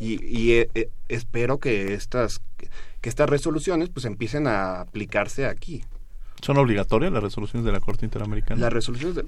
y, 0.00 0.52
eh, 0.52 0.68
eh, 0.74 0.90
espero 1.08 1.58
que 1.58 1.94
estas 1.94 2.40
que 3.00 3.08
estas 3.08 3.28
resoluciones 3.28 3.88
pues 3.88 4.04
empiecen 4.04 4.46
a 4.46 4.80
aplicarse 4.80 5.46
aquí. 5.46 5.84
¿Son 6.42 6.56
obligatorias 6.58 7.12
las 7.12 7.22
resoluciones 7.22 7.64
de 7.64 7.72
la 7.72 7.80
Corte 7.80 8.04
Interamericana? 8.04 8.60
Las 8.60 8.72
resoluciones 8.72 9.16
de... 9.16 9.24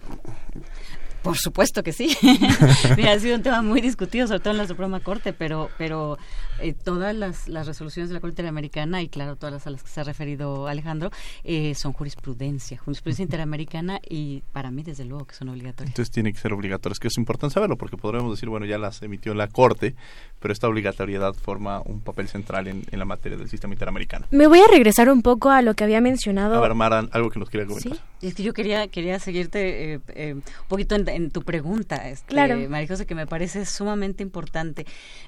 Por 1.28 1.36
supuesto 1.36 1.82
que 1.82 1.92
sí. 1.92 2.16
Mira, 2.96 3.12
ha 3.12 3.18
sido 3.20 3.36
un 3.36 3.42
tema 3.42 3.60
muy 3.60 3.82
discutido, 3.82 4.26
sobre 4.26 4.40
todo 4.40 4.52
en 4.52 4.56
la 4.56 4.66
Suprema 4.66 5.00
Corte, 5.00 5.34
pero, 5.34 5.68
pero 5.76 6.16
eh, 6.58 6.72
todas 6.72 7.14
las, 7.14 7.48
las, 7.48 7.66
resoluciones 7.66 8.08
de 8.08 8.14
la 8.14 8.20
Corte 8.20 8.32
Interamericana, 8.32 9.02
y 9.02 9.10
claro, 9.10 9.36
todas 9.36 9.52
las 9.52 9.66
a 9.66 9.70
las 9.70 9.82
que 9.82 9.90
se 9.90 10.00
ha 10.00 10.04
referido 10.04 10.68
Alejandro, 10.68 11.10
eh, 11.44 11.74
son 11.74 11.92
jurisprudencia, 11.92 12.78
jurisprudencia 12.78 13.24
interamericana, 13.24 14.00
y 14.08 14.42
para 14.54 14.70
mí, 14.70 14.82
desde 14.82 15.04
luego, 15.04 15.26
que 15.26 15.34
son 15.34 15.50
obligatorias. 15.50 15.90
Entonces 15.90 16.10
tiene 16.10 16.32
que 16.32 16.38
ser 16.38 16.54
obligatorias, 16.54 16.98
que 16.98 17.08
es 17.08 17.18
importante 17.18 17.52
saberlo, 17.52 17.76
porque 17.76 17.98
podríamos 17.98 18.30
decir, 18.34 18.48
bueno, 18.48 18.64
ya 18.64 18.78
las 18.78 19.02
emitió 19.02 19.34
la 19.34 19.48
Corte, 19.48 19.94
pero 20.40 20.52
esta 20.52 20.66
obligatoriedad 20.66 21.34
forma 21.34 21.82
un 21.84 22.00
papel 22.00 22.28
central 22.28 22.68
en, 22.68 22.84
en 22.90 22.98
la 22.98 23.04
materia 23.04 23.36
del 23.36 23.50
sistema 23.50 23.74
interamericano. 23.74 24.24
Me 24.30 24.46
voy 24.46 24.60
a 24.60 24.66
regresar 24.70 25.10
un 25.10 25.20
poco 25.20 25.50
a 25.50 25.60
lo 25.60 25.74
que 25.74 25.84
había 25.84 26.00
mencionado. 26.00 26.56
A 26.56 26.60
ver, 26.60 26.74
Mara, 26.74 27.06
algo 27.10 27.28
que 27.28 27.38
nos 27.38 27.50
quería 27.50 27.66
comentar. 27.66 27.98
Sí, 28.20 28.26
es 28.28 28.34
que 28.34 28.42
yo 28.42 28.54
quería, 28.54 28.88
quería 28.88 29.18
seguirte 29.18 29.94
eh, 29.94 30.00
eh 30.14 30.34
un 30.38 30.68
poquito 30.68 30.94
en 30.94 31.17
en 31.18 31.30
tu 31.30 31.42
pregunta, 31.42 32.08
este, 32.08 32.28
claro. 32.28 32.56
María 32.68 32.88
José, 32.88 33.06
que 33.06 33.14
me 33.14 33.26
parece 33.26 33.66
sumamente 33.66 34.22
importante. 34.22 34.86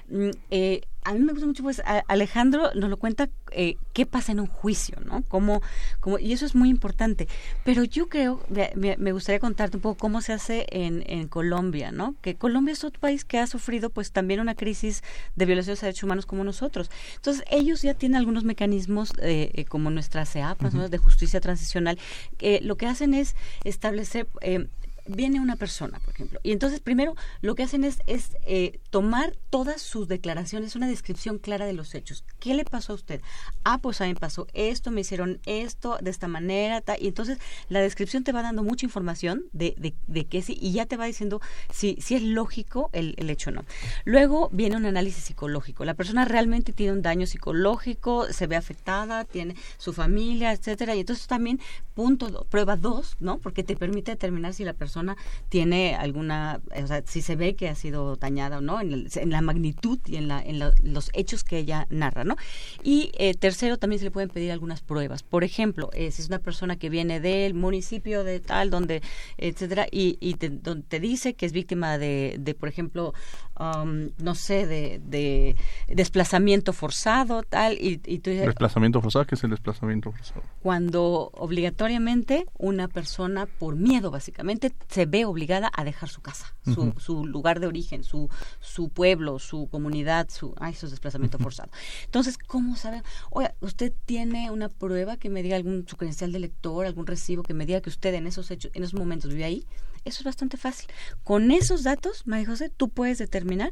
Mm, 0.09 0.29
eh, 0.49 0.81
a 1.03 1.13
mí 1.13 1.19
me 1.19 1.31
gusta 1.31 1.47
mucho, 1.47 1.63
pues 1.63 1.81
Alejandro 2.07 2.71
nos 2.75 2.89
lo 2.89 2.97
cuenta 2.97 3.27
eh, 3.51 3.75
qué 3.93 4.05
pasa 4.05 4.31
en 4.31 4.39
un 4.39 4.45
juicio, 4.45 4.97
¿no? 5.03 5.23
Cómo, 5.27 5.61
cómo, 5.99 6.19
y 6.19 6.31
eso 6.31 6.45
es 6.45 6.53
muy 6.53 6.69
importante. 6.69 7.27
Pero 7.65 7.83
yo 7.83 8.07
creo, 8.07 8.39
me, 8.75 8.97
me, 8.97 9.11
gustaría 9.11 9.39
contarte 9.39 9.77
un 9.77 9.81
poco 9.81 9.97
cómo 9.97 10.21
se 10.21 10.33
hace 10.33 10.67
en, 10.69 11.03
en 11.07 11.27
Colombia, 11.27 11.91
¿no? 11.91 12.15
Que 12.21 12.35
Colombia 12.35 12.73
es 12.73 12.83
otro 12.83 12.99
país 12.99 13.25
que 13.25 13.39
ha 13.39 13.47
sufrido 13.47 13.89
pues 13.89 14.11
también 14.11 14.39
una 14.39 14.53
crisis 14.53 15.03
de 15.35 15.45
violaciones 15.45 15.81
de 15.81 15.87
derechos 15.87 16.03
humanos 16.03 16.27
como 16.27 16.43
nosotros. 16.43 16.91
Entonces, 17.15 17.43
ellos 17.49 17.81
ya 17.81 17.95
tienen 17.95 18.17
algunos 18.17 18.43
mecanismos 18.43 19.13
eh, 19.21 19.49
eh 19.53 19.65
como 19.65 19.89
nuestra 19.89 20.25
CEAP, 20.27 20.61
de 20.61 20.97
justicia 20.99 21.41
transicional, 21.41 21.97
que 22.37 22.61
lo 22.61 22.75
que 22.75 22.85
hacen 22.85 23.15
es 23.15 23.35
establecer 23.63 24.27
eh, 24.41 24.67
viene 25.15 25.39
una 25.39 25.55
persona, 25.55 25.99
por 25.99 26.13
ejemplo, 26.13 26.39
y 26.43 26.51
entonces 26.51 26.79
primero 26.79 27.15
lo 27.41 27.55
que 27.55 27.63
hacen 27.63 27.83
es, 27.83 27.99
eh, 28.45 28.79
tomar 28.89 29.35
todas 29.49 29.81
sus 29.81 30.07
declaraciones, 30.07 30.75
una 30.75 30.87
descripción 30.87 31.37
clara 31.37 31.65
de 31.65 31.73
los 31.73 31.93
hechos. 31.95 32.23
¿Qué 32.39 32.53
le 32.53 32.65
pasó 32.65 32.93
a 32.93 32.95
usted? 32.95 33.21
Ah, 33.63 33.79
pues 33.79 34.01
a 34.01 34.05
mí 34.05 34.15
pasó 34.15 34.47
esto, 34.53 34.91
me 34.91 35.01
hicieron 35.01 35.39
esto, 35.45 35.97
de 36.01 36.09
esta 36.11 36.27
manera, 36.27 36.83
y 36.99 37.07
entonces 37.07 37.37
la 37.69 37.81
descripción 37.81 38.23
te 38.23 38.31
va 38.31 38.41
dando 38.41 38.63
mucha 38.63 38.85
información 38.85 39.43
de, 39.53 39.75
de, 39.77 39.93
de 40.07 40.25
qué 40.25 40.41
sí, 40.41 40.57
y 40.59 40.71
ya 40.71 40.85
te 40.85 40.97
va 40.97 41.05
diciendo 41.05 41.41
si, 41.71 41.97
si 42.01 42.15
es 42.15 42.23
lógico 42.23 42.89
el, 42.93 43.15
el 43.17 43.29
hecho 43.29 43.49
o 43.49 43.53
no. 43.53 43.65
Luego 44.05 44.49
viene 44.51 44.77
un 44.77 44.85
análisis 44.85 45.23
psicológico. 45.23 45.85
La 45.85 45.93
persona 45.93 46.25
realmente 46.25 46.73
tiene 46.73 46.93
un 46.93 47.01
daño 47.01 47.25
psicológico, 47.25 48.31
se 48.31 48.47
ve 48.47 48.55
afectada, 48.55 49.25
tiene 49.25 49.55
su 49.77 49.93
familia, 49.93 50.51
etcétera, 50.51 50.95
y 50.95 51.01
entonces 51.01 51.27
también 51.27 51.59
punto, 51.93 52.45
prueba 52.49 52.77
dos, 52.77 53.17
¿no? 53.19 53.39
Porque 53.39 53.63
te 53.63 53.75
permite 53.75 54.11
determinar 54.11 54.53
si 54.53 54.63
la 54.63 54.73
persona 54.73 55.00
tiene 55.49 55.95
alguna, 55.95 56.61
o 56.75 56.87
sea, 56.87 57.03
si 57.05 57.21
se 57.21 57.35
ve 57.35 57.55
que 57.55 57.69
ha 57.69 57.75
sido 57.75 58.15
dañada 58.15 58.59
o 58.59 58.61
no, 58.61 58.81
en, 58.81 59.07
la 59.29 59.41
magnitud 59.41 59.99
y 60.05 60.15
en, 60.15 60.27
la, 60.27 60.41
en 60.41 60.59
los 60.59 61.09
hechos 61.13 61.43
que 61.43 61.57
ella 61.57 61.87
narra, 61.89 62.23
¿no? 62.23 62.35
Y 62.83 63.11
eh, 63.17 63.33
tercero, 63.33 63.77
también 63.77 63.99
se 63.99 64.05
le 64.05 64.11
pueden 64.11 64.29
pedir 64.29 64.51
algunas 64.51 64.81
pruebas. 64.81 65.23
Por 65.23 65.43
ejemplo, 65.43 65.89
eh, 65.93 66.11
si 66.11 66.21
es 66.21 66.27
una 66.27 66.39
persona 66.39 66.77
que 66.77 66.89
viene 66.89 67.19
del 67.19 67.53
municipio 67.53 68.23
de 68.23 68.39
tal, 68.39 68.69
donde, 68.69 69.01
etcétera, 69.37 69.87
y, 69.91 70.17
y 70.19 70.35
te, 70.35 70.49
donde 70.49 70.85
te 70.87 70.99
dice 70.99 71.33
que 71.33 71.45
es 71.45 71.51
víctima 71.51 71.97
de, 71.97 72.35
de 72.39 72.53
por 72.53 72.69
ejemplo, 72.69 73.13
um, 73.61 74.09
no 74.17 74.35
sé, 74.35 74.65
de, 74.65 74.99
de, 75.05 75.55
desplazamiento 75.87 76.73
forzado, 76.73 77.43
tal, 77.43 77.73
y, 77.73 78.01
y 78.05 78.19
tú 78.19 78.31
¿Desplazamiento 78.31 79.01
forzado? 79.01 79.25
¿Qué 79.25 79.35
es 79.35 79.43
el 79.43 79.51
desplazamiento 79.51 80.11
forzado? 80.11 80.41
Cuando 80.61 81.29
obligatoriamente 81.33 82.45
una 82.57 82.87
persona, 82.87 83.45
por 83.45 83.75
miedo 83.75 84.11
básicamente, 84.11 84.73
se 84.89 85.05
ve 85.05 85.25
obligada 85.25 85.69
a 85.73 85.83
dejar 85.83 86.09
su 86.09 86.21
casa, 86.21 86.55
su, 86.65 86.93
su 86.97 87.25
lugar 87.25 87.59
de 87.59 87.67
origen, 87.67 88.03
su, 88.03 88.29
su 88.59 88.89
pueblo, 88.89 89.39
su 89.39 89.67
comunidad, 89.69 90.29
su... 90.29 90.53
Ay, 90.59 90.73
eso 90.73 90.87
es 90.87 90.91
desplazamiento 90.91 91.37
forzado. 91.37 91.69
Entonces, 92.05 92.37
¿cómo 92.37 92.75
sabe? 92.75 93.03
Oye, 93.29 93.51
¿usted 93.59 93.93
tiene 94.05 94.49
una 94.51 94.69
prueba 94.69 95.17
que 95.17 95.29
me 95.29 95.43
diga 95.43 95.55
algún, 95.55 95.87
su 95.87 95.97
credencial 95.97 96.31
de 96.31 96.39
lector, 96.39 96.85
algún 96.85 97.07
recibo 97.07 97.43
que 97.43 97.53
me 97.53 97.65
diga 97.65 97.81
que 97.81 97.89
usted 97.89 98.13
en 98.13 98.27
esos 98.27 98.49
hechos, 98.51 98.71
en 98.73 98.83
esos 98.83 98.99
momentos 98.99 99.31
vive 99.31 99.45
ahí? 99.45 99.65
Eso 100.05 100.19
es 100.19 100.23
bastante 100.23 100.57
fácil. 100.57 100.87
Con 101.23 101.51
esos 101.51 101.83
datos, 101.83 102.25
María 102.25 102.47
José, 102.47 102.69
tú 102.69 102.89
puedes 102.89 103.17
determinar 103.17 103.71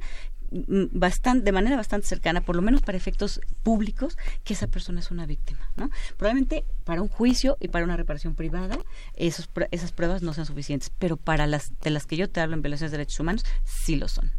mm, 0.51 0.85
bastante, 0.91 1.43
de 1.45 1.51
manera 1.51 1.75
bastante 1.75 2.07
cercana, 2.07 2.41
por 2.41 2.55
lo 2.55 2.61
menos 2.61 2.81
para 2.81 2.97
efectos 2.97 3.41
públicos, 3.63 4.17
que 4.43 4.53
esa 4.53 4.67
persona 4.67 4.99
es 4.99 5.11
una 5.11 5.25
víctima. 5.25 5.71
¿no? 5.75 5.89
Probablemente 6.17 6.65
para 6.83 7.01
un 7.01 7.07
juicio 7.07 7.57
y 7.59 7.69
para 7.69 7.85
una 7.85 7.97
reparación 7.97 8.35
privada 8.35 8.77
esos, 9.15 9.49
esas 9.71 9.91
pruebas 9.91 10.21
no 10.21 10.33
sean 10.33 10.45
suficientes, 10.45 10.91
pero 10.99 11.17
para 11.17 11.47
las 11.47 11.71
de 11.81 11.89
las 11.89 12.05
que 12.05 12.17
yo 12.17 12.29
te 12.29 12.41
hablo 12.41 12.55
en 12.55 12.61
violaciones 12.61 12.91
de 12.91 12.97
derechos 12.97 13.19
humanos 13.19 13.45
sí 13.63 13.95
lo 13.95 14.07
son. 14.07 14.31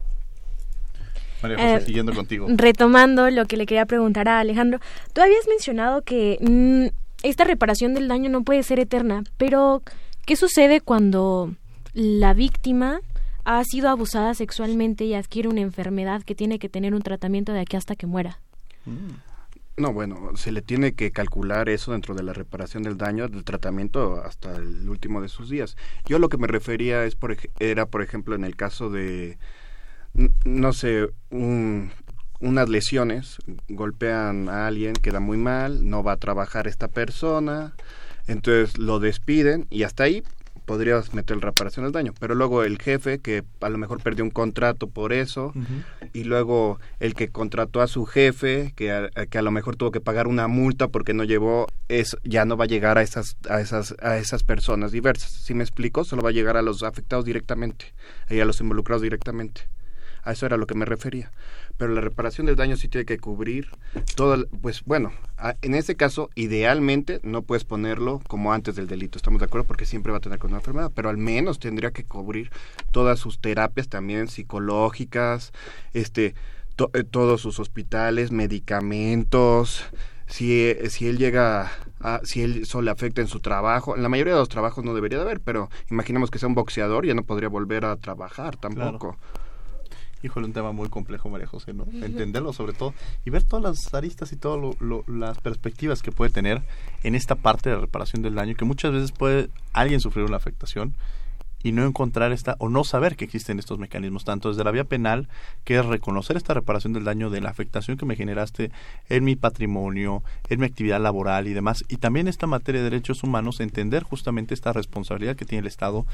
María 1.43 1.57
José, 1.57 1.75
eh, 1.77 1.81
siguiendo 1.87 2.15
contigo. 2.15 2.47
Retomando 2.51 3.31
lo 3.31 3.47
que 3.47 3.57
le 3.57 3.67
quería 3.67 3.87
preguntar 3.87 4.29
a 4.29 4.41
Alejandro, 4.41 4.79
tú 5.13 5.23
habías 5.23 5.47
mencionado 5.49 6.03
que 6.03 6.39
mm, 6.41 6.95
esta 7.23 7.45
reparación 7.45 7.95
del 7.95 8.09
daño 8.09 8.31
no 8.31 8.43
puede 8.43 8.63
ser 8.63 8.79
eterna, 8.79 9.25
pero 9.37 9.83
¿qué 10.27 10.37
sucede 10.37 10.81
cuando 10.81 11.55
la 11.93 12.35
víctima 12.35 13.01
ha 13.45 13.63
sido 13.65 13.89
abusada 13.89 14.35
sexualmente 14.35 15.05
y 15.05 15.15
adquiere 15.15 15.49
una 15.49 15.61
enfermedad 15.61 16.23
que 16.23 16.35
tiene 16.35 16.59
que 16.59 16.69
tener 16.69 16.95
un 16.95 17.03
tratamiento 17.03 17.53
de 17.53 17.61
aquí 17.61 17.77
hasta 17.77 17.97
que 17.97 18.07
muera? 18.07 18.41
No, 19.77 19.93
bueno, 19.93 20.37
se 20.37 20.53
le 20.53 20.63
tiene 20.63 20.93
que 20.93 21.11
calcular 21.11 21.69
eso 21.69 21.93
dentro 21.93 22.15
de 22.15 22.23
la 22.23 22.33
reparación 22.33 22.83
del 22.83 22.99
daño, 22.99 23.29
del 23.29 23.45
tratamiento 23.45 24.23
hasta 24.23 24.57
el 24.57 24.89
último 24.89 25.23
de 25.23 25.29
sus 25.29 25.49
días. 25.49 25.77
Yo 26.05 26.19
lo 26.19 26.29
que 26.29 26.37
me 26.37 26.47
refería 26.47 27.05
es 27.05 27.15
por, 27.15 27.37
era, 27.61 27.87
por 27.87 28.03
ejemplo, 28.03 28.35
en 28.35 28.45
el 28.45 28.57
caso 28.57 28.91
de, 28.91 29.39
no 30.45 30.73
sé, 30.73 31.09
unas 31.31 32.69
lesiones, 32.69 33.39
golpean 33.69 34.49
a 34.49 34.67
alguien, 34.67 34.93
queda 34.93 35.21
muy 35.21 35.39
mal, 35.39 35.89
no 35.89 36.03
va 36.03 36.13
a 36.13 36.19
trabajar 36.19 36.67
esta 36.67 36.89
persona, 36.89 37.75
entonces 38.27 38.77
lo 38.77 39.01
despiden 39.01 39.67
y 39.71 39.85
hasta 39.85 40.05
ahí 40.05 40.23
podrías 40.71 41.13
meter 41.15 41.37
la 41.39 41.47
reparación 41.47 41.85
del 41.85 41.91
daño, 41.91 42.15
pero 42.21 42.37
luego 42.37 42.63
el 42.63 42.79
jefe 42.81 43.19
que 43.19 43.43
a 43.61 43.69
lo 43.69 43.77
mejor 43.77 44.01
perdió 44.05 44.23
un 44.23 44.31
contrato 44.31 44.87
por 44.87 45.13
eso 45.13 45.53
y 46.13 46.23
luego 46.23 46.79
el 47.01 47.15
que 47.15 47.27
contrató 47.27 47.81
a 47.81 47.89
su 47.89 48.07
jefe 48.07 48.73
que 48.77 48.93
a, 48.93 49.09
que 49.29 49.37
a 49.37 49.43
lo 49.43 49.51
mejor 49.51 49.75
tuvo 49.75 49.91
que 49.91 50.01
pagar 50.01 50.29
una 50.29 50.47
multa 50.47 50.87
porque 50.87 51.13
no 51.13 51.25
llevó 51.25 51.67
es 51.89 52.17
ya 52.23 52.45
no 52.45 52.57
va 52.57 52.67
a 52.67 52.69
llegar 52.69 52.99
a 52.99 53.03
esas 53.03 53.37
a 53.49 53.61
esas 53.61 53.97
a 54.01 54.19
esas 54.19 54.45
personas 54.45 54.93
diversas. 54.93 55.33
Si 55.33 55.55
me 55.55 55.65
explico, 55.65 56.05
solo 56.05 56.23
va 56.23 56.29
a 56.29 56.33
llegar 56.33 56.57
a 56.57 56.63
los 56.63 56.85
afectados 56.85 57.25
directamente 57.25 57.87
y 58.29 58.39
a 58.39 58.45
los 58.45 58.61
involucrados 58.61 59.03
directamente. 59.03 59.63
A 60.23 60.31
eso 60.31 60.47
era 60.47 60.57
lo 60.57 60.69
que 60.69 60.77
me 60.77 60.85
refería 60.85 61.33
pero 61.81 61.95
la 61.95 62.03
reparación 62.03 62.47
del 62.47 62.57
daño 62.57 62.77
sí 62.77 62.89
tiene 62.89 63.07
que 63.07 63.17
cubrir 63.17 63.69
todo, 64.15 64.47
pues 64.61 64.85
bueno, 64.85 65.13
en 65.63 65.75
ese 65.75 65.97
caso 65.97 66.29
idealmente 66.35 67.21
no 67.23 67.41
puedes 67.41 67.65
ponerlo 67.65 68.21
como 68.29 68.53
antes 68.53 68.77
del 68.77 68.87
delito, 68.87 69.17
estamos 69.17 69.41
de 69.41 69.47
acuerdo 69.47 69.67
porque 69.67 69.87
siempre 69.87 70.13
va 70.13 70.19
a 70.19 70.21
tener 70.21 70.39
con 70.39 70.51
una 70.51 70.59
enfermedad, 70.59 70.93
pero 70.95 71.09
al 71.09 71.17
menos 71.17 71.59
tendría 71.59 71.91
que 71.91 72.05
cubrir 72.05 72.51
todas 72.91 73.19
sus 73.19 73.41
terapias 73.41 73.89
también 73.89 74.29
psicológicas, 74.29 75.53
este 75.95 76.35
eh, 76.93 77.03
todos 77.03 77.41
sus 77.41 77.59
hospitales, 77.59 78.31
medicamentos, 78.31 79.83
si, 80.27 80.75
si 80.91 81.09
él 81.09 81.17
llega 81.17 81.71
a, 82.01 82.21
si 82.25 82.43
él 82.43 82.67
solo 82.67 82.85
le 82.85 82.91
afecta 82.91 83.23
en 83.23 83.27
su 83.27 83.41
trabajo, 83.41 83.97
en 83.97 84.03
la 84.03 84.11
mayoría 84.11 84.35
de 84.35 84.41
los 84.41 84.51
trabajos 84.51 84.85
no 84.85 84.93
debería 84.93 85.17
de 85.17 85.25
haber, 85.25 85.41
pero 85.41 85.71
imaginemos 85.91 86.31
que 86.31 86.39
sea 86.39 86.49
un 86.49 86.55
boxeador, 86.55 87.07
ya 87.07 87.15
no 87.15 87.23
podría 87.23 87.49
volver 87.49 87.87
a 87.87 87.97
trabajar 87.97 88.59
tampoco 88.59 89.17
híjole, 90.23 90.47
un 90.47 90.53
tema 90.53 90.73
muy 90.73 90.89
complejo, 90.89 91.29
María 91.29 91.47
José, 91.47 91.73
¿no? 91.73 91.87
Entenderlo 92.03 92.53
sobre 92.53 92.73
todo 92.73 92.95
y 93.25 93.31
ver 93.31 93.43
todas 93.45 93.63
las 93.63 93.95
aristas 93.95 94.33
y 94.33 94.37
todas 94.37 94.77
las 95.07 95.39
perspectivas 95.39 96.03
que 96.03 96.13
puede 96.13 96.31
tener 96.31 96.63
en 97.03 97.15
esta 97.15 97.35
parte 97.35 97.71
de 97.71 97.77
reparación 97.77 98.23
del 98.23 98.35
daño, 98.35 98.55
que 98.55 98.65
muchas 98.65 98.93
veces 98.93 99.13
puede 99.13 99.49
alguien 99.73 100.01
sufrir 100.01 100.25
una 100.25 100.37
afectación 100.37 100.95
y 101.63 101.73
no 101.73 101.85
encontrar 101.85 102.33
esta 102.33 102.57
o 102.59 102.69
no 102.69 102.85
saber 102.85 103.17
que 103.17 103.25
existen 103.25 103.59
estos 103.59 103.79
mecanismos, 103.79 104.25
tanto 104.25 104.49
desde 104.49 104.65
la 104.65 104.71
vía 104.71 104.85
penal, 104.85 105.29
que 105.65 105.79
es 105.79 105.85
reconocer 105.85 106.37
esta 106.37 106.55
reparación 106.55 106.93
del 106.93 107.05
daño 107.05 107.31
de 107.31 107.41
la 107.41 107.51
afectación 107.51 107.97
que 107.97 108.07
me 108.07 108.17
generaste 108.17 108.71
en 109.09 109.25
mi 109.25 109.37
patrimonio, 109.37 110.23
en 110.49 110.61
mi 110.61 110.67
actividad 110.67 111.01
laboral 111.01 111.49
y 111.49 111.53
demás, 111.53 111.85
y 111.89 111.97
también 111.97 112.29
esta 112.29 112.47
materia 112.47 112.83
de 112.83 112.91
derechos 112.91 113.23
humanos, 113.23 113.61
entender 113.61 114.03
justamente 114.03 114.55
esta 114.55 114.73
responsabilidad 114.73 115.37
que 115.37 115.45
tiene 115.45 115.61
el 115.61 115.67
Estado 115.67 116.07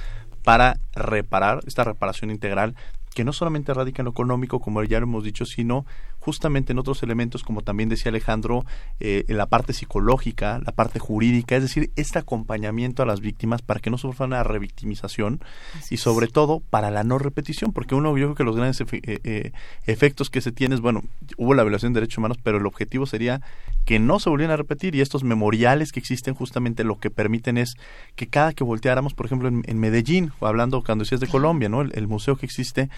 para 0.42 0.78
reparar, 0.94 1.61
esta 1.66 1.84
reparación 1.84 2.30
integral 2.30 2.74
que 3.16 3.24
no 3.24 3.32
solamente 3.32 3.72
radica 3.72 4.02
en 4.02 4.04
lo 4.04 4.10
económico, 4.10 4.60
como 4.60 4.84
ya 4.84 5.00
lo 5.00 5.06
hemos 5.06 5.24
dicho, 5.24 5.46
sino 5.46 5.86
justamente 6.18 6.72
en 6.72 6.78
otros 6.78 7.02
elementos, 7.02 7.42
como 7.42 7.62
también 7.62 7.88
decía 7.88 8.10
Alejandro, 8.10 8.66
eh, 9.00 9.24
en 9.28 9.38
la 9.38 9.46
parte 9.46 9.72
psicológica, 9.72 10.60
la 10.66 10.72
parte 10.72 10.98
jurídica, 10.98 11.56
es 11.56 11.62
decir, 11.62 11.90
este 11.96 12.18
acompañamiento 12.18 13.02
a 13.02 13.06
las 13.06 13.20
víctimas 13.20 13.62
para 13.62 13.80
que 13.80 13.88
no 13.88 13.96
sufran 13.96 14.30
una 14.30 14.42
revictimización 14.42 15.40
y 15.88 15.96
sobre 15.96 16.28
todo 16.28 16.60
para 16.60 16.90
la 16.90 17.04
no 17.04 17.18
repetición, 17.18 17.72
porque 17.72 17.94
uno 17.94 18.10
yo 18.18 18.26
creo 18.26 18.34
que 18.34 18.44
los 18.44 18.54
grandes 18.54 18.78
eh, 18.82 18.86
eh, 18.92 19.52
efectos 19.86 20.28
que 20.28 20.42
se 20.42 20.52
tienen 20.52 20.74
es, 20.74 20.82
bueno, 20.82 21.02
hubo 21.38 21.54
la 21.54 21.62
violación 21.62 21.94
de 21.94 22.00
derechos 22.00 22.18
humanos, 22.18 22.36
pero 22.42 22.58
el 22.58 22.66
objetivo 22.66 23.06
sería 23.06 23.40
que 23.86 23.98
no 23.98 24.18
se 24.18 24.28
volvieran 24.28 24.52
a 24.52 24.56
repetir 24.58 24.94
y 24.94 25.00
estos 25.00 25.24
memoriales 25.24 25.90
que 25.90 26.00
existen 26.00 26.34
justamente 26.34 26.84
lo 26.84 26.98
que 26.98 27.08
permiten 27.08 27.56
es 27.56 27.76
que 28.14 28.26
cada 28.26 28.52
que 28.52 28.62
volteáramos, 28.62 29.14
por 29.14 29.24
ejemplo, 29.24 29.48
en, 29.48 29.78
Medellín, 29.78 30.32
o 30.40 30.46
hablando 30.46 30.82
cuando 30.82 31.04
decías 31.04 31.20
de 31.20 31.28
Colombia, 31.28 31.70
¿no? 31.70 31.80
el 31.80 32.08
museo 32.08 32.36
que 32.36 32.44
existe, 32.44 32.90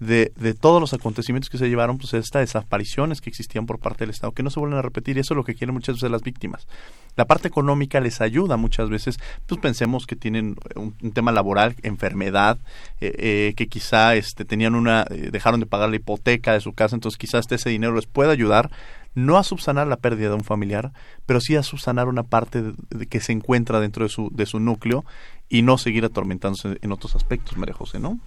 de, 0.00 0.32
de 0.36 0.54
todos 0.54 0.80
los 0.80 0.92
acontecimientos 0.92 1.48
que 1.48 1.58
se 1.58 1.68
llevaron, 1.68 1.98
pues 1.98 2.14
estas 2.14 2.42
desapariciones 2.42 3.20
que 3.20 3.30
existían 3.30 3.66
por 3.66 3.78
parte 3.78 4.00
del 4.00 4.10
Estado, 4.10 4.32
que 4.32 4.42
no 4.42 4.50
se 4.50 4.60
vuelven 4.60 4.78
a 4.78 4.82
repetir, 4.82 5.16
y 5.16 5.20
eso 5.20 5.34
es 5.34 5.36
lo 5.36 5.44
que 5.44 5.54
quieren 5.54 5.74
muchas 5.74 5.96
veces 5.96 6.10
las 6.10 6.22
víctimas. 6.22 6.66
La 7.16 7.26
parte 7.26 7.48
económica 7.48 8.00
les 8.00 8.20
ayuda 8.20 8.56
muchas 8.56 8.90
veces, 8.90 9.18
pues 9.46 9.60
pensemos 9.60 10.06
que 10.06 10.16
tienen 10.16 10.56
un, 10.74 10.94
tema 11.12 11.32
laboral, 11.32 11.76
enfermedad, 11.82 12.58
eh, 13.00 13.14
eh, 13.18 13.54
que 13.56 13.68
quizá 13.68 14.16
este, 14.16 14.44
tenían 14.44 14.74
una, 14.74 15.06
eh, 15.10 15.30
dejaron 15.30 15.60
de 15.60 15.66
pagar 15.66 15.88
la 15.90 15.96
hipoteca 15.96 16.52
de 16.52 16.60
su 16.60 16.72
casa, 16.72 16.96
entonces 16.96 17.18
quizás 17.18 17.46
ese 17.50 17.70
dinero 17.70 17.94
les 17.94 18.06
pueda 18.06 18.32
ayudar 18.32 18.70
no 19.14 19.38
a 19.38 19.44
subsanar 19.44 19.86
la 19.86 19.98
pérdida 19.98 20.30
de 20.30 20.34
un 20.34 20.42
familiar, 20.42 20.92
pero 21.24 21.40
sí 21.40 21.54
a 21.54 21.62
subsanar 21.62 22.08
una 22.08 22.24
parte 22.24 22.72
que 23.08 23.20
se 23.20 23.30
encuentra 23.30 23.78
dentro 23.78 24.04
de 24.04 24.08
su, 24.08 24.28
de 24.32 24.44
su 24.44 24.58
núcleo 24.58 25.04
y 25.48 25.62
no 25.62 25.78
seguir 25.78 26.04
atormentándose 26.04 26.78
en 26.82 26.90
otros 26.90 27.14
aspectos, 27.14 27.56
María 27.56 27.74
José, 27.74 28.00
¿no? 28.00 28.18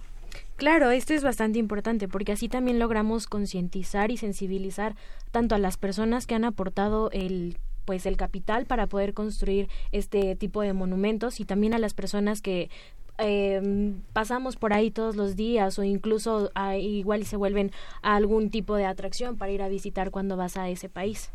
Claro, 0.58 0.90
esto 0.90 1.14
es 1.14 1.22
bastante 1.22 1.60
importante 1.60 2.08
porque 2.08 2.32
así 2.32 2.48
también 2.48 2.80
logramos 2.80 3.28
concientizar 3.28 4.10
y 4.10 4.16
sensibilizar 4.16 4.96
tanto 5.30 5.54
a 5.54 5.58
las 5.58 5.76
personas 5.76 6.26
que 6.26 6.34
han 6.34 6.44
aportado 6.44 7.12
el 7.12 7.56
pues 7.84 8.06
el 8.06 8.16
capital 8.16 8.66
para 8.66 8.88
poder 8.88 9.14
construir 9.14 9.68
este 9.92 10.34
tipo 10.34 10.60
de 10.60 10.72
monumentos 10.72 11.38
y 11.38 11.44
también 11.44 11.74
a 11.74 11.78
las 11.78 11.94
personas 11.94 12.42
que 12.42 12.70
eh, 13.18 13.94
pasamos 14.12 14.56
por 14.56 14.72
ahí 14.72 14.90
todos 14.90 15.14
los 15.14 15.36
días 15.36 15.78
o 15.78 15.84
incluso 15.84 16.50
ah, 16.56 16.76
igual 16.76 17.24
se 17.24 17.36
vuelven 17.36 17.70
a 18.02 18.16
algún 18.16 18.50
tipo 18.50 18.74
de 18.74 18.84
atracción 18.84 19.36
para 19.36 19.52
ir 19.52 19.62
a 19.62 19.68
visitar 19.68 20.10
cuando 20.10 20.36
vas 20.36 20.56
a 20.56 20.68
ese 20.68 20.88
país. 20.88 21.30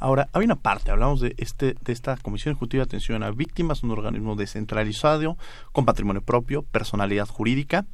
Ahora, 0.00 0.28
hay 0.32 0.44
una 0.44 0.56
parte, 0.56 0.90
hablamos 0.90 1.20
de 1.20 1.34
este 1.38 1.76
de 1.80 1.92
esta 1.92 2.16
Comisión 2.16 2.52
Ejecutiva 2.52 2.82
de 2.82 2.88
Atención 2.88 3.22
a 3.22 3.30
Víctimas, 3.30 3.84
un 3.84 3.92
organismo 3.92 4.34
descentralizado 4.34 5.36
con 5.70 5.84
patrimonio 5.84 6.22
propio, 6.22 6.62
personalidad 6.62 7.28
jurídica, 7.28 7.86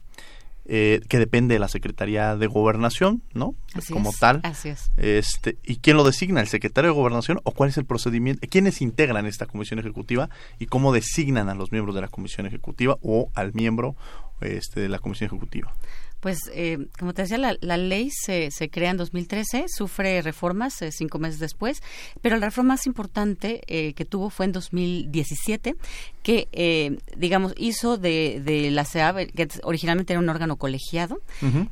eh, 0.72 1.00
que 1.08 1.18
depende 1.18 1.54
de 1.54 1.58
la 1.58 1.66
Secretaría 1.66 2.36
de 2.36 2.46
Gobernación, 2.46 3.24
¿no? 3.34 3.56
Como 3.92 4.12
tal. 4.12 4.38
Así 4.44 4.68
es. 4.68 4.92
Este, 4.96 5.58
¿Y 5.64 5.78
quién 5.78 5.96
lo 5.96 6.04
designa? 6.04 6.40
¿El 6.40 6.46
Secretario 6.46 6.90
de 6.90 6.96
Gobernación? 6.96 7.40
¿O 7.42 7.50
cuál 7.50 7.70
es 7.70 7.76
el 7.76 7.86
procedimiento? 7.86 8.46
¿Quiénes 8.48 8.80
integran 8.80 9.26
esta 9.26 9.46
Comisión 9.46 9.80
Ejecutiva? 9.80 10.30
¿Y 10.60 10.66
cómo 10.66 10.92
designan 10.92 11.48
a 11.48 11.56
los 11.56 11.72
miembros 11.72 11.96
de 11.96 12.02
la 12.02 12.08
Comisión 12.08 12.46
Ejecutiva 12.46 12.98
o 13.02 13.32
al 13.34 13.52
miembro 13.52 13.96
este, 14.42 14.78
de 14.78 14.88
la 14.88 15.00
Comisión 15.00 15.26
Ejecutiva? 15.26 15.74
Pues, 16.20 16.50
eh, 16.54 16.86
como 16.98 17.14
te 17.14 17.22
decía, 17.22 17.38
la, 17.38 17.76
ley 17.78 18.10
se, 18.10 18.50
se, 18.50 18.68
crea 18.68 18.90
en 18.90 18.98
2013, 18.98 19.64
sufre 19.74 20.20
reformas 20.20 20.80
eh, 20.82 20.92
cinco 20.92 21.18
meses 21.18 21.40
después, 21.40 21.82
pero 22.20 22.36
la 22.36 22.46
reforma 22.46 22.74
más 22.74 22.86
importante 22.86 23.62
eh, 23.66 23.94
que 23.94 24.04
tuvo 24.04 24.28
fue 24.28 24.44
en 24.44 24.52
2017, 24.52 25.76
que, 26.22 26.98
digamos, 27.16 27.54
hizo 27.56 27.96
de, 27.96 28.40
de 28.44 28.70
la 28.70 28.84
CEAB, 28.84 29.32
que 29.32 29.48
originalmente 29.62 30.12
era 30.12 30.20
un 30.20 30.28
órgano 30.28 30.56
colegiado, 30.56 31.20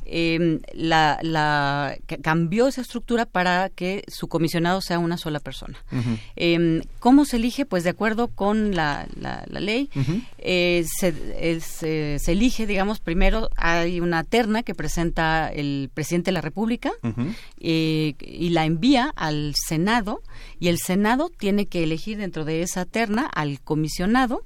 em, 0.05 0.59
la, 0.73 1.19
la, 1.21 1.97
cambió 2.21 2.67
esa 2.67 2.81
estructura 2.81 3.25
para 3.25 3.69
que 3.69 4.03
su 4.07 4.27
comisionado 4.27 4.81
sea 4.81 4.99
una 4.99 5.17
sola 5.17 5.39
persona. 5.39 5.77
Em, 6.35 6.81
¿Cómo 6.99 7.25
se 7.25 7.37
elige? 7.37 7.65
Pues 7.65 7.83
de 7.83 7.91
acuerdo 7.91 8.27
con 8.27 8.75
la, 8.75 9.07
la, 9.19 9.43
ley, 9.59 9.89
se, 10.39 11.59
se, 11.59 12.31
elige, 12.31 12.65
digamos, 12.65 12.99
primero 12.99 13.49
hay 13.55 13.99
una 13.99 14.23
que 14.63 14.75
presenta 14.75 15.49
el 15.49 15.89
presidente 15.93 16.29
de 16.29 16.33
la 16.33 16.41
República 16.41 16.91
eh, 17.59 18.15
y 18.19 18.49
la 18.49 18.65
envía 18.65 19.11
al 19.15 19.53
Senado 19.55 20.21
y 20.59 20.67
el 20.67 20.77
Senado 20.77 21.29
tiene 21.29 21.67
que 21.67 21.83
elegir 21.83 22.17
dentro 22.17 22.45
de 22.45 22.61
esa 22.61 22.85
terna 22.85 23.25
al 23.25 23.61
comisionado 23.61 24.43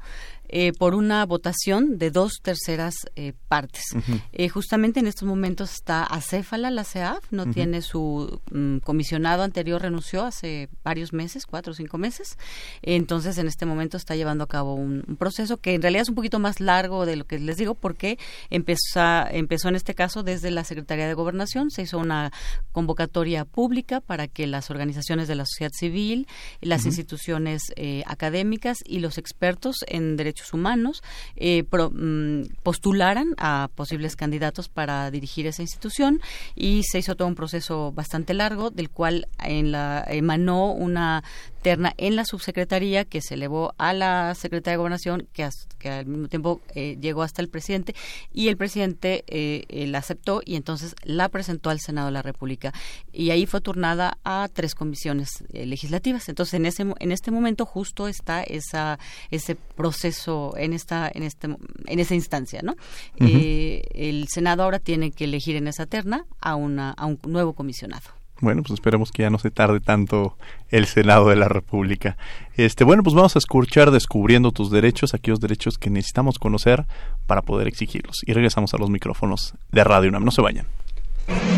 eh, 0.55 0.71
por 0.71 0.93
una 0.93 1.25
votación 1.25 1.97
de 1.97 2.11
dos 2.11 2.33
terceras 2.43 2.93
eh, 3.15 3.33
partes. 3.47 3.85
Eh, 4.33 4.49
justamente 4.49 4.99
en 4.99 5.07
estos 5.07 5.27
momentos 5.27 5.73
está 5.73 6.03
acéfala 6.03 6.69
la 6.69 6.83
CEAF, 6.83 7.23
no 7.31 7.47
tiene 7.47 7.81
su 7.81 8.39
mm, 8.51 8.77
comisionado 8.77 9.41
anterior, 9.41 9.81
renunció 9.81 10.23
hace 10.23 10.69
varios 10.83 11.11
meses, 11.11 11.47
cuatro 11.47 11.71
o 11.71 11.73
cinco 11.73 11.97
meses. 11.97 12.37
Entonces, 12.83 13.39
en 13.39 13.47
este 13.47 13.65
momento 13.65 13.97
está 13.97 14.15
llevando 14.15 14.43
a 14.43 14.47
cabo 14.47 14.75
un, 14.75 15.01
proceso 15.17 15.57
que 15.57 15.73
en 15.73 15.81
realidad 15.81 16.03
es 16.03 16.09
un 16.09 16.15
poquito 16.15 16.37
más 16.37 16.59
largo 16.59 17.07
de 17.07 17.15
lo 17.15 17.25
que 17.25 17.39
les 17.39 17.57
digo, 17.57 17.73
porque 17.73 18.19
empezó, 18.51 19.01
empezó 19.31 19.69
en 19.69 19.75
este 19.75 19.95
caso 19.95 20.21
desde 20.21 20.51
la 20.51 20.63
Secretaría 20.65 21.07
de 21.07 21.15
Gobernación, 21.15 21.71
se 21.71 21.81
hizo 21.81 21.97
una 21.97 22.31
convocatoria 22.71 23.43
pública 23.45 24.01
para 24.01 24.27
que 24.27 24.45
las 24.45 24.69
organizaciones 24.69 25.27
de 25.27 25.33
la 25.33 25.45
sociedad 25.47 25.71
civil, 25.73 26.27
las 26.61 26.85
instituciones 26.85 27.63
eh, 27.75 28.03
académicas 28.05 28.77
y 28.85 28.99
los 28.99 29.17
expertos 29.17 29.77
en 29.87 30.15
derechos 30.15 30.42
humanos 30.51 31.03
eh, 31.35 31.63
mm, 31.63 32.55
postularan 32.63 33.35
a 33.37 33.69
posibles 33.75 34.15
candidatos 34.15 34.67
para 34.67 35.11
dirigir 35.11 35.45
esa 35.45 35.61
institución 35.61 36.21
y 36.55 36.83
se 36.83 36.99
hizo 36.99 37.15
todo 37.15 37.27
un 37.27 37.35
proceso 37.35 37.91
bastante 37.91 38.33
largo 38.33 38.71
del 38.71 38.89
cual 38.89 39.27
en 39.39 39.71
la, 39.71 40.03
emanó 40.07 40.71
una 40.71 41.23
en 41.65 42.15
la 42.15 42.25
subsecretaría 42.25 43.05
que 43.05 43.21
se 43.21 43.35
elevó 43.35 43.73
a 43.77 43.93
la 43.93 44.35
secretaria 44.35 44.73
de 44.73 44.77
gobernación 44.77 45.27
que, 45.33 45.47
que 45.79 45.89
al 45.89 46.05
mismo 46.05 46.27
tiempo 46.27 46.61
eh, 46.75 46.97
llegó 46.99 47.23
hasta 47.23 47.41
el 47.41 47.49
presidente 47.49 47.95
y 48.33 48.47
el 48.47 48.57
presidente 48.57 49.23
la 49.69 49.99
aceptó 49.99 50.41
y 50.45 50.55
entonces 50.55 50.95
la 51.03 51.29
presentó 51.29 51.69
al 51.69 51.79
Senado 51.79 52.07
de 52.07 52.13
la 52.13 52.21
República. 52.21 52.73
Y 53.11 53.29
ahí 53.31 53.45
fue 53.45 53.61
turnada 53.61 54.17
a 54.23 54.47
tres 54.51 54.75
comisiones 54.75 55.43
legislativas. 55.51 56.29
Entonces 56.29 56.55
en 56.55 56.65
ese 56.65 56.83
en 56.99 57.11
este 57.11 57.31
momento 57.31 57.65
justo 57.65 58.07
está 58.07 58.43
esa 58.43 58.99
ese 59.31 59.55
proceso 59.55 60.53
en 60.57 60.73
esta 60.73 61.09
en 61.13 61.23
este 61.23 61.47
en 61.47 61.99
esa 61.99 62.15
instancia 62.15 62.61
no 62.61 62.75
eh, 63.19 63.83
el 63.93 64.27
senado 64.27 64.63
ahora 64.63 64.79
tiene 64.79 65.11
que 65.11 65.25
elegir 65.25 65.55
en 65.55 65.67
esa 65.67 65.85
terna 65.85 66.25
a 66.39 66.55
una 66.55 66.91
a 66.91 67.05
un 67.05 67.19
nuevo 67.25 67.53
comisionado 67.53 68.22
bueno, 68.41 68.61
pues 68.61 68.73
esperemos 68.73 69.11
que 69.11 69.23
ya 69.23 69.29
no 69.29 69.39
se 69.39 69.51
tarde 69.51 69.79
tanto 69.79 70.37
el 70.69 70.85
Senado 70.85 71.29
de 71.29 71.35
la 71.35 71.47
República. 71.47 72.17
Este, 72.55 72.83
bueno, 72.83 73.03
pues 73.03 73.15
vamos 73.15 73.35
a 73.35 73.39
escuchar 73.39 73.91
Descubriendo 73.91 74.51
tus 74.51 74.69
derechos, 74.69 75.13
aquellos 75.13 75.39
derechos 75.39 75.77
que 75.77 75.89
necesitamos 75.89 76.39
conocer 76.39 76.85
para 77.25 77.41
poder 77.41 77.67
exigirlos. 77.67 78.21
Y 78.25 78.33
regresamos 78.33 78.73
a 78.73 78.77
los 78.77 78.89
micrófonos 78.89 79.53
de 79.71 79.83
Radio 79.83 80.09
UNAM. 80.09 80.25
No 80.25 80.31
se 80.31 80.41
vayan. 80.41 80.67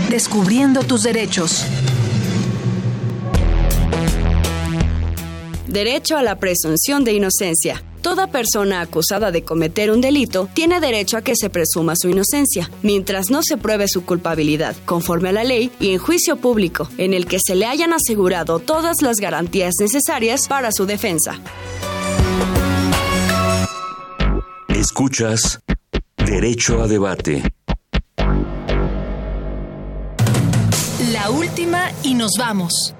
Descubriendo 0.09 0.83
tus 0.83 1.03
derechos. 1.03 1.65
Derecho 5.75 6.15
a 6.15 6.23
la 6.23 6.39
presunción 6.39 7.03
de 7.03 7.11
inocencia. 7.11 7.83
Toda 8.01 8.27
persona 8.27 8.79
acusada 8.79 9.29
de 9.31 9.43
cometer 9.43 9.91
un 9.91 9.99
delito 9.99 10.47
tiene 10.53 10.79
derecho 10.79 11.17
a 11.17 11.21
que 11.21 11.35
se 11.35 11.49
presuma 11.49 11.95
su 11.97 12.07
inocencia, 12.07 12.71
mientras 12.81 13.29
no 13.29 13.41
se 13.43 13.57
pruebe 13.57 13.89
su 13.89 14.05
culpabilidad, 14.05 14.73
conforme 14.85 15.27
a 15.27 15.31
la 15.33 15.43
ley 15.43 15.69
y 15.81 15.91
en 15.91 15.97
juicio 15.97 16.37
público, 16.37 16.87
en 16.97 17.13
el 17.13 17.25
que 17.25 17.39
se 17.45 17.55
le 17.55 17.65
hayan 17.65 17.91
asegurado 17.91 18.59
todas 18.59 19.01
las 19.01 19.17
garantías 19.17 19.73
necesarias 19.77 20.47
para 20.47 20.71
su 20.71 20.85
defensa. 20.85 21.41
Escuchas 24.69 25.59
Derecho 26.15 26.81
a 26.81 26.87
Debate. 26.87 27.43
La 31.11 31.29
última 31.31 31.91
y 32.01 32.13
nos 32.13 32.31
vamos 32.39 32.94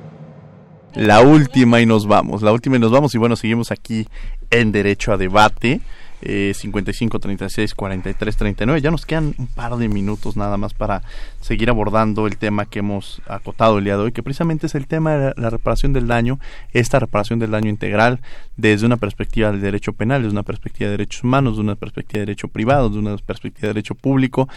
la 0.95 1.21
última 1.21 1.81
y 1.81 1.85
nos 1.85 2.07
vamos. 2.07 2.41
La 2.41 2.51
última 2.51 2.77
y 2.77 2.79
nos 2.79 2.91
vamos. 2.91 3.13
Y 3.15 3.17
bueno, 3.17 3.35
seguimos 3.35 3.71
aquí 3.71 4.07
en 4.49 4.71
Derecho 4.71 5.11
a 5.11 5.17
Debate. 5.17 5.81
Eh, 6.21 6.53
55 6.55 7.19
36 7.19 7.75
43 7.75 8.37
39 8.37 8.81
ya 8.81 8.89
nos 8.89 9.05
quedan 9.05 9.35
un 9.37 9.47
par 9.47 9.75
de 9.75 9.89
minutos 9.89 10.37
nada 10.37 10.55
más 10.55 10.73
para 10.73 11.03
seguir 11.41 11.69
abordando 11.69 12.25
el 12.25 12.37
tema 12.37 12.65
que 12.65 12.79
hemos 12.79 13.21
acotado 13.27 13.77
el 13.77 13.83
día 13.83 13.97
de 13.97 14.03
hoy 14.03 14.11
que 14.13 14.23
precisamente 14.23 14.65
es 14.67 14.75
el 14.75 14.87
tema 14.87 15.17
de 15.17 15.33
la 15.35 15.49
reparación 15.49 15.91
del 15.91 16.07
daño 16.07 16.39
esta 16.71 16.99
reparación 16.99 17.37
del 17.37 17.51
daño 17.51 17.69
integral 17.69 18.21
desde 18.55 18.85
una 18.85 18.97
perspectiva 18.97 19.51
del 19.51 19.61
derecho 19.61 19.91
penal 19.91 20.23
desde 20.23 20.31
una 20.31 20.43
perspectiva 20.43 20.89
de 20.89 20.97
derechos 20.97 21.23
humanos 21.23 21.57
de 21.57 21.61
una 21.61 21.75
perspectiva 21.75 22.21
de 22.21 22.25
derecho 22.27 22.47
privado 22.47 22.89
de 22.89 22.97
una 22.97 23.17
perspectiva 23.17 23.67
de 23.67 23.73
derecho 23.73 23.93
público 23.93 24.47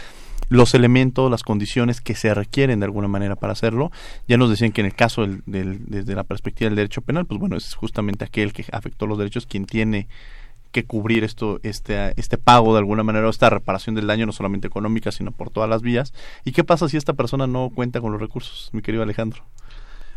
los 0.49 0.73
elementos, 0.73 1.31
las 1.31 1.43
condiciones 1.43 2.01
que 2.01 2.15
se 2.15 2.33
requieren 2.33 2.79
de 2.79 2.85
alguna 2.85 3.07
manera 3.07 3.35
para 3.35 3.53
hacerlo. 3.53 3.91
Ya 4.27 4.37
nos 4.37 4.49
decían 4.49 4.71
que 4.71 4.81
en 4.81 4.87
el 4.87 4.95
caso 4.95 5.25
del, 5.25 5.43
desde 5.45 6.15
la 6.15 6.23
perspectiva 6.23 6.69
del 6.69 6.75
derecho 6.75 7.01
penal, 7.01 7.25
pues 7.25 7.39
bueno, 7.39 7.55
es 7.55 7.73
justamente 7.75 8.25
aquel 8.25 8.51
que 8.51 8.65
afectó 8.71 9.07
los 9.07 9.17
derechos 9.17 9.45
quien 9.45 9.65
tiene 9.65 10.07
que 10.71 10.85
cubrir 10.85 11.23
esto, 11.23 11.59
este, 11.63 12.13
este 12.19 12.37
pago 12.37 12.73
de 12.73 12.79
alguna 12.79 13.03
manera, 13.03 13.25
o 13.25 13.29
esta 13.29 13.49
reparación 13.49 13.95
del 13.95 14.07
daño, 14.07 14.25
no 14.25 14.31
solamente 14.31 14.67
económica, 14.67 15.11
sino 15.11 15.31
por 15.31 15.49
todas 15.49 15.69
las 15.69 15.81
vías. 15.81 16.13
¿Y 16.45 16.51
qué 16.51 16.63
pasa 16.63 16.87
si 16.89 16.97
esta 16.97 17.13
persona 17.13 17.47
no 17.47 17.71
cuenta 17.73 18.01
con 18.01 18.11
los 18.11 18.21
recursos, 18.21 18.69
mi 18.73 18.81
querido 18.81 19.03
Alejandro? 19.03 19.43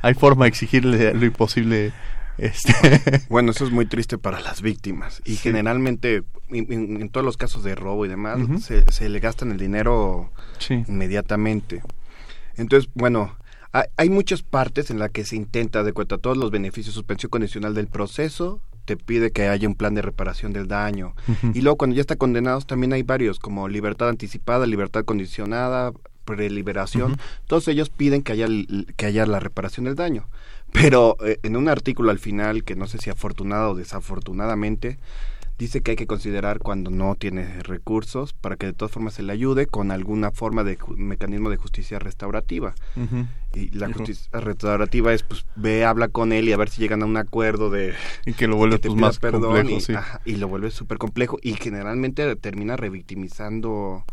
¿Hay 0.03 0.15
forma 0.15 0.45
de 0.45 0.49
exigirle 0.49 1.15
lo 1.15 1.25
imposible 1.25 1.93
este... 2.43 3.23
Bueno, 3.29 3.53
eso 3.53 3.65
es 3.65 3.71
muy 3.71 3.87
triste 3.87 4.19
para 4.19 4.41
las 4.41 4.63
víctimas 4.63 5.23
y 5.25 5.37
generalmente 5.37 6.25
en, 6.51 7.09
todos 7.09 7.25
los 7.25 7.37
casos 7.37 7.65
de 7.65 7.75
robo 7.75 8.05
y 8.05 8.09
demás 8.09 8.39
se, 8.63 9.09
le 9.09 9.21
gastan 9.21 9.53
el 9.53 9.59
dinero 9.59 10.31
inmediatamente. 10.69 11.83
Entonces, 12.57 12.91
bueno, 12.95 13.37
hay, 13.97 14.11
muchas 14.11 14.43
partes 14.43 14.91
en 14.91 14.99
las 14.99 15.11
que 15.11 15.25
se 15.25 15.37
intenta 15.37 15.83
de 15.83 15.93
cuenta 15.93 16.19
todos 16.19 16.37
los 16.37 16.51
beneficios, 16.51 16.95
suspensión 16.95 17.31
condicional 17.31 17.75
del 17.75 17.87
proceso, 17.87 18.61
te 18.85 18.97
pide 18.97 19.31
que 19.31 19.49
haya 19.49 19.69
un 19.69 19.75
plan 19.75 19.95
de 19.95 20.03
reparación 20.03 20.53
del 20.53 20.69
daño. 20.69 21.15
Y 21.55 21.63
luego 21.63 21.79
cuando 21.79 21.97
ya 21.97 22.03
está 22.03 22.17
condenados 22.17 22.67
también 22.67 22.93
hay 22.93 23.03
varios, 23.03 23.39
como 23.39 23.69
libertad 23.69 24.09
anticipada, 24.09 24.67
libertad 24.67 25.05
condicionada, 25.05 25.93
preliberación. 26.25 27.17
Todos 27.47 27.69
ellos 27.69 27.89
piden 27.91 28.23
que 28.23 28.33
haya, 28.33 28.49
que 28.97 29.07
haya 29.07 29.27
la 29.27 29.41
reparación 29.41 29.85
del 29.85 29.95
daño. 29.95 30.29
Pero 30.73 31.17
eh, 31.25 31.39
en 31.43 31.57
un 31.57 31.69
artículo 31.69 32.11
al 32.11 32.19
final, 32.19 32.65
que 32.65 32.75
no 32.75 32.87
sé 32.87 32.99
si 32.99 33.11
afortunado 33.11 33.71
o 33.71 33.75
desafortunadamente, 33.75 34.99
dice 35.59 35.81
que 35.81 35.93
hay 35.93 35.97
que 35.97 36.07
considerar 36.07 36.59
cuando 36.59 36.91
no 36.91 37.15
tiene 37.15 37.63
recursos 37.63 38.33
para 38.33 38.57
que 38.57 38.67
de 38.67 38.73
todas 38.73 38.91
formas 38.91 39.15
se 39.15 39.23
le 39.23 39.33
ayude 39.33 39.67
con 39.67 39.91
alguna 39.91 40.33
forma 40.33 40.65
de 40.65 40.79
mecanismo 40.97 41.51
de 41.51 41.57
justicia 41.57 41.99
restaurativa. 41.99 42.75
Y 43.55 43.71
la 43.71 43.93
justicia 43.93 44.41
restaurativa 44.41 45.13
es, 45.13 45.23
pues, 45.23 45.47
ve, 45.55 45.85
habla 45.85 46.09
con 46.09 46.33
él 46.33 46.49
y 46.49 46.53
a 46.53 46.57
ver 46.57 46.69
si 46.69 46.81
llegan 46.81 47.03
a 47.03 47.07
un 47.07 47.17
acuerdo 47.17 47.71
de... 47.71 47.95
Y 48.27 48.33
que 48.33 48.49
lo 48.49 48.57
vuelve 48.57 48.79
pues, 48.79 48.95
más 48.95 49.19
complejo, 49.19 49.71
y, 49.71 49.81
sí. 49.81 49.95
y 50.25 50.37
lo 50.37 50.49
vuelve 50.49 50.71
súper 50.71 50.99
complejo 50.99 51.39
y 51.43 51.55
generalmente 51.55 52.35
termina 52.37 52.77
revictimizando 52.77 54.05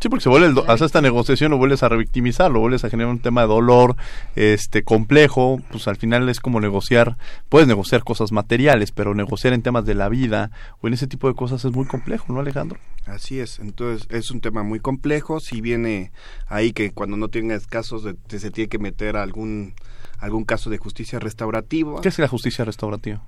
Sí, 0.00 0.08
porque 0.08 0.22
se 0.22 0.28
vuelve, 0.28 0.46
el, 0.46 0.58
hace 0.68 0.84
esta 0.84 1.00
negociación, 1.00 1.50
lo 1.50 1.58
vuelves 1.58 1.82
a 1.82 1.88
revictimizar, 1.88 2.50
lo 2.50 2.60
vuelves 2.60 2.84
a 2.84 2.90
generar 2.90 3.10
un 3.10 3.18
tema 3.18 3.42
de 3.42 3.48
dolor, 3.48 3.96
este, 4.36 4.84
complejo, 4.84 5.60
pues 5.70 5.88
al 5.88 5.96
final 5.96 6.28
es 6.28 6.38
como 6.38 6.60
negociar, 6.60 7.16
puedes 7.48 7.66
negociar 7.66 8.04
cosas 8.04 8.30
materiales, 8.30 8.92
pero 8.92 9.14
negociar 9.14 9.54
en 9.54 9.62
temas 9.62 9.84
de 9.84 9.94
la 9.94 10.08
vida 10.08 10.52
o 10.80 10.86
en 10.86 10.94
ese 10.94 11.08
tipo 11.08 11.26
de 11.26 11.34
cosas 11.34 11.64
es 11.64 11.72
muy 11.72 11.86
complejo, 11.86 12.32
¿no, 12.32 12.38
Alejandro? 12.38 12.78
Así 13.06 13.40
es, 13.40 13.58
entonces 13.58 14.06
es 14.10 14.30
un 14.30 14.40
tema 14.40 14.62
muy 14.62 14.78
complejo, 14.78 15.40
si 15.40 15.60
viene 15.60 16.12
ahí 16.46 16.72
que 16.72 16.92
cuando 16.92 17.16
no 17.16 17.28
tienes 17.28 17.66
casos 17.66 18.04
de, 18.04 18.16
se 18.38 18.50
tiene 18.52 18.68
que 18.68 18.78
meter 18.78 19.16
algún, 19.16 19.74
algún 20.18 20.44
caso 20.44 20.70
de 20.70 20.78
justicia 20.78 21.18
restaurativa. 21.18 22.00
¿Qué 22.02 22.08
es 22.08 22.18
la 22.20 22.28
justicia 22.28 22.64
restaurativa? 22.64 23.22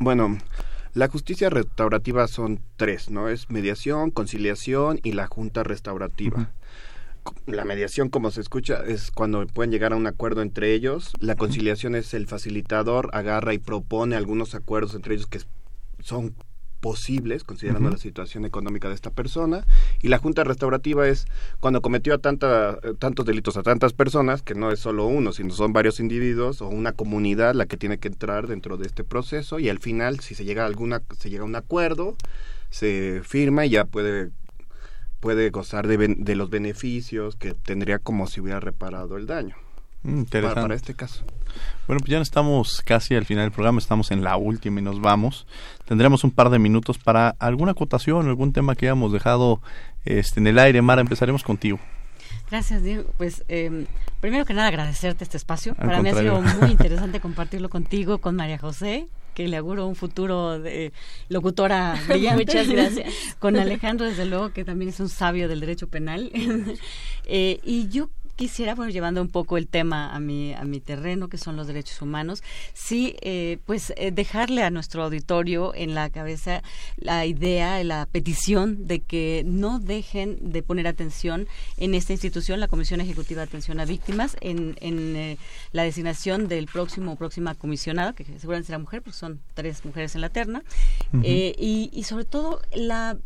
Bueno, 0.00 0.38
la 0.94 1.08
justicia 1.08 1.48
restaurativa 1.48 2.28
son 2.28 2.60
tres, 2.76 3.10
¿no? 3.10 3.28
Es 3.28 3.48
mediación, 3.50 4.10
conciliación 4.10 5.00
y 5.02 5.12
la 5.12 5.26
junta 5.26 5.62
restaurativa. 5.62 6.50
La 7.46 7.64
mediación, 7.64 8.08
como 8.08 8.30
se 8.30 8.40
escucha, 8.40 8.82
es 8.84 9.10
cuando 9.10 9.46
pueden 9.46 9.70
llegar 9.70 9.92
a 9.92 9.96
un 9.96 10.06
acuerdo 10.06 10.42
entre 10.42 10.74
ellos. 10.74 11.12
La 11.20 11.36
conciliación 11.36 11.94
es 11.94 12.14
el 12.14 12.26
facilitador, 12.26 13.10
agarra 13.12 13.54
y 13.54 13.58
propone 13.58 14.16
algunos 14.16 14.54
acuerdos 14.54 14.94
entre 14.94 15.14
ellos 15.14 15.28
que 15.28 15.40
son 16.00 16.34
posibles, 16.82 17.44
considerando 17.44 17.88
la 17.90 17.96
situación 17.96 18.44
económica 18.44 18.88
de 18.88 18.96
esta 18.96 19.10
persona. 19.10 19.64
Y 20.02 20.08
la 20.08 20.18
Junta 20.18 20.42
Restaurativa 20.42 21.06
es 21.06 21.26
cuando 21.60 21.80
cometió 21.80 22.12
a 22.12 22.18
tanta, 22.18 22.78
tantos 22.98 23.24
delitos 23.24 23.56
a 23.56 23.62
tantas 23.62 23.92
personas, 23.92 24.42
que 24.42 24.56
no 24.56 24.72
es 24.72 24.80
solo 24.80 25.06
uno, 25.06 25.32
sino 25.32 25.54
son 25.54 25.72
varios 25.72 26.00
individuos 26.00 26.60
o 26.60 26.68
una 26.68 26.92
comunidad 26.92 27.54
la 27.54 27.66
que 27.66 27.76
tiene 27.76 27.98
que 27.98 28.08
entrar 28.08 28.48
dentro 28.48 28.76
de 28.76 28.86
este 28.86 29.04
proceso. 29.04 29.60
Y 29.60 29.68
al 29.68 29.78
final, 29.78 30.18
si 30.18 30.34
se 30.34 30.44
llega 30.44 30.64
a, 30.64 30.66
alguna, 30.66 31.02
se 31.16 31.30
llega 31.30 31.44
a 31.44 31.46
un 31.46 31.54
acuerdo, 31.54 32.16
se 32.68 33.22
firma 33.24 33.64
y 33.64 33.70
ya 33.70 33.84
puede 33.84 34.32
puede 35.20 35.50
gozar 35.50 35.86
de, 35.86 36.16
de 36.18 36.34
los 36.34 36.50
beneficios 36.50 37.36
que 37.36 37.54
tendría 37.54 38.00
como 38.00 38.26
si 38.26 38.40
hubiera 38.40 38.58
reparado 38.58 39.16
el 39.16 39.28
daño. 39.28 39.54
Mm, 40.02 40.18
interesante. 40.18 40.60
Para, 40.60 40.74
este 40.74 40.94
caso. 40.94 41.24
Bueno, 41.86 42.00
pues 42.00 42.10
ya 42.10 42.20
estamos 42.20 42.82
casi 42.82 43.14
al 43.14 43.24
final 43.24 43.44
del 43.44 43.52
programa, 43.52 43.78
estamos 43.78 44.10
en 44.10 44.22
la 44.22 44.36
última 44.36 44.80
y 44.80 44.82
nos 44.82 45.00
vamos. 45.00 45.46
Tendremos 45.84 46.24
un 46.24 46.30
par 46.30 46.50
de 46.50 46.58
minutos 46.58 46.98
para 46.98 47.30
alguna 47.38 47.72
acotación, 47.72 48.28
algún 48.28 48.52
tema 48.52 48.74
que 48.74 48.86
hayamos 48.86 49.12
dejado 49.12 49.60
este, 50.04 50.40
en 50.40 50.46
el 50.46 50.58
aire. 50.58 50.82
Mara, 50.82 51.00
empezaremos 51.00 51.42
contigo. 51.42 51.78
Gracias, 52.50 52.82
Diego. 52.82 53.10
Pues 53.16 53.44
eh, 53.48 53.86
primero 54.20 54.44
que 54.44 54.54
nada 54.54 54.68
agradecerte 54.68 55.24
este 55.24 55.36
espacio. 55.36 55.74
para 55.74 56.02
mí 56.02 56.08
ha 56.08 56.14
sido 56.14 56.40
muy 56.40 56.70
interesante 56.72 57.20
compartirlo 57.20 57.68
contigo, 57.68 58.18
con 58.18 58.36
María 58.36 58.58
José, 58.58 59.08
que 59.34 59.48
le 59.48 59.56
auguro 59.56 59.86
un 59.86 59.94
futuro 59.94 60.58
de 60.58 60.92
locutora 61.28 61.98
brillante. 62.08 62.44
Muchas 62.44 62.68
gracias. 62.68 63.14
Con 63.38 63.56
Alejandro, 63.56 64.06
desde 64.06 64.26
luego, 64.26 64.52
que 64.52 64.64
también 64.64 64.90
es 64.90 65.00
un 65.00 65.08
sabio 65.08 65.48
del 65.48 65.60
derecho 65.60 65.88
penal. 65.88 66.30
eh, 67.24 67.58
y 67.64 67.88
yo 67.88 68.10
quisiera, 68.36 68.74
bueno, 68.74 68.90
llevando 68.90 69.20
un 69.20 69.28
poco 69.28 69.56
el 69.56 69.68
tema 69.68 70.14
a 70.14 70.20
mi, 70.20 70.54
a 70.54 70.64
mi 70.64 70.80
terreno, 70.80 71.28
que 71.28 71.38
son 71.38 71.56
los 71.56 71.66
derechos 71.66 72.00
humanos, 72.02 72.42
sí, 72.74 73.16
eh, 73.20 73.58
pues 73.66 73.92
eh, 73.96 74.10
dejarle 74.10 74.62
a 74.62 74.70
nuestro 74.70 75.04
auditorio 75.04 75.74
en 75.74 75.94
la 75.94 76.10
cabeza 76.10 76.62
la 76.96 77.26
idea, 77.26 77.82
la 77.84 78.06
petición 78.06 78.86
de 78.86 79.00
que 79.00 79.42
no 79.46 79.78
dejen 79.78 80.52
de 80.52 80.62
poner 80.62 80.86
atención 80.86 81.46
en 81.76 81.94
esta 81.94 82.12
institución, 82.12 82.60
la 82.60 82.68
Comisión 82.68 83.00
Ejecutiva 83.00 83.42
de 83.42 83.48
Atención 83.48 83.80
a 83.80 83.84
Víctimas, 83.84 84.36
en, 84.40 84.76
en 84.80 85.16
eh, 85.16 85.38
la 85.72 85.84
designación 85.84 86.48
del 86.48 86.66
próximo 86.66 87.12
o 87.12 87.16
próxima 87.16 87.54
comisionada, 87.54 88.12
que 88.12 88.24
seguramente 88.24 88.66
será 88.66 88.78
mujer, 88.78 89.02
porque 89.02 89.18
son 89.18 89.40
tres 89.54 89.84
mujeres 89.84 90.14
en 90.14 90.20
la 90.20 90.28
terna, 90.30 90.62
y, 91.22 91.90
y 91.92 92.04
sobre 92.04 92.24
todo 92.24 92.60
la 92.72 93.16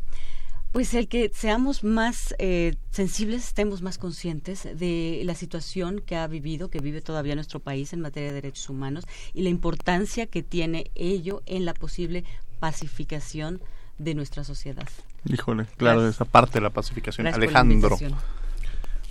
pues 0.73 0.93
el 0.95 1.09
que 1.09 1.31
seamos 1.35 1.85
más 1.85 2.35
eh, 2.39 2.75
sensibles, 2.91 3.47
estemos 3.47 3.83
más 3.83 3.99
conscientes 3.99 4.65
de 4.65 5.23
la 5.25 5.35
situación 5.35 6.01
que 6.01 6.17
ha 6.17 6.27
vivido, 6.27 6.69
que 6.69 6.81
vive 6.81 7.01
todavía 7.01 7.35
nuestro 7.35 7.61
país 7.61 7.93
en 7.93 8.01
materia 8.01 8.29
de 8.29 8.35
derechos 8.35 8.69
humanos 8.69 9.05
y 9.33 9.43
la 9.43 9.49
importancia 9.49 10.27
que 10.27 10.43
tiene 10.43 10.91
ello 10.95 11.43
en 11.47 11.65
la 11.65 11.75
posible 11.75 12.25
pacificación 12.61 13.61
de 13.99 14.15
nuestra 14.15 14.45
sociedad. 14.45 14.89
Híjole, 15.25 15.67
claro, 15.77 16.07
esa 16.07 16.25
parte 16.25 16.55
de 16.55 16.63
la 16.63 16.71
pacificación. 16.71 17.27
Alejandro. 17.27 17.99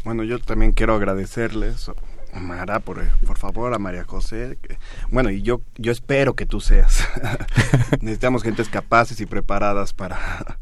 Bueno, 0.03 0.24
yo 0.24 0.39
también 0.39 0.72
quiero 0.72 0.93
agradecerles 0.93 1.89
Mara, 2.39 2.80
por, 2.80 3.03
por 3.26 3.38
favor, 3.38 3.74
a 3.74 3.80
María 3.80 4.03
José. 4.03 4.58
bueno, 5.10 5.30
y 5.32 5.41
yo, 5.41 5.62
yo 5.78 5.91
espero 5.91 6.36
que 6.36 6.45
tú 6.45 6.60
seas. 6.60 7.08
Necesitamos 8.01 8.43
gentes 8.43 8.70
capaces 8.70 9.20
y 9.22 9.26
preparadas 9.26 9.93
para 9.93 10.60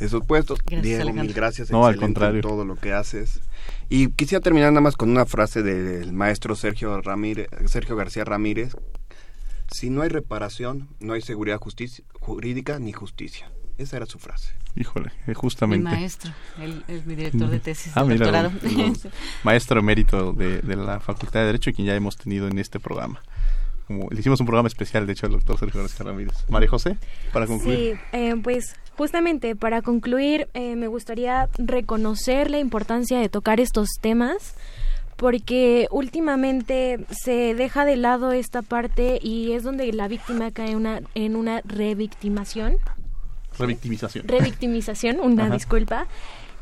esos 0.00 0.24
puestos. 0.24 0.58
Diego, 0.66 1.12
mil 1.12 1.32
gracias. 1.32 1.70
No, 1.70 1.86
al 1.86 1.96
contrario. 1.96 2.40
todo 2.40 2.64
lo 2.64 2.76
que 2.76 2.92
haces. 2.92 3.40
Y 3.88 4.08
quisiera 4.08 4.42
terminar 4.42 4.72
nada 4.72 4.80
más 4.80 4.96
con 4.96 5.10
una 5.10 5.26
frase 5.26 5.62
del 5.62 6.12
maestro 6.12 6.56
Sergio, 6.56 7.00
Ramírez, 7.00 7.48
Sergio 7.66 7.96
García 7.96 8.24
Ramírez. 8.24 8.76
Si 9.70 9.90
no 9.90 10.02
hay 10.02 10.08
reparación, 10.08 10.88
no 11.00 11.14
hay 11.14 11.22
seguridad 11.22 11.58
justicia, 11.58 12.04
jurídica 12.20 12.78
ni 12.78 12.92
justicia. 12.92 13.50
Esa 13.78 13.96
era 13.96 14.06
su 14.06 14.18
frase. 14.18 14.52
Híjole, 14.76 15.10
eh, 15.26 15.34
justamente. 15.34 15.84
Mi 15.84 15.94
maestro, 15.94 16.32
él 16.60 16.84
es 16.88 17.06
mi 17.06 17.14
director 17.14 17.48
de 17.48 17.60
tesis 17.60 17.92
ah, 17.96 18.04
doctorado. 18.04 18.52
maestro 19.44 19.80
emérito 19.80 20.32
de, 20.32 20.60
de, 20.60 20.76
la 20.76 21.00
Facultad 21.00 21.40
de 21.40 21.46
Derecho, 21.46 21.72
quien 21.72 21.86
ya 21.86 21.94
hemos 21.94 22.16
tenido 22.16 22.48
en 22.48 22.58
este 22.58 22.80
programa. 22.80 23.20
Como, 23.86 24.08
le 24.10 24.18
hicimos 24.18 24.40
un 24.40 24.46
programa 24.46 24.66
especial, 24.66 25.06
de 25.06 25.12
hecho, 25.12 25.26
al 25.26 25.32
doctor 25.32 25.58
Sergio 25.58 25.80
García 25.80 26.06
Ramírez. 26.06 26.34
María 26.48 26.68
José, 26.68 26.96
para 27.32 27.46
concluir. 27.46 27.96
Sí, 27.96 28.00
eh, 28.12 28.34
pues 28.42 28.76
justamente 28.96 29.56
para 29.56 29.82
concluir, 29.82 30.48
eh, 30.54 30.76
me 30.76 30.88
gustaría 30.88 31.48
reconocer 31.58 32.50
la 32.50 32.58
importancia 32.58 33.18
de 33.18 33.28
tocar 33.28 33.60
estos 33.60 33.88
temas 34.00 34.54
porque 35.16 35.86
últimamente 35.90 37.06
se 37.10 37.54
deja 37.54 37.84
de 37.84 37.96
lado 37.96 38.32
esta 38.32 38.62
parte 38.62 39.18
y 39.22 39.52
es 39.52 39.62
donde 39.62 39.92
la 39.92 40.08
víctima 40.08 40.50
cae 40.50 40.74
una, 40.74 41.02
en 41.14 41.36
una 41.36 41.60
revictimación 41.64 42.78
Revictimización. 43.58 44.26
Revictimización, 44.28 45.20
una 45.20 45.48
disculpa. 45.48 46.06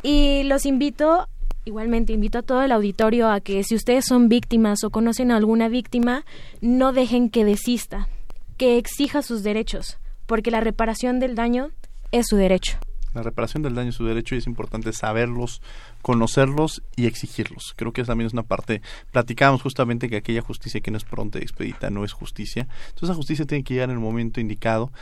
Y 0.02 0.42
los 0.44 0.66
invito, 0.66 1.28
igualmente 1.64 2.12
invito 2.12 2.38
a 2.38 2.42
todo 2.42 2.62
el 2.62 2.72
auditorio 2.72 3.30
a 3.30 3.40
que 3.40 3.62
si 3.64 3.74
ustedes 3.74 4.04
son 4.04 4.28
víctimas 4.28 4.84
o 4.84 4.90
conocen 4.90 5.30
a 5.30 5.36
alguna 5.36 5.68
víctima, 5.68 6.24
no 6.60 6.92
dejen 6.92 7.30
que 7.30 7.44
desista, 7.44 8.08
que 8.56 8.78
exija 8.78 9.22
sus 9.22 9.42
derechos, 9.42 9.98
porque 10.26 10.50
la 10.50 10.60
reparación 10.60 11.20
del 11.20 11.34
daño 11.34 11.70
es 12.12 12.28
su 12.28 12.36
derecho. 12.36 12.78
La 13.14 13.22
reparación 13.22 13.62
del 13.62 13.74
daño 13.74 13.90
es 13.90 13.96
su 13.96 14.06
derecho 14.06 14.34
y 14.34 14.38
es 14.38 14.46
importante 14.46 14.92
saberlos, 14.92 15.60
conocerlos 16.02 16.82
y 16.96 17.06
exigirlos. 17.06 17.74
Creo 17.76 17.92
que 17.92 18.04
también 18.04 18.26
es 18.26 18.32
una 18.32 18.42
parte, 18.42 18.82
platicábamos 19.10 19.62
justamente 19.62 20.08
que 20.08 20.16
aquella 20.16 20.42
justicia 20.42 20.80
que 20.80 20.90
no 20.90 20.98
es 20.98 21.04
pronta 21.04 21.38
y 21.38 21.42
expedita 21.42 21.90
no 21.90 22.04
es 22.04 22.12
justicia. 22.12 22.68
Entonces 22.88 23.10
esa 23.10 23.14
justicia 23.14 23.46
tiene 23.46 23.64
que 23.64 23.74
llegar 23.74 23.88
en 23.88 23.96
el 23.96 24.02
momento 24.02 24.40
indicado, 24.40 24.92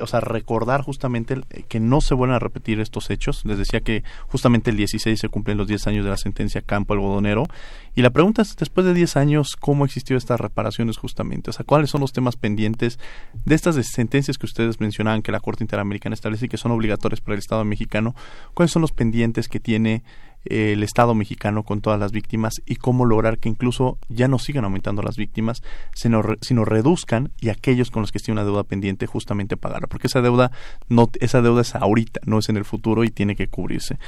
o 0.00 0.06
sea, 0.06 0.20
recordar 0.20 0.82
justamente 0.82 1.40
que 1.68 1.80
no 1.80 2.00
se 2.00 2.14
vuelvan 2.14 2.36
a 2.36 2.38
repetir 2.38 2.80
estos 2.80 3.10
hechos. 3.10 3.44
Les 3.44 3.58
decía 3.58 3.80
que 3.80 4.02
justamente 4.28 4.70
el 4.70 4.76
16 4.76 5.20
se 5.20 5.28
cumplen 5.28 5.58
los 5.58 5.68
10 5.68 5.86
años 5.86 6.04
de 6.04 6.10
la 6.10 6.16
sentencia 6.16 6.62
Campo 6.62 6.94
Algodonero 6.94 7.44
y 7.94 8.00
la 8.00 8.10
pregunta 8.10 8.40
es, 8.40 8.56
después 8.56 8.86
de 8.86 8.94
10 8.94 9.16
años, 9.16 9.54
¿cómo 9.56 9.84
existió 9.84 10.16
estas 10.16 10.40
reparaciones 10.40 10.96
justamente? 10.96 11.50
O 11.50 11.52
sea, 11.52 11.66
¿cuáles 11.66 11.90
son 11.90 12.00
los 12.00 12.12
temas 12.12 12.36
pendientes 12.36 12.98
de 13.44 13.54
estas 13.54 13.76
sentencias 13.86 14.38
que 14.38 14.46
ustedes 14.46 14.80
mencionaban 14.80 15.20
que 15.20 15.30
la 15.30 15.40
Corte 15.40 15.62
Interamericana 15.62 16.14
establece 16.14 16.46
y 16.46 16.48
que 16.48 16.56
son 16.56 16.72
obligatorias 16.72 17.20
para 17.20 17.34
el 17.34 17.40
Estado 17.40 17.64
mexicano? 17.66 18.14
¿Cuáles 18.54 18.72
son 18.72 18.80
los 18.80 18.92
pendientes 18.92 19.46
que 19.46 19.60
tiene 19.60 20.02
el 20.44 20.82
Estado 20.82 21.14
mexicano 21.14 21.62
con 21.62 21.80
todas 21.80 21.98
las 21.98 22.12
víctimas 22.12 22.54
y 22.66 22.76
cómo 22.76 23.04
lograr 23.04 23.38
que 23.38 23.48
incluso 23.48 23.98
ya 24.08 24.28
no 24.28 24.38
sigan 24.38 24.64
aumentando 24.64 25.02
las 25.02 25.16
víctimas, 25.16 25.62
sino, 25.94 26.22
sino 26.40 26.64
reduzcan 26.64 27.32
y 27.40 27.48
aquellos 27.48 27.90
con 27.90 28.02
los 28.02 28.12
que 28.12 28.18
esté 28.18 28.32
una 28.32 28.44
deuda 28.44 28.64
pendiente 28.64 29.06
justamente 29.06 29.56
pagarla, 29.56 29.86
porque 29.88 30.06
esa 30.06 30.20
deuda 30.20 30.50
no 30.88 31.10
esa 31.20 31.42
deuda 31.42 31.62
es 31.62 31.74
ahorita, 31.74 32.20
no 32.24 32.38
es 32.38 32.48
en 32.48 32.56
el 32.56 32.64
futuro 32.64 33.04
y 33.04 33.10
tiene 33.10 33.36
que 33.36 33.48
cubrirse. 33.48 33.98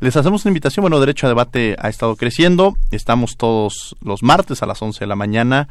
Les 0.00 0.16
hacemos 0.16 0.46
una 0.46 0.50
invitación, 0.50 0.82
bueno, 0.82 0.98
Derecho 0.98 1.26
a 1.26 1.28
Debate 1.28 1.76
ha 1.78 1.90
estado 1.90 2.16
creciendo, 2.16 2.78
estamos 2.90 3.36
todos 3.36 3.96
los 4.00 4.22
martes 4.22 4.62
a 4.62 4.66
las 4.66 4.80
11 4.80 5.00
de 5.00 5.06
la 5.06 5.14
mañana, 5.14 5.68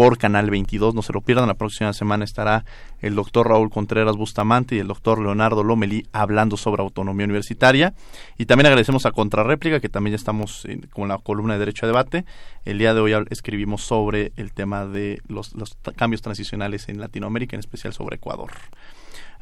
por 0.00 0.16
Canal 0.16 0.48
22. 0.48 0.94
No 0.94 1.02
se 1.02 1.12
lo 1.12 1.20
pierdan. 1.20 1.46
La 1.46 1.58
próxima 1.58 1.92
semana 1.92 2.24
estará 2.24 2.64
el 3.02 3.14
doctor 3.14 3.48
Raúl 3.48 3.68
Contreras 3.68 4.16
Bustamante 4.16 4.74
y 4.74 4.78
el 4.78 4.86
doctor 4.86 5.20
Leonardo 5.20 5.62
Lomelí 5.62 6.06
hablando 6.10 6.56
sobre 6.56 6.80
autonomía 6.80 7.26
universitaria. 7.26 7.92
Y 8.38 8.46
también 8.46 8.68
agradecemos 8.68 9.04
a 9.04 9.10
Contrarréplica, 9.12 9.78
que 9.78 9.90
también 9.90 10.12
ya 10.12 10.16
estamos 10.16 10.66
con 10.94 11.08
la 11.08 11.18
columna 11.18 11.52
de 11.52 11.58
Derecho 11.58 11.84
a 11.84 11.88
Debate. 11.88 12.24
El 12.64 12.78
día 12.78 12.94
de 12.94 13.00
hoy 13.00 13.12
escribimos 13.28 13.82
sobre 13.82 14.32
el 14.36 14.54
tema 14.54 14.86
de 14.86 15.20
los, 15.28 15.52
los 15.52 15.76
cambios 15.96 16.22
transicionales 16.22 16.88
en 16.88 16.98
Latinoamérica, 16.98 17.56
en 17.56 17.60
especial 17.60 17.92
sobre 17.92 18.16
Ecuador. 18.16 18.52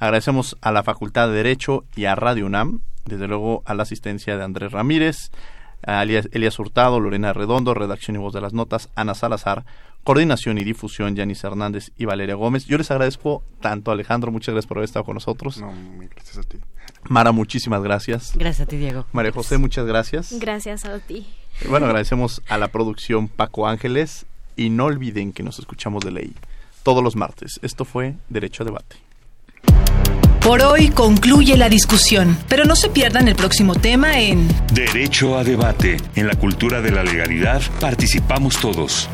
Agradecemos 0.01 0.57
a 0.61 0.73
la 0.73 0.83
Facultad 0.83 1.29
de 1.29 1.35
Derecho 1.35 1.85
y 1.95 2.07
a 2.07 2.17
Radio 2.17 2.47
UNAM, 2.47 2.81
desde 3.05 3.29
luego 3.29 3.63
a 3.65 3.75
la 3.75 3.85
asistencia 3.85 4.37
de 4.37 4.43
Andrés 4.43 4.73
Ramírez, 4.73 5.31
a 5.87 6.03
Elías 6.03 6.59
Hurtado, 6.59 6.99
Lorena 6.99 7.33
Redondo, 7.33 7.75
redacción 7.75 8.17
y 8.17 8.19
voz 8.19 8.33
de 8.33 8.41
las 8.41 8.53
notas, 8.53 8.89
Ana 8.97 9.15
Salazar, 9.15 9.65
coordinación 10.05 10.59
y 10.59 10.65
difusión, 10.65 11.17
Yanis 11.17 11.45
Hernández 11.45 11.91
y 11.97 12.05
Valeria 12.05 12.35
Gómez. 12.35 12.67
Yo 12.67 12.79
les 12.79 12.91
agradezco 12.91 13.43
tanto, 13.61 13.91
Alejandro, 13.91 14.33
muchas 14.33 14.55
gracias 14.55 14.69
por 14.69 14.79
haber 14.79 14.87
estado 14.87 15.05
con 15.05 15.15
nosotros. 15.15 15.59
No, 15.59 15.73
gracias 16.15 16.39
a 16.39 16.43
ti. 16.43 16.59
Mara, 17.09 17.33
muchísimas 17.33 17.83
gracias. 17.83 18.33
Gracias 18.35 18.67
a 18.67 18.71
ti, 18.71 18.77
Diego. 18.77 19.07
María 19.13 19.33
José, 19.33 19.59
muchas 19.59 19.87
gracias. 19.87 20.35
Gracias 20.39 20.85
a 20.85 20.99
ti. 20.99 21.27
Bueno, 21.69 21.87
agradecemos 21.87 22.43
a 22.49 22.59
la 22.59 22.69
producción 22.69 23.29
Paco 23.29 23.67
Ángeles 23.67 24.27
y 24.57 24.71
no 24.71 24.87
olviden 24.87 25.33
que 25.33 25.43
nos 25.43 25.59
escuchamos 25.59 26.05
de 26.05 26.13
ley 26.13 26.33
todos 26.83 27.03
los 27.03 27.17
martes. 27.17 27.61
Esto 27.63 27.85
fue 27.85 28.15
Derecho 28.29 28.63
a 28.63 28.67
Debate. 28.67 28.97
Por 30.41 30.63
hoy 30.63 30.89
concluye 30.89 31.57
la 31.59 31.69
discusión, 31.69 32.39
pero 32.49 32.65
no 32.65 32.75
se 32.77 32.89
pierdan 32.89 33.29
el 33.29 33.35
próximo 33.35 33.75
tema 33.75 34.19
en 34.19 34.49
Derecho 34.73 35.37
a 35.37 35.45
debate. 35.45 35.99
En 36.15 36.27
la 36.27 36.35
cultura 36.37 36.81
de 36.81 36.91
la 36.91 37.03
legalidad 37.03 37.61
participamos 37.81 38.59
todos. 38.59 39.11